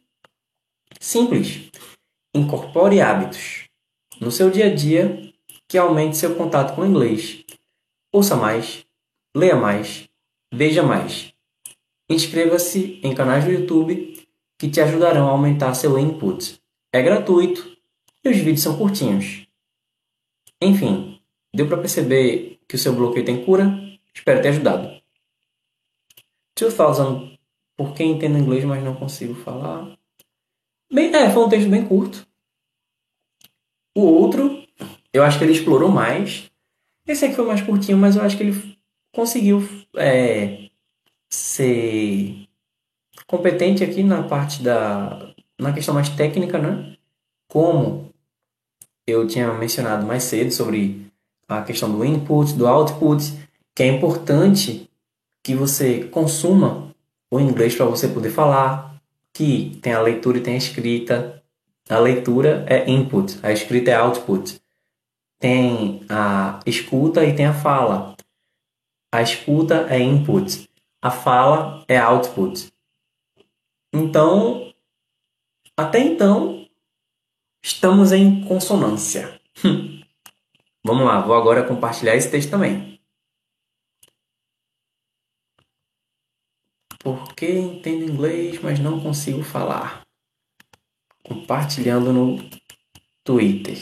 Simples. 0.99 1.69
Incorpore 2.33 3.01
hábitos 3.01 3.65
no 4.19 4.31
seu 4.31 4.49
dia 4.49 4.67
a 4.67 4.73
dia 4.73 5.33
que 5.67 5.77
aumente 5.77 6.17
seu 6.17 6.35
contato 6.35 6.73
com 6.73 6.81
o 6.81 6.85
inglês. 6.85 7.43
Ouça 8.13 8.35
mais, 8.35 8.85
leia 9.35 9.55
mais, 9.55 10.07
veja 10.53 10.81
mais. 10.81 11.33
Inscreva-se 12.09 13.01
em 13.03 13.13
canais 13.13 13.43
do 13.43 13.51
YouTube 13.51 14.16
que 14.57 14.69
te 14.69 14.81
ajudarão 14.81 15.27
a 15.27 15.31
aumentar 15.31 15.73
seu 15.73 15.97
input. 15.99 16.59
É 16.91 17.01
gratuito 17.01 17.77
e 18.23 18.29
os 18.29 18.37
vídeos 18.37 18.61
são 18.61 18.77
curtinhos. 18.77 19.47
Enfim, 20.61 21.21
deu 21.53 21.67
para 21.67 21.77
perceber 21.77 22.59
que 22.67 22.75
o 22.75 22.79
seu 22.79 22.93
bloqueio 22.93 23.25
tem 23.25 23.45
cura? 23.45 23.71
Espero 24.13 24.41
ter 24.41 24.49
ajudado. 24.49 25.01
2000, 26.59 27.37
por 27.75 27.93
que 27.93 28.03
entendo 28.03 28.39
inglês, 28.39 28.65
mas 28.65 28.83
não 28.83 28.95
consigo 28.95 29.35
falar? 29.35 29.95
Bem, 30.91 31.13
é, 31.13 31.29
foi 31.29 31.43
um 31.43 31.49
texto 31.49 31.69
bem 31.69 31.85
curto. 31.85 32.25
O 33.95 34.01
outro, 34.01 34.63
eu 35.13 35.23
acho 35.23 35.37
que 35.37 35.43
ele 35.43 35.53
explorou 35.53 35.89
mais. 35.89 36.49
Esse 37.05 37.25
aqui 37.25 37.35
foi 37.35 37.45
mais 37.45 37.61
curtinho, 37.61 37.97
mas 37.97 38.15
eu 38.15 38.23
acho 38.23 38.35
que 38.35 38.43
ele 38.43 38.77
conseguiu 39.13 39.61
é, 39.95 40.69
ser 41.29 42.46
competente 43.27 43.83
aqui 43.83 44.01
na 44.01 44.23
parte 44.23 44.63
da 44.63 45.33
na 45.59 45.73
questão 45.73 45.93
mais 45.93 46.09
técnica, 46.09 46.57
né? 46.59 46.95
Como 47.49 48.13
eu 49.05 49.27
tinha 49.27 49.51
mencionado 49.53 50.05
mais 50.05 50.23
cedo 50.23 50.51
sobre 50.51 51.07
a 51.47 51.61
questão 51.61 51.91
do 51.91 52.03
input, 52.03 52.53
do 52.53 52.67
output, 52.67 53.33
que 53.75 53.83
é 53.83 53.87
importante 53.87 54.89
que 55.43 55.55
você 55.55 56.03
consuma 56.05 56.93
o 57.31 57.39
inglês 57.39 57.75
para 57.75 57.85
você 57.85 58.07
poder 58.07 58.29
falar, 58.29 59.01
que 59.33 59.79
tem 59.81 59.93
a 59.93 60.01
leitura 60.01 60.37
e 60.37 60.41
tem 60.41 60.55
a 60.55 60.57
escrita. 60.57 61.43
A 61.89 61.99
leitura 61.99 62.65
é 62.67 62.89
input, 62.89 63.39
a 63.41 63.51
escrita 63.51 63.91
é 63.91 63.95
output. 63.95 64.59
Tem 65.39 66.01
a 66.09 66.59
escuta 66.65 67.23
e 67.23 67.33
tem 67.33 67.45
a 67.45 67.53
fala. 67.53 68.15
A 69.13 69.21
escuta 69.21 69.87
é 69.89 69.99
input, 69.99 70.69
a 71.01 71.09
fala 71.09 71.85
é 71.87 71.97
output. 71.97 72.67
Então, 73.93 74.73
até 75.75 75.99
então, 75.99 76.67
estamos 77.63 78.11
em 78.11 78.43
consonância. 78.45 79.39
Vamos 80.83 81.05
lá, 81.05 81.19
vou 81.19 81.35
agora 81.35 81.67
compartilhar 81.67 82.15
esse 82.15 82.31
texto 82.31 82.49
também. 82.49 82.99
Porque 86.99 87.59
entendo 87.59 88.03
inglês, 88.03 88.61
mas 88.61 88.79
não 88.79 88.99
consigo 88.99 89.43
falar. 89.43 90.05
Compartilhando 91.23 92.11
no 92.11 92.37
Twitter. 93.23 93.77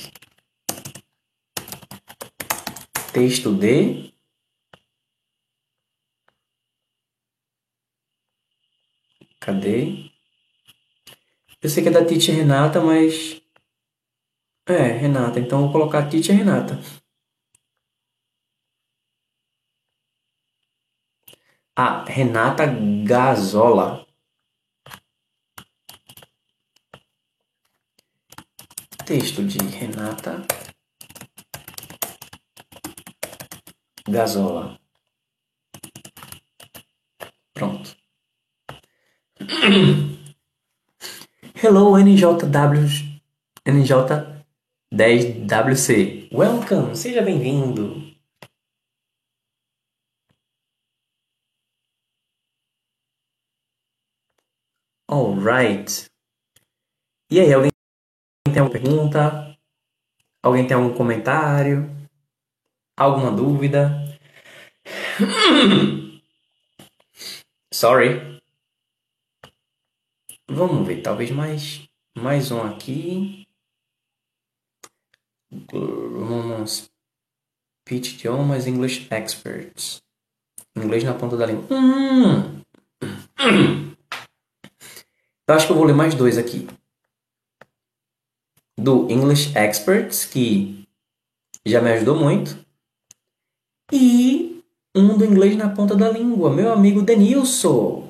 Texto 3.13 3.53
de 3.53 4.14
Cadê? 9.45 10.09
Eu 11.61 11.69
sei 11.69 11.83
que 11.83 11.89
é 11.89 11.91
da 11.91 12.03
Titi 12.03 12.31
Renata, 12.31 12.81
mas. 12.81 13.39
É, 14.67 14.87
Renata. 14.87 15.39
Então 15.39 15.61
vou 15.61 15.71
colocar 15.71 16.09
Titi 16.09 16.31
Renata. 16.31 16.79
Ah, 21.77 22.03
Renata 22.05 22.65
Gazola. 23.05 24.07
Texto 29.05 29.43
de 29.43 29.59
Renata 29.59 30.41
Gazola. 34.09 34.79
Pronto. 37.53 37.95
Hello 41.55 41.97
NJW 41.97 43.19
NJ10WC. 43.67 46.29
Welcome, 46.31 46.95
seja 46.95 47.21
bem-vindo. 47.21 48.15
Alright. 55.11 56.05
E 57.29 57.41
aí, 57.41 57.53
alguém 57.53 57.71
tem 58.45 58.59
alguma 58.61 58.79
pergunta? 58.79 59.57
Alguém 60.41 60.65
tem 60.65 60.77
algum 60.77 60.95
comentário? 60.95 61.89
Alguma 62.95 63.29
dúvida? 63.29 63.91
Sorry. 67.73 68.34
Vamos 70.47 70.87
ver, 70.87 71.01
talvez 71.01 71.31
mais, 71.31 71.87
mais 72.15 72.51
um 72.51 72.61
aqui. 72.61 73.47
Vamos. 75.71 76.89
Pitch 77.83 78.13
idiomas 78.13 78.67
English 78.67 79.07
Experts. 79.11 80.01
Inglês 80.75 81.03
na 81.03 81.13
ponta 81.13 81.35
da 81.35 81.45
língua. 81.45 81.65
Hum. 81.71 82.61
Eu 85.47 85.55
acho 85.55 85.67
que 85.67 85.71
eu 85.71 85.77
vou 85.77 85.85
ler 85.85 85.95
mais 85.95 86.13
dois 86.13 86.37
aqui. 86.37 86.67
Do 88.77 89.09
English 89.09 89.55
Experts, 89.57 90.25
que 90.25 90.87
já 91.65 91.81
me 91.81 91.91
ajudou 91.93 92.17
muito. 92.17 92.57
E 93.91 94.63
um 94.95 95.17
do 95.17 95.25
Inglês 95.25 95.55
na 95.55 95.69
ponta 95.69 95.95
da 95.95 96.09
língua, 96.09 96.53
meu 96.53 96.71
amigo 96.71 97.01
Denilson 97.01 98.04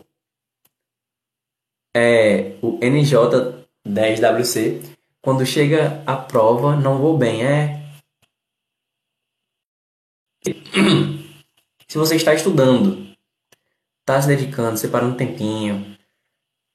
é, 1.95 2.57
o 2.61 2.77
NJ10WC, 2.79 4.81
quando 5.21 5.45
chega 5.45 6.03
a 6.05 6.17
prova, 6.17 6.75
não 6.75 6.97
vou 6.97 7.17
bem. 7.17 7.45
É. 7.45 7.81
Se 11.87 11.97
você 11.97 12.17
está 12.17 12.33
estudando, 12.33 13.15
está 14.01 14.21
se 14.21 14.27
dedicando, 14.27 14.77
separando 14.77 15.13
um 15.13 15.17
tempinho, 15.17 15.95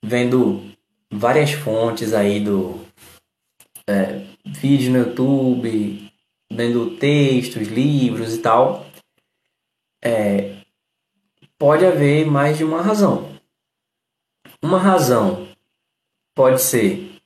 vendo 0.03 0.73
várias 1.13 1.53
fontes 1.53 2.15
aí 2.15 2.41
do 2.41 2.83
é, 3.87 4.25
vídeo 4.47 4.91
no 4.91 5.01
YouTube, 5.01 6.11
vendo 6.51 6.97
textos, 6.97 7.69
livros 7.69 8.35
e 8.35 8.39
tal, 8.39 8.87
é, 10.03 10.63
pode 11.59 11.85
haver 11.85 12.25
mais 12.25 12.57
de 12.57 12.65
uma 12.65 12.81
razão. 12.81 13.39
Uma 14.63 14.79
razão 14.79 15.49
pode 16.35 16.61
ser 16.61 17.19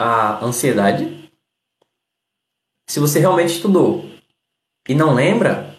a 0.00 0.42
ansiedade. 0.44 1.30
Se 2.88 2.98
você 2.98 3.20
realmente 3.20 3.54
estudou 3.54 4.08
e 4.88 4.94
não 4.94 5.14
lembra, 5.14 5.78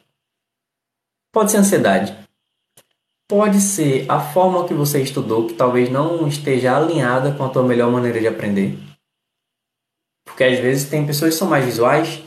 pode 1.33 1.51
ser 1.51 1.57
ansiedade. 1.57 2.15
Pode 3.27 3.59
ser 3.59 4.05
a 4.09 4.19
forma 4.19 4.67
que 4.67 4.73
você 4.73 5.01
estudou 5.01 5.47
que 5.47 5.55
talvez 5.55 5.89
não 5.89 6.27
esteja 6.27 6.77
alinhada 6.77 7.33
com 7.35 7.43
a 7.43 7.49
tua 7.49 7.63
melhor 7.63 7.91
maneira 7.91 8.19
de 8.19 8.27
aprender. 8.27 8.77
Porque 10.25 10.43
às 10.43 10.59
vezes 10.59 10.87
tem 10.89 11.07
pessoas 11.07 11.33
que 11.33 11.39
são 11.39 11.49
mais 11.49 11.65
visuais, 11.65 12.23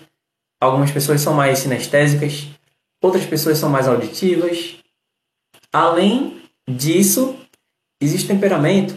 algumas 0.61 0.91
pessoas 0.91 1.21
são 1.21 1.35
mais 1.35 1.61
sinestésicas, 1.61 2.49
outras 3.01 3.25
pessoas 3.25 3.59
são 3.59 3.69
mais 3.69 3.87
auditivas. 3.87 4.77
Além 5.73 6.43
disso, 6.69 7.38
existe 8.01 8.29
temperamento. 8.29 8.97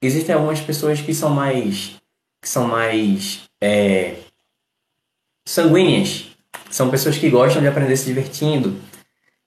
Existem 0.00 0.34
algumas 0.34 0.60
pessoas 0.60 1.00
que 1.00 1.14
são 1.14 1.30
mais 1.30 1.96
que 2.40 2.48
são 2.48 2.66
mais 2.66 3.42
é, 3.60 4.16
sanguíneas. 5.46 6.26
São 6.70 6.90
pessoas 6.90 7.16
que 7.16 7.30
gostam 7.30 7.62
de 7.62 7.68
aprender 7.68 7.96
se 7.96 8.06
divertindo 8.06 8.76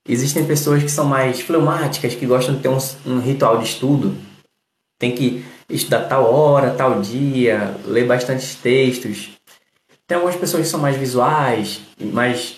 Existem 0.07 0.45
pessoas 0.45 0.83
que 0.83 0.91
são 0.91 1.05
mais 1.05 1.41
fleumáticas, 1.41 2.13
que 2.13 2.27
gostam 2.27 2.55
de 2.55 2.61
ter 2.61 2.69
um, 2.69 2.77
um 3.07 3.19
ritual 3.19 3.57
de 3.57 3.65
estudo. 3.65 4.15
Tem 4.99 5.15
que 5.15 5.43
estudar 5.67 6.01
tal 6.01 6.31
hora, 6.31 6.75
tal 6.75 7.01
dia, 7.01 7.75
ler 7.85 8.05
bastantes 8.05 8.53
textos. 8.53 9.31
Tem 10.05 10.15
algumas 10.15 10.35
pessoas 10.35 10.63
que 10.63 10.69
são 10.69 10.79
mais 10.79 10.95
visuais, 10.95 11.81
mais 11.99 12.57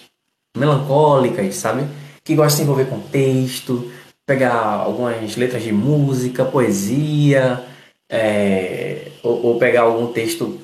melancólicas, 0.58 1.56
sabe? 1.56 1.88
Que 2.22 2.36
gostam 2.36 2.50
de 2.50 2.56
se 2.56 2.62
envolver 2.64 2.86
com 2.90 3.00
texto, 3.00 3.90
pegar 4.28 4.54
algumas 4.54 5.36
letras 5.36 5.64
de 5.64 5.72
música, 5.72 6.46
poesia, 6.46 7.66
é, 8.08 9.08
ou, 9.24 9.44
ou, 9.48 9.60
pegar 9.60 9.82
algum 9.82 10.14
texto 10.14 10.62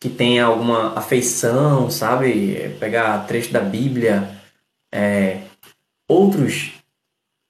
que 0.00 0.08
tenha 0.08 0.46
alguma 0.46 0.98
afeição, 0.98 1.90
sabe? 1.90 2.74
Pegar 2.80 3.26
trecho 3.26 3.52
da 3.52 3.60
Bíblia, 3.60 4.36
é, 4.92 5.42
Outros 6.08 6.72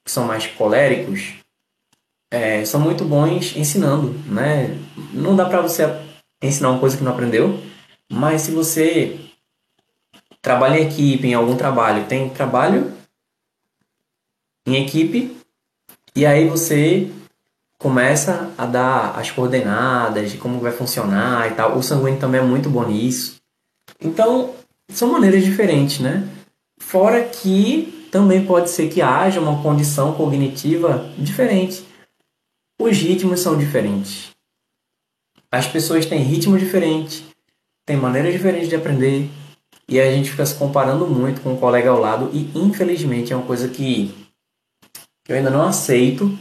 que 0.05 0.11
são 0.11 0.25
mais 0.25 0.47
coléricos 0.47 1.35
é, 2.31 2.65
são 2.65 2.81
muito 2.81 3.05
bons 3.05 3.55
ensinando, 3.55 4.13
né? 4.27 4.79
Não 5.13 5.37
dá 5.37 5.45
para 5.45 5.61
você 5.61 5.83
ensinar 6.43 6.71
uma 6.71 6.81
coisa 6.81 6.97
que 6.97 7.05
não 7.05 7.13
aprendeu, 7.13 7.63
mas 8.11 8.43
se 8.43 8.51
você 8.51 9.21
trabalha 10.41 10.79
em 10.79 10.87
equipe, 10.87 11.27
em 11.27 11.35
algum 11.35 11.57
trabalho, 11.57 12.07
tem 12.07 12.31
trabalho 12.31 12.93
em 14.67 14.83
equipe 14.83 15.37
e 16.15 16.25
aí 16.27 16.49
você 16.49 17.11
começa 17.79 18.53
a 18.57 18.67
dar 18.67 19.19
as 19.19 19.31
coordenadas 19.31 20.33
de 20.33 20.39
como 20.39 20.59
vai 20.59 20.73
funcionar 20.73 21.51
e 21.51 21.55
tal. 21.55 21.77
O 21.77 21.83
sanguíneo 21.83 22.19
também 22.19 22.41
é 22.41 22.45
muito 22.45 22.71
bom 22.71 22.85
nisso. 22.87 23.37
Então, 24.01 24.55
são 24.89 25.13
maneiras 25.13 25.45
diferentes, 25.45 26.01
né? 26.01 26.27
Fora 26.79 27.23
que 27.25 28.09
também 28.11 28.45
pode 28.45 28.71
ser 28.71 28.89
que 28.89 29.03
haja 29.03 29.41
uma 29.41 29.63
condição 29.63 30.15
cognitiva 30.15 31.11
diferente. 31.19 31.85
Os 32.81 32.97
ritmos 32.97 33.41
são 33.41 33.59
diferentes. 33.59 34.31
As 35.51 35.67
pessoas 35.67 36.07
têm 36.07 36.23
ritmos 36.23 36.61
diferentes, 36.61 37.25
têm 37.87 37.97
maneiras 37.97 38.33
diferentes 38.33 38.69
de 38.69 38.77
aprender, 38.77 39.29
e 39.89 40.01
a 40.01 40.11
gente 40.11 40.31
fica 40.31 40.45
se 40.45 40.55
comparando 40.55 41.07
muito 41.07 41.41
com 41.41 41.55
o 41.55 41.59
colega 41.59 41.91
ao 41.91 42.01
lado, 42.01 42.31
e 42.33 42.51
infelizmente 42.55 43.33
é 43.33 43.37
uma 43.37 43.47
coisa 43.47 43.69
que 43.69 44.26
eu 45.29 45.37
ainda 45.37 45.51
não 45.51 45.63
aceito, 45.63 46.37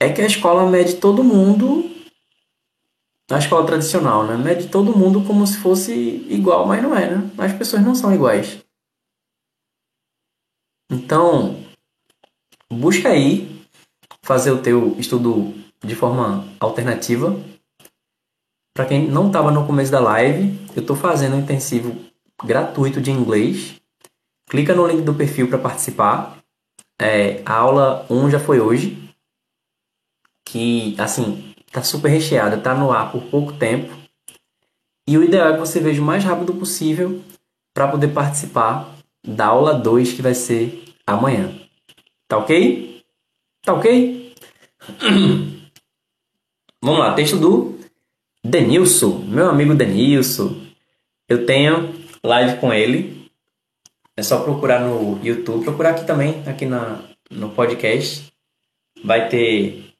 é 0.00 0.12
que 0.12 0.20
a 0.20 0.26
escola 0.26 0.68
mede 0.68 0.96
todo 0.96 1.24
mundo, 1.24 1.90
a 3.30 3.38
escola 3.38 3.66
tradicional, 3.66 4.26
né? 4.26 4.36
Mede 4.36 4.68
todo 4.68 4.96
mundo 4.96 5.24
como 5.24 5.46
se 5.46 5.58
fosse 5.58 5.92
igual, 6.28 6.66
mas 6.66 6.82
não 6.82 6.96
é, 6.96 7.10
né? 7.10 7.30
As 7.38 7.52
pessoas 7.52 7.82
não 7.82 7.94
são 7.94 8.14
iguais. 8.14 8.58
Então, 10.90 11.64
busca 12.70 13.08
aí 13.08 13.64
fazer 14.22 14.50
o 14.50 14.60
teu 14.60 14.94
estudo 14.98 15.54
de 15.82 15.94
forma 15.94 16.46
alternativa. 16.60 17.40
Para 18.74 18.86
quem 18.86 19.08
não 19.08 19.28
estava 19.28 19.50
no 19.50 19.66
começo 19.66 19.90
da 19.90 20.00
live, 20.00 20.58
eu 20.74 20.82
estou 20.82 20.96
fazendo 20.96 21.36
um 21.36 21.40
intensivo 21.40 21.96
gratuito 22.44 23.00
de 23.00 23.10
inglês. 23.10 23.80
Clica 24.48 24.74
no 24.74 24.86
link 24.86 25.02
do 25.02 25.14
perfil 25.14 25.48
para 25.48 25.58
participar. 25.58 26.41
É, 27.02 27.42
a 27.44 27.54
aula 27.54 28.06
1 28.08 28.30
já 28.30 28.38
foi 28.38 28.60
hoje. 28.60 28.96
Que, 30.46 30.94
assim, 31.00 31.52
tá 31.72 31.82
super 31.82 32.08
recheada, 32.08 32.56
tá 32.56 32.74
no 32.74 32.92
ar 32.92 33.10
por 33.10 33.22
pouco 33.24 33.52
tempo. 33.54 33.92
E 35.08 35.18
o 35.18 35.24
ideal 35.24 35.48
é 35.48 35.52
que 35.54 35.58
você 35.58 35.80
veja 35.80 36.00
o 36.00 36.04
mais 36.04 36.22
rápido 36.22 36.54
possível 36.54 37.20
para 37.74 37.88
poder 37.88 38.08
participar 38.08 38.96
da 39.26 39.46
aula 39.46 39.74
2 39.74 40.12
que 40.12 40.22
vai 40.22 40.34
ser 40.34 40.84
amanhã. 41.04 41.52
Tá 42.28 42.38
ok? 42.38 43.02
Tá 43.64 43.74
ok? 43.74 44.34
Vamos 46.84 47.00
lá, 47.00 47.14
texto 47.14 47.36
do 47.36 47.78
Denilson, 48.44 49.18
meu 49.26 49.48
amigo 49.48 49.74
Denilson. 49.74 50.56
Eu 51.28 51.46
tenho 51.46 51.94
live 52.22 52.60
com 52.60 52.72
ele. 52.72 53.21
É 54.16 54.22
só 54.22 54.42
procurar 54.42 54.80
no 54.80 55.18
YouTube, 55.24 55.64
procurar 55.64 55.90
aqui 55.90 56.06
também, 56.06 56.46
aqui 56.46 56.66
na, 56.66 57.02
no 57.30 57.50
podcast. 57.50 58.32
Vai 59.04 59.28
ter 59.28 59.94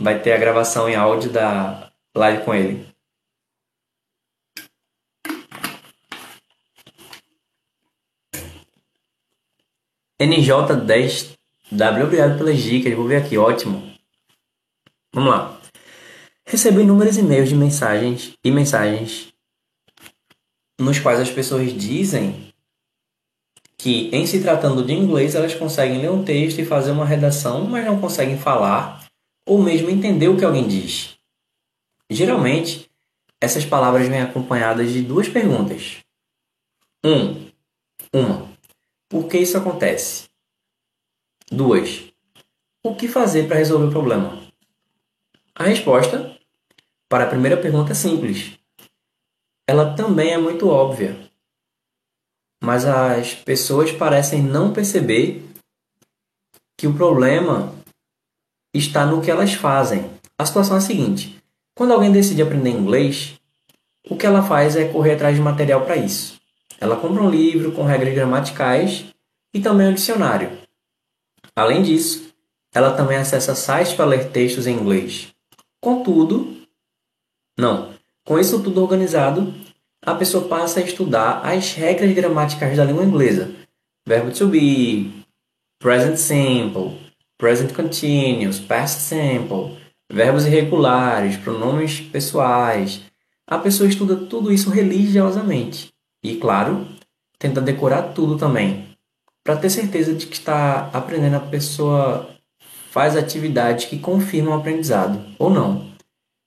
vai 0.00 0.20
ter 0.20 0.32
a 0.32 0.38
gravação 0.38 0.88
em 0.88 0.94
áudio 0.94 1.30
da 1.30 1.90
live 2.14 2.44
com 2.44 2.54
ele. 2.54 2.86
NJ10W, 10.20 12.04
obrigado 12.04 12.38
pelas 12.38 12.58
dicas, 12.58 12.92
vou 12.94 13.06
ver 13.06 13.22
aqui, 13.22 13.38
ótimo. 13.38 13.92
Vamos 15.12 15.30
lá. 15.30 15.60
Recebi 16.44 16.82
inúmeros 16.82 17.16
e-mails 17.16 17.48
de 17.48 17.54
mensagens 17.54 18.34
e 18.42 18.50
mensagens 18.50 19.32
nos 20.78 20.98
quais 20.98 21.20
as 21.20 21.30
pessoas 21.30 21.72
dizem 21.72 22.47
que, 23.78 24.10
em 24.12 24.26
se 24.26 24.42
tratando 24.42 24.84
de 24.84 24.92
inglês, 24.92 25.36
elas 25.36 25.54
conseguem 25.54 26.00
ler 26.00 26.10
um 26.10 26.24
texto 26.24 26.58
e 26.58 26.64
fazer 26.64 26.90
uma 26.90 27.06
redação, 27.06 27.64
mas 27.64 27.86
não 27.86 28.00
conseguem 28.00 28.36
falar 28.36 29.06
ou 29.46 29.62
mesmo 29.62 29.88
entender 29.88 30.28
o 30.28 30.36
que 30.36 30.44
alguém 30.44 30.66
diz. 30.66 31.16
Geralmente, 32.10 32.90
essas 33.40 33.64
palavras 33.64 34.08
vêm 34.08 34.20
acompanhadas 34.20 34.92
de 34.92 35.00
duas 35.00 35.28
perguntas. 35.28 35.98
Um, 37.04 37.48
uma. 38.12 38.48
Por 39.08 39.28
que 39.28 39.38
isso 39.38 39.56
acontece? 39.56 40.28
2. 41.50 42.12
O 42.84 42.94
que 42.94 43.08
fazer 43.08 43.46
para 43.46 43.56
resolver 43.56 43.86
o 43.86 43.90
problema? 43.90 44.42
A 45.54 45.64
resposta 45.64 46.36
para 47.08 47.24
a 47.24 47.28
primeira 47.28 47.56
pergunta 47.56 47.92
é 47.92 47.94
simples. 47.94 48.58
Ela 49.66 49.94
também 49.94 50.32
é 50.32 50.38
muito 50.38 50.68
óbvia. 50.68 51.27
Mas 52.62 52.84
as 52.84 53.34
pessoas 53.34 53.92
parecem 53.92 54.42
não 54.42 54.72
perceber 54.72 55.44
que 56.76 56.86
o 56.86 56.94
problema 56.94 57.74
está 58.74 59.06
no 59.06 59.20
que 59.20 59.30
elas 59.30 59.54
fazem. 59.54 60.10
A 60.38 60.44
situação 60.44 60.76
é 60.76 60.78
a 60.78 60.82
seguinte: 60.82 61.42
quando 61.74 61.92
alguém 61.92 62.12
decide 62.12 62.42
aprender 62.42 62.70
inglês, 62.70 63.38
o 64.08 64.16
que 64.16 64.26
ela 64.26 64.42
faz 64.42 64.76
é 64.76 64.88
correr 64.88 65.14
atrás 65.14 65.36
de 65.36 65.42
material 65.42 65.84
para 65.84 65.96
isso. 65.96 66.38
Ela 66.80 66.96
compra 66.96 67.22
um 67.22 67.30
livro 67.30 67.72
com 67.72 67.84
regras 67.84 68.14
gramaticais 68.14 69.06
e 69.52 69.60
também 69.60 69.88
um 69.88 69.94
dicionário. 69.94 70.58
Além 71.54 71.82
disso, 71.82 72.32
ela 72.72 72.92
também 72.96 73.16
acessa 73.16 73.54
sites 73.54 73.94
para 73.94 74.04
ler 74.04 74.30
textos 74.30 74.66
em 74.66 74.76
inglês. 74.76 75.34
Contudo, 75.80 76.56
não, 77.58 77.92
com 78.24 78.38
isso 78.38 78.62
tudo 78.62 78.82
organizado, 78.82 79.52
a 80.10 80.14
pessoa 80.14 80.48
passa 80.48 80.80
a 80.80 80.82
estudar 80.82 81.40
as 81.44 81.74
regras 81.74 82.12
gramaticais 82.12 82.76
da 82.76 82.84
língua 82.84 83.04
inglesa. 83.04 83.50
Verbo 84.06 84.30
to 84.32 84.48
be, 84.48 85.24
present 85.78 86.16
simple, 86.16 86.98
present 87.36 87.72
continuous, 87.74 88.58
past 88.58 89.00
simple, 89.00 89.78
verbos 90.10 90.46
irregulares, 90.46 91.36
pronomes 91.36 92.00
pessoais. 92.00 93.02
A 93.46 93.58
pessoa 93.58 93.88
estuda 93.88 94.16
tudo 94.16 94.52
isso 94.52 94.70
religiosamente. 94.70 95.92
E, 96.22 96.36
claro, 96.36 96.86
tenta 97.38 97.60
decorar 97.60 98.14
tudo 98.14 98.36
também. 98.36 98.88
Para 99.44 99.56
ter 99.56 99.70
certeza 99.70 100.12
de 100.14 100.26
que 100.26 100.34
está 100.34 100.90
aprendendo, 100.92 101.36
a 101.36 101.40
pessoa 101.40 102.28
faz 102.90 103.16
atividades 103.16 103.84
que 103.84 103.98
confirmam 103.98 104.54
o 104.54 104.58
aprendizado, 104.58 105.22
ou 105.38 105.48
não, 105.48 105.86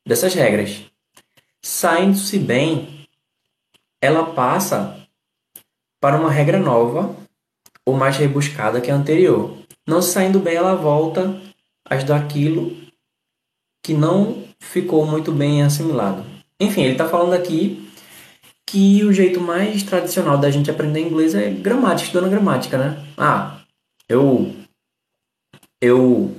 dessas 0.05 0.33
regras. 0.33 0.83
Saindo-se 1.61 2.37
bem, 2.39 2.90
ela 4.01 4.33
passa 4.33 5.07
para 6.01 6.19
uma 6.19 6.31
regra 6.31 6.59
nova 6.59 7.15
ou 7.85 7.95
mais 7.95 8.17
rebuscada 8.17 8.81
que 8.81 8.89
a 8.89 8.95
anterior. 8.95 9.57
Não 9.87 10.01
saindo 10.01 10.39
bem, 10.39 10.55
ela 10.55 10.75
volta 10.75 11.39
às 11.85 12.03
daquilo 12.03 12.75
que 13.83 13.93
não 13.93 14.43
ficou 14.59 15.05
muito 15.05 15.31
bem 15.31 15.63
assimilado. 15.63 16.25
Enfim, 16.59 16.81
ele 16.83 16.93
está 16.93 17.07
falando 17.07 17.33
aqui 17.33 17.89
que 18.67 19.03
o 19.03 19.11
jeito 19.11 19.41
mais 19.41 19.83
tradicional 19.83 20.37
da 20.37 20.49
gente 20.49 20.71
aprender 20.71 21.01
inglês 21.01 21.35
é 21.35 21.49
gramática, 21.49 22.07
estudando 22.07 22.29
gramática, 22.29 22.77
né? 22.77 23.05
Ah, 23.17 23.61
eu 24.07 24.55
eu 25.81 26.35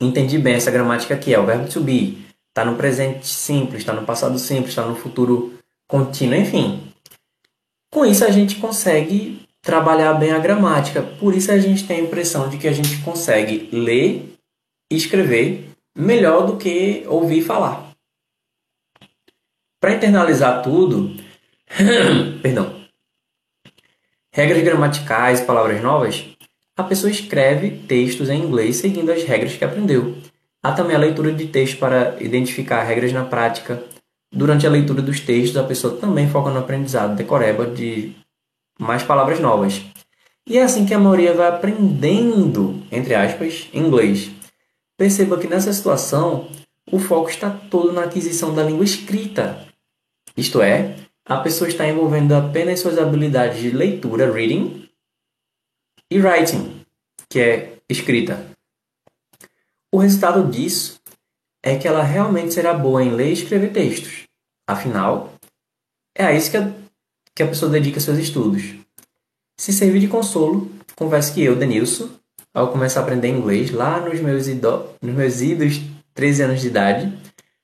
entendi 0.00 0.38
bem 0.38 0.54
essa 0.54 0.70
gramática 0.70 1.14
aqui, 1.14 1.34
é 1.34 1.38
o 1.38 1.44
verbo 1.44 1.68
to 1.68 1.80
be, 1.80 2.26
está 2.48 2.64
no 2.64 2.76
presente 2.76 3.26
simples, 3.26 3.80
está 3.80 3.92
no 3.92 4.06
passado 4.06 4.38
simples, 4.38 4.70
está 4.70 4.86
no 4.86 4.96
futuro 4.96 5.57
contínuo, 5.88 6.36
enfim. 6.36 6.92
Com 7.90 8.04
isso 8.04 8.24
a 8.24 8.30
gente 8.30 8.56
consegue 8.56 9.40
trabalhar 9.62 10.14
bem 10.14 10.30
a 10.30 10.38
gramática, 10.38 11.02
por 11.02 11.34
isso 11.34 11.50
a 11.50 11.58
gente 11.58 11.86
tem 11.86 12.00
a 12.00 12.02
impressão 12.02 12.48
de 12.48 12.58
que 12.58 12.68
a 12.68 12.72
gente 12.72 13.02
consegue 13.02 13.68
ler 13.72 14.34
e 14.90 14.96
escrever 14.96 15.68
melhor 15.96 16.46
do 16.46 16.56
que 16.56 17.04
ouvir 17.08 17.42
falar. 17.42 17.92
Para 19.80 19.94
internalizar 19.94 20.62
tudo, 20.62 21.16
perdão, 22.42 22.78
regras 24.32 24.62
gramaticais, 24.62 25.40
palavras 25.40 25.82
novas, 25.82 26.24
a 26.76 26.84
pessoa 26.84 27.10
escreve 27.10 27.70
textos 27.88 28.28
em 28.28 28.40
inglês 28.40 28.76
seguindo 28.76 29.10
as 29.10 29.24
regras 29.24 29.56
que 29.56 29.64
aprendeu. 29.64 30.16
Há 30.62 30.72
também 30.72 30.94
a 30.94 30.98
leitura 30.98 31.32
de 31.32 31.46
textos 31.46 31.78
para 31.78 32.16
identificar 32.22 32.82
regras 32.82 33.12
na 33.12 33.24
prática. 33.24 33.82
Durante 34.30 34.66
a 34.66 34.70
leitura 34.70 35.00
dos 35.00 35.20
textos, 35.20 35.56
a 35.56 35.64
pessoa 35.64 35.96
também 35.96 36.28
foca 36.28 36.50
no 36.50 36.58
aprendizado 36.58 37.16
decoreba 37.16 37.66
de 37.66 38.14
mais 38.78 39.02
palavras 39.02 39.40
novas. 39.40 39.82
E 40.46 40.58
é 40.58 40.62
assim 40.62 40.86
que 40.86 40.94
a 40.94 40.98
maioria 40.98 41.34
vai 41.34 41.48
aprendendo, 41.48 42.82
entre 42.90 43.14
aspas, 43.14 43.68
inglês. 43.72 44.30
Perceba 44.96 45.38
que 45.38 45.46
nessa 45.46 45.72
situação, 45.72 46.48
o 46.90 46.98
foco 46.98 47.30
está 47.30 47.50
todo 47.50 47.92
na 47.92 48.04
aquisição 48.04 48.54
da 48.54 48.62
língua 48.62 48.84
escrita. 48.84 49.66
Isto 50.36 50.62
é, 50.62 50.96
a 51.24 51.36
pessoa 51.38 51.68
está 51.68 51.86
envolvendo 51.86 52.32
apenas 52.32 52.80
suas 52.80 52.98
habilidades 52.98 53.60
de 53.60 53.70
leitura, 53.70 54.32
reading, 54.32 54.88
e 56.10 56.18
writing, 56.18 56.80
que 57.28 57.38
é 57.40 57.78
escrita. 57.88 58.46
O 59.92 59.98
resultado 59.98 60.50
disso 60.50 60.97
é 61.68 61.78
que 61.78 61.86
ela 61.86 62.02
realmente 62.02 62.54
será 62.54 62.74
boa 62.74 63.02
em 63.02 63.10
ler 63.10 63.30
e 63.30 63.32
escrever 63.32 63.72
textos. 63.72 64.24
Afinal, 64.66 65.32
é 66.14 66.24
a 66.24 66.32
isso 66.32 66.50
que 66.50 66.56
a, 66.56 66.72
que 67.34 67.42
a 67.42 67.46
pessoa 67.46 67.70
dedica 67.70 68.00
seus 68.00 68.18
estudos. 68.18 68.74
Se 69.56 69.72
servir 69.72 70.00
de 70.00 70.08
consolo, 70.08 70.70
confesso 70.94 71.32
que 71.32 71.42
eu, 71.42 71.56
Denilson, 71.56 72.08
ao 72.54 72.72
começar 72.72 73.00
a 73.00 73.02
aprender 73.02 73.28
inglês 73.28 73.70
lá 73.70 74.00
nos 74.00 74.20
meus, 74.20 74.46
ido, 74.46 74.88
nos 75.00 75.14
meus 75.14 75.40
idos 75.40 75.80
13 76.14 76.42
anos 76.42 76.60
de 76.60 76.66
idade, 76.66 77.18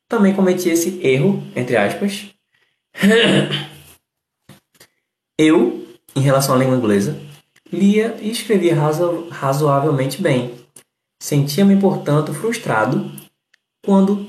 também 0.08 0.34
cometi 0.34 0.68
esse 0.68 1.00
erro, 1.04 1.42
entre 1.56 1.76
aspas. 1.76 2.30
eu, 5.38 5.86
em 6.14 6.20
relação 6.20 6.54
à 6.54 6.58
língua 6.58 6.76
inglesa, 6.76 7.20
lia 7.72 8.16
e 8.20 8.30
escrevia 8.30 8.74
razo 8.74 9.28
razoavelmente 9.30 10.22
bem. 10.22 10.54
Sentia-me, 11.20 11.76
portanto, 11.80 12.34
frustrado 12.34 13.10
quando 13.84 14.26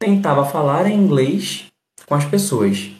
tentava 0.00 0.44
falar 0.44 0.86
em 0.86 0.96
inglês 0.96 1.66
com 2.06 2.14
as 2.14 2.24
pessoas 2.24 2.90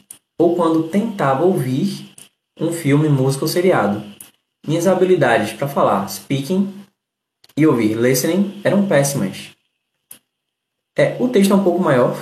ou 0.41 0.57
quando 0.57 0.89
tentava 0.89 1.45
ouvir 1.45 2.13
um 2.59 2.73
filme, 2.73 3.09
música 3.09 3.45
ou 3.45 3.49
seriado. 3.49 4.03
Minhas 4.67 4.87
habilidades 4.87 5.53
para 5.53 5.69
falar 5.69 6.09
speaking 6.09 6.85
e 7.57 7.67
ouvir 7.67 7.95
listening 7.95 8.61
eram 8.65 8.87
péssimas. 8.87 9.51
É, 10.97 11.17
o 11.21 11.29
texto 11.29 11.53
é 11.53 11.57
um 11.57 11.63
pouco 11.63 11.81
maior. 11.81 12.17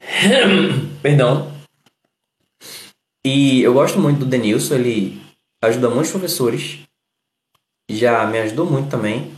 Perdão. 1.02 1.52
E 3.24 3.62
eu 3.62 3.72
gosto 3.72 3.98
muito 3.98 4.20
do 4.20 4.26
Denilson, 4.26 4.74
ele 4.74 5.22
ajuda 5.62 5.88
muitos 5.88 6.10
professores, 6.10 6.80
já 7.88 8.26
me 8.26 8.38
ajudou 8.40 8.66
muito 8.66 8.90
também. 8.90 9.32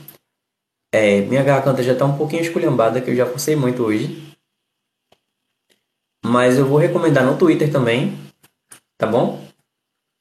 É, 0.97 1.23
minha 1.23 1.43
garganta 1.43 1.83
já 1.83 1.93
está 1.93 2.05
um 2.05 2.17
pouquinho 2.17 2.43
esculhambada, 2.43 3.01
que 3.01 3.11
eu 3.11 3.17
já 3.17 3.27
forcei 3.27 3.57
muito 3.57 3.83
hoje. 3.83 4.33
Mas 6.25 6.57
eu 6.57 6.69
vou 6.69 6.79
recomendar 6.79 7.27
no 7.27 7.37
Twitter 7.37 7.69
também, 7.73 8.17
tá 8.97 9.05
bom? 9.05 9.45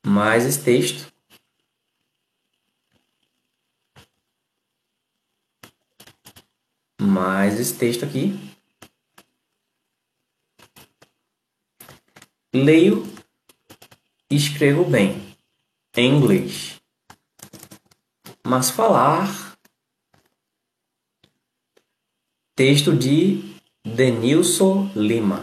Mais 0.03 0.47
esse 0.47 0.63
texto. 0.63 1.13
Mais 6.99 7.59
esse 7.59 7.77
texto 7.77 8.03
aqui. 8.03 8.33
Leio 12.51 13.05
e 14.27 14.35
escrevo 14.35 14.83
bem 14.83 15.37
em 15.95 16.17
inglês. 16.17 16.81
Mas 18.43 18.71
falar. 18.71 19.52
Texto 22.55 22.95
de 22.95 23.55
Denilson 23.83 24.91
Lima. 24.95 25.41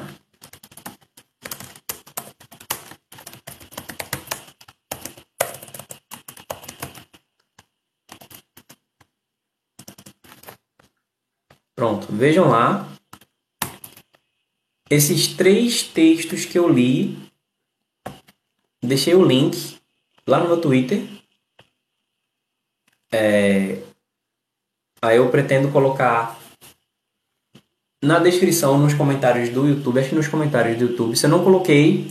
Pronto, 11.74 12.06
vejam 12.12 12.48
lá. 12.48 12.88
Esses 14.88 15.34
três 15.34 15.82
textos 15.82 16.44
que 16.44 16.56
eu 16.56 16.68
li, 16.68 17.18
deixei 18.80 19.16
o 19.16 19.24
link 19.24 19.80
lá 20.24 20.38
no 20.38 20.46
meu 20.46 20.60
Twitter. 20.60 21.08
É, 23.10 23.82
aí 25.02 25.16
eu 25.16 25.28
pretendo 25.28 25.72
colocar 25.72 26.39
na 28.02 28.18
descrição, 28.18 28.78
nos 28.78 28.94
comentários 28.94 29.48
do 29.50 29.68
YouTube, 29.68 30.00
acho 30.00 30.10
que 30.10 30.14
nos 30.14 30.28
comentários 30.28 30.78
do 30.78 30.86
YouTube. 30.86 31.16
Se 31.16 31.26
eu 31.26 31.30
não 31.30 31.44
coloquei, 31.44 32.10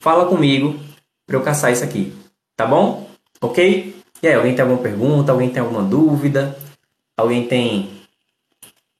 fala 0.00 0.26
comigo 0.26 0.78
para 1.26 1.36
eu 1.36 1.42
caçar 1.42 1.72
isso 1.72 1.84
aqui. 1.84 2.12
Tá 2.56 2.66
bom? 2.66 3.08
Ok? 3.40 3.96
E 4.22 4.28
aí, 4.28 4.34
alguém 4.34 4.54
tem 4.54 4.62
alguma 4.62 4.82
pergunta? 4.82 5.32
Alguém 5.32 5.50
tem 5.50 5.62
alguma 5.62 5.82
dúvida? 5.82 6.56
Alguém 7.16 7.46
tem 7.46 7.90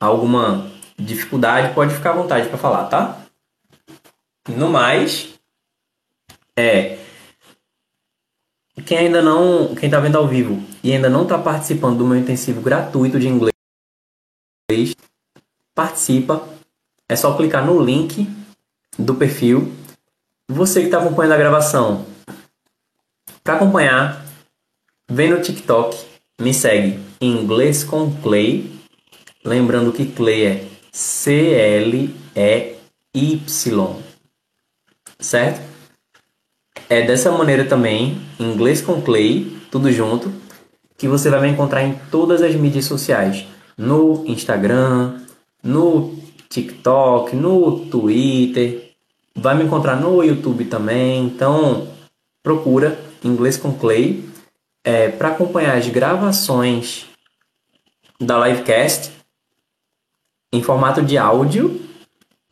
alguma 0.01 0.70
dificuldade? 0.99 1.74
Pode 1.74 1.95
ficar 1.95 2.11
à 2.11 2.14
vontade 2.14 2.49
para 2.49 2.59
falar, 2.59 2.87
tá? 2.87 3.20
No 4.49 4.68
mais, 4.68 5.35
é 6.57 6.99
quem 8.85 8.99
ainda 8.99 9.22
não, 9.22 9.74
quem 9.74 9.87
está 9.87 10.01
vendo 10.01 10.16
ao 10.16 10.26
vivo 10.26 10.62
e 10.83 10.93
ainda 10.93 11.09
não 11.09 11.22
está 11.22 11.39
participando 11.39 11.99
do 11.99 12.07
meu 12.07 12.16
intensivo 12.16 12.61
gratuito 12.61 13.20
de 13.20 13.28
inglês, 13.28 13.53
participa. 15.74 16.46
É 17.08 17.16
só 17.16 17.36
clicar 17.36 17.64
no 17.64 17.82
link 17.82 18.28
do 18.98 19.14
perfil. 19.14 19.72
Você 20.48 20.80
que 20.80 20.86
está 20.86 20.98
acompanhando 20.98 21.32
a 21.32 21.38
gravação, 21.38 22.06
para 23.42 23.54
acompanhar, 23.54 24.24
vem 25.10 25.30
no 25.30 25.40
TikTok, 25.40 25.98
me 26.40 26.54
segue 26.54 27.00
em 27.20 27.42
inglês 27.42 27.82
com 27.84 28.14
Clay. 28.22 28.70
Lembrando 29.44 29.92
que 29.92 30.06
Clay 30.06 30.44
é 30.44 30.68
C-L-E-Y. 30.92 32.12
Certo? 35.18 35.72
É 36.88 37.02
dessa 37.02 37.32
maneira 37.32 37.64
também, 37.64 38.20
inglês 38.38 38.82
com 38.82 39.00
Clay, 39.00 39.56
tudo 39.70 39.90
junto, 39.90 40.32
que 40.96 41.08
você 41.08 41.30
vai 41.30 41.40
me 41.40 41.48
encontrar 41.48 41.82
em 41.82 41.94
todas 42.10 42.42
as 42.42 42.54
mídias 42.54 42.84
sociais, 42.84 43.46
no 43.76 44.24
Instagram, 44.26 45.21
no 45.62 46.16
TikTok, 46.48 47.36
no 47.36 47.86
Twitter, 47.86 48.92
vai 49.34 49.54
me 49.56 49.64
encontrar 49.64 49.96
no 49.96 50.22
YouTube 50.22 50.64
também. 50.64 51.24
Então, 51.24 51.88
procura 52.42 52.98
inglês 53.24 53.56
com 53.56 53.72
Clay 53.72 54.24
é, 54.84 55.08
para 55.08 55.28
acompanhar 55.28 55.76
as 55.76 55.88
gravações 55.88 57.06
da 58.20 58.46
livecast 58.46 59.12
em 60.52 60.62
formato 60.62 61.02
de 61.02 61.16
áudio. 61.16 61.80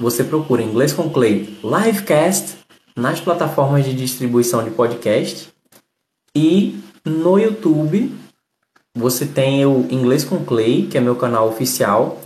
Você 0.01 0.25
procura 0.25 0.63
inglês 0.63 0.93
com 0.93 1.11
Clay 1.11 1.59
livecast 1.63 2.59
nas 2.97 3.21
plataformas 3.21 3.85
de 3.85 3.95
distribuição 3.95 4.65
de 4.65 4.71
podcast 4.71 5.53
e 6.35 6.81
no 7.05 7.39
YouTube 7.39 8.15
você 8.97 9.25
tem 9.25 9.65
o 9.65 9.87
Inglês 9.91 10.25
com 10.25 10.45
Clay, 10.45 10.87
que 10.87 10.99
é 10.99 11.01
meu 11.01 11.15
canal 11.17 11.49
oficial, 11.49 12.21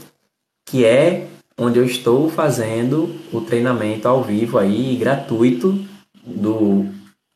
que 0.75 0.85
é 0.85 1.29
onde 1.57 1.79
eu 1.79 1.85
estou 1.85 2.29
fazendo 2.29 3.16
o 3.33 3.41
treinamento 3.41 4.09
ao 4.09 4.25
vivo 4.25 4.59
aí 4.59 4.97
gratuito 4.97 5.87
do 6.27 6.93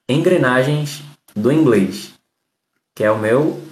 engrenagens 0.09 1.05
do 1.37 1.53
inglês, 1.53 2.15
que 2.97 3.05
é 3.05 3.13
o 3.13 3.17
meu 3.17 3.63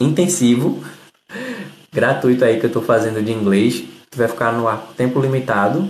intensivo 0.00 0.82
gratuito 1.94 2.44
aí 2.44 2.58
que 2.58 2.66
eu 2.66 2.68
estou 2.68 2.82
fazendo 2.82 3.22
de 3.22 3.30
inglês, 3.30 3.84
que 4.10 4.18
vai 4.18 4.26
ficar 4.26 4.50
no 4.50 4.66
ar 4.66 4.92
tempo 4.96 5.20
limitado. 5.20 5.88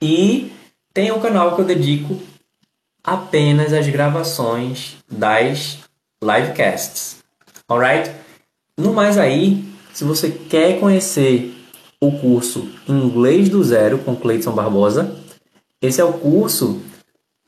E 0.00 0.52
tem 0.92 1.10
um 1.10 1.18
canal 1.18 1.56
que 1.56 1.62
eu 1.62 1.66
dedico 1.66 2.22
apenas 3.02 3.72
às 3.72 3.88
gravações 3.88 4.98
das 5.10 5.80
livecasts. 6.22 7.24
Alright? 7.68 8.12
No 8.78 8.92
mais 8.92 9.18
aí, 9.18 9.73
se 9.94 10.02
você 10.02 10.28
quer 10.28 10.80
conhecer 10.80 11.54
o 12.00 12.10
curso 12.10 12.68
Inglês 12.88 13.48
do 13.48 13.62
Zero 13.62 13.98
com 13.98 14.16
Cleiton 14.16 14.52
Barbosa, 14.52 15.16
esse 15.80 16.00
é 16.00 16.04
o 16.04 16.14
curso 16.14 16.82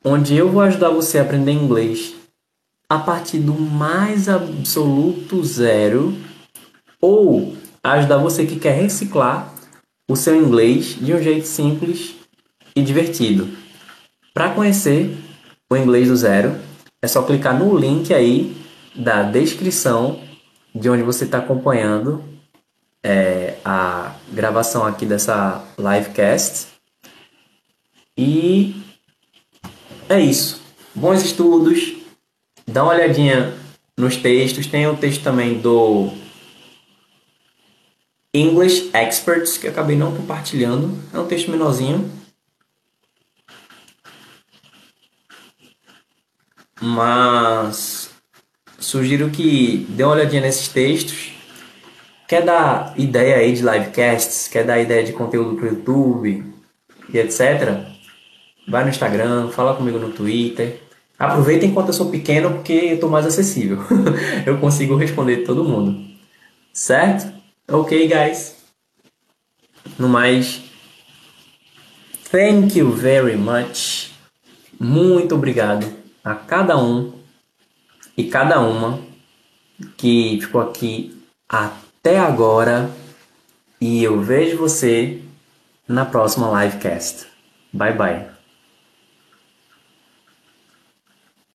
onde 0.04 0.36
eu 0.36 0.48
vou 0.48 0.62
ajudar 0.62 0.90
você 0.90 1.18
a 1.18 1.22
aprender 1.22 1.50
inglês 1.50 2.14
a 2.88 3.00
partir 3.00 3.38
do 3.38 3.52
mais 3.52 4.28
absoluto 4.28 5.42
zero 5.42 6.16
ou 7.00 7.56
ajudar 7.82 8.18
você 8.18 8.46
que 8.46 8.60
quer 8.60 8.80
reciclar 8.80 9.52
o 10.08 10.14
seu 10.14 10.36
inglês 10.36 10.96
de 11.00 11.12
um 11.12 11.20
jeito 11.20 11.48
simples 11.48 12.14
e 12.76 12.80
divertido. 12.80 13.48
Para 14.32 14.50
conhecer 14.50 15.18
o 15.68 15.76
inglês 15.76 16.06
do 16.06 16.16
zero, 16.16 16.54
é 17.02 17.08
só 17.08 17.22
clicar 17.22 17.58
no 17.58 17.76
link 17.76 18.14
aí 18.14 18.56
da 18.94 19.24
descrição 19.24 20.20
de 20.72 20.88
onde 20.88 21.02
você 21.02 21.24
está 21.24 21.38
acompanhando 21.38 22.35
é, 23.06 23.58
a 23.64 24.16
gravação 24.32 24.84
aqui 24.84 25.06
dessa 25.06 25.64
livecast. 25.78 26.66
E 28.18 28.82
é 30.08 30.18
isso. 30.18 30.60
Bons 30.92 31.22
estudos. 31.22 31.94
Dá 32.66 32.82
uma 32.82 32.94
olhadinha 32.94 33.54
nos 33.96 34.16
textos. 34.16 34.66
Tem 34.66 34.88
um 34.88 34.96
texto 34.96 35.22
também 35.22 35.60
do 35.60 36.10
English 38.34 38.90
Experts, 38.92 39.56
que 39.56 39.68
eu 39.68 39.70
acabei 39.70 39.94
não 39.94 40.16
compartilhando. 40.16 40.98
É 41.14 41.18
um 41.20 41.28
texto 41.28 41.48
menorzinho. 41.48 42.10
Mas 46.80 48.10
sugiro 48.80 49.30
que 49.30 49.86
dê 49.90 50.02
uma 50.02 50.14
olhadinha 50.14 50.42
nesses 50.42 50.66
textos. 50.66 51.35
Quer 52.26 52.44
dar 52.44 52.92
ideia 52.98 53.36
aí 53.36 53.52
de 53.52 53.62
livecasts? 53.62 54.48
Quer 54.48 54.64
dar 54.64 54.80
ideia 54.80 55.04
de 55.04 55.12
conteúdo 55.12 55.54
para 55.56 55.66
o 55.66 55.68
YouTube 55.68 56.54
e 57.12 57.18
etc? 57.18 57.84
Vai 58.66 58.82
no 58.82 58.90
Instagram, 58.90 59.50
fala 59.50 59.76
comigo 59.76 59.98
no 59.98 60.10
Twitter. 60.10 60.80
Aproveita 61.16 61.64
enquanto 61.64 61.88
eu 61.88 61.94
sou 61.94 62.10
pequeno 62.10 62.50
porque 62.50 62.72
eu 62.72 62.94
estou 62.94 63.08
mais 63.08 63.24
acessível. 63.24 63.78
eu 64.44 64.58
consigo 64.58 64.96
responder 64.96 65.44
todo 65.44 65.64
mundo. 65.64 66.04
Certo? 66.72 67.32
Ok, 67.68 68.08
guys. 68.08 68.56
No 69.96 70.08
mais, 70.08 70.62
thank 72.30 72.76
you 72.76 72.90
very 72.90 73.36
much. 73.36 74.10
Muito 74.78 75.34
obrigado 75.36 75.86
a 76.24 76.34
cada 76.34 76.76
um 76.76 77.12
e 78.16 78.24
cada 78.24 78.60
uma 78.60 79.00
que 79.96 80.38
ficou 80.42 80.60
aqui 80.60 81.16
até 82.06 82.20
agora. 82.20 82.88
E 83.80 84.04
eu 84.04 84.20
vejo 84.20 84.56
você 84.56 85.20
na 85.88 86.04
próxima 86.04 86.64
livecast. 86.64 87.26
Bye 87.72 87.94
bye. 87.94 88.35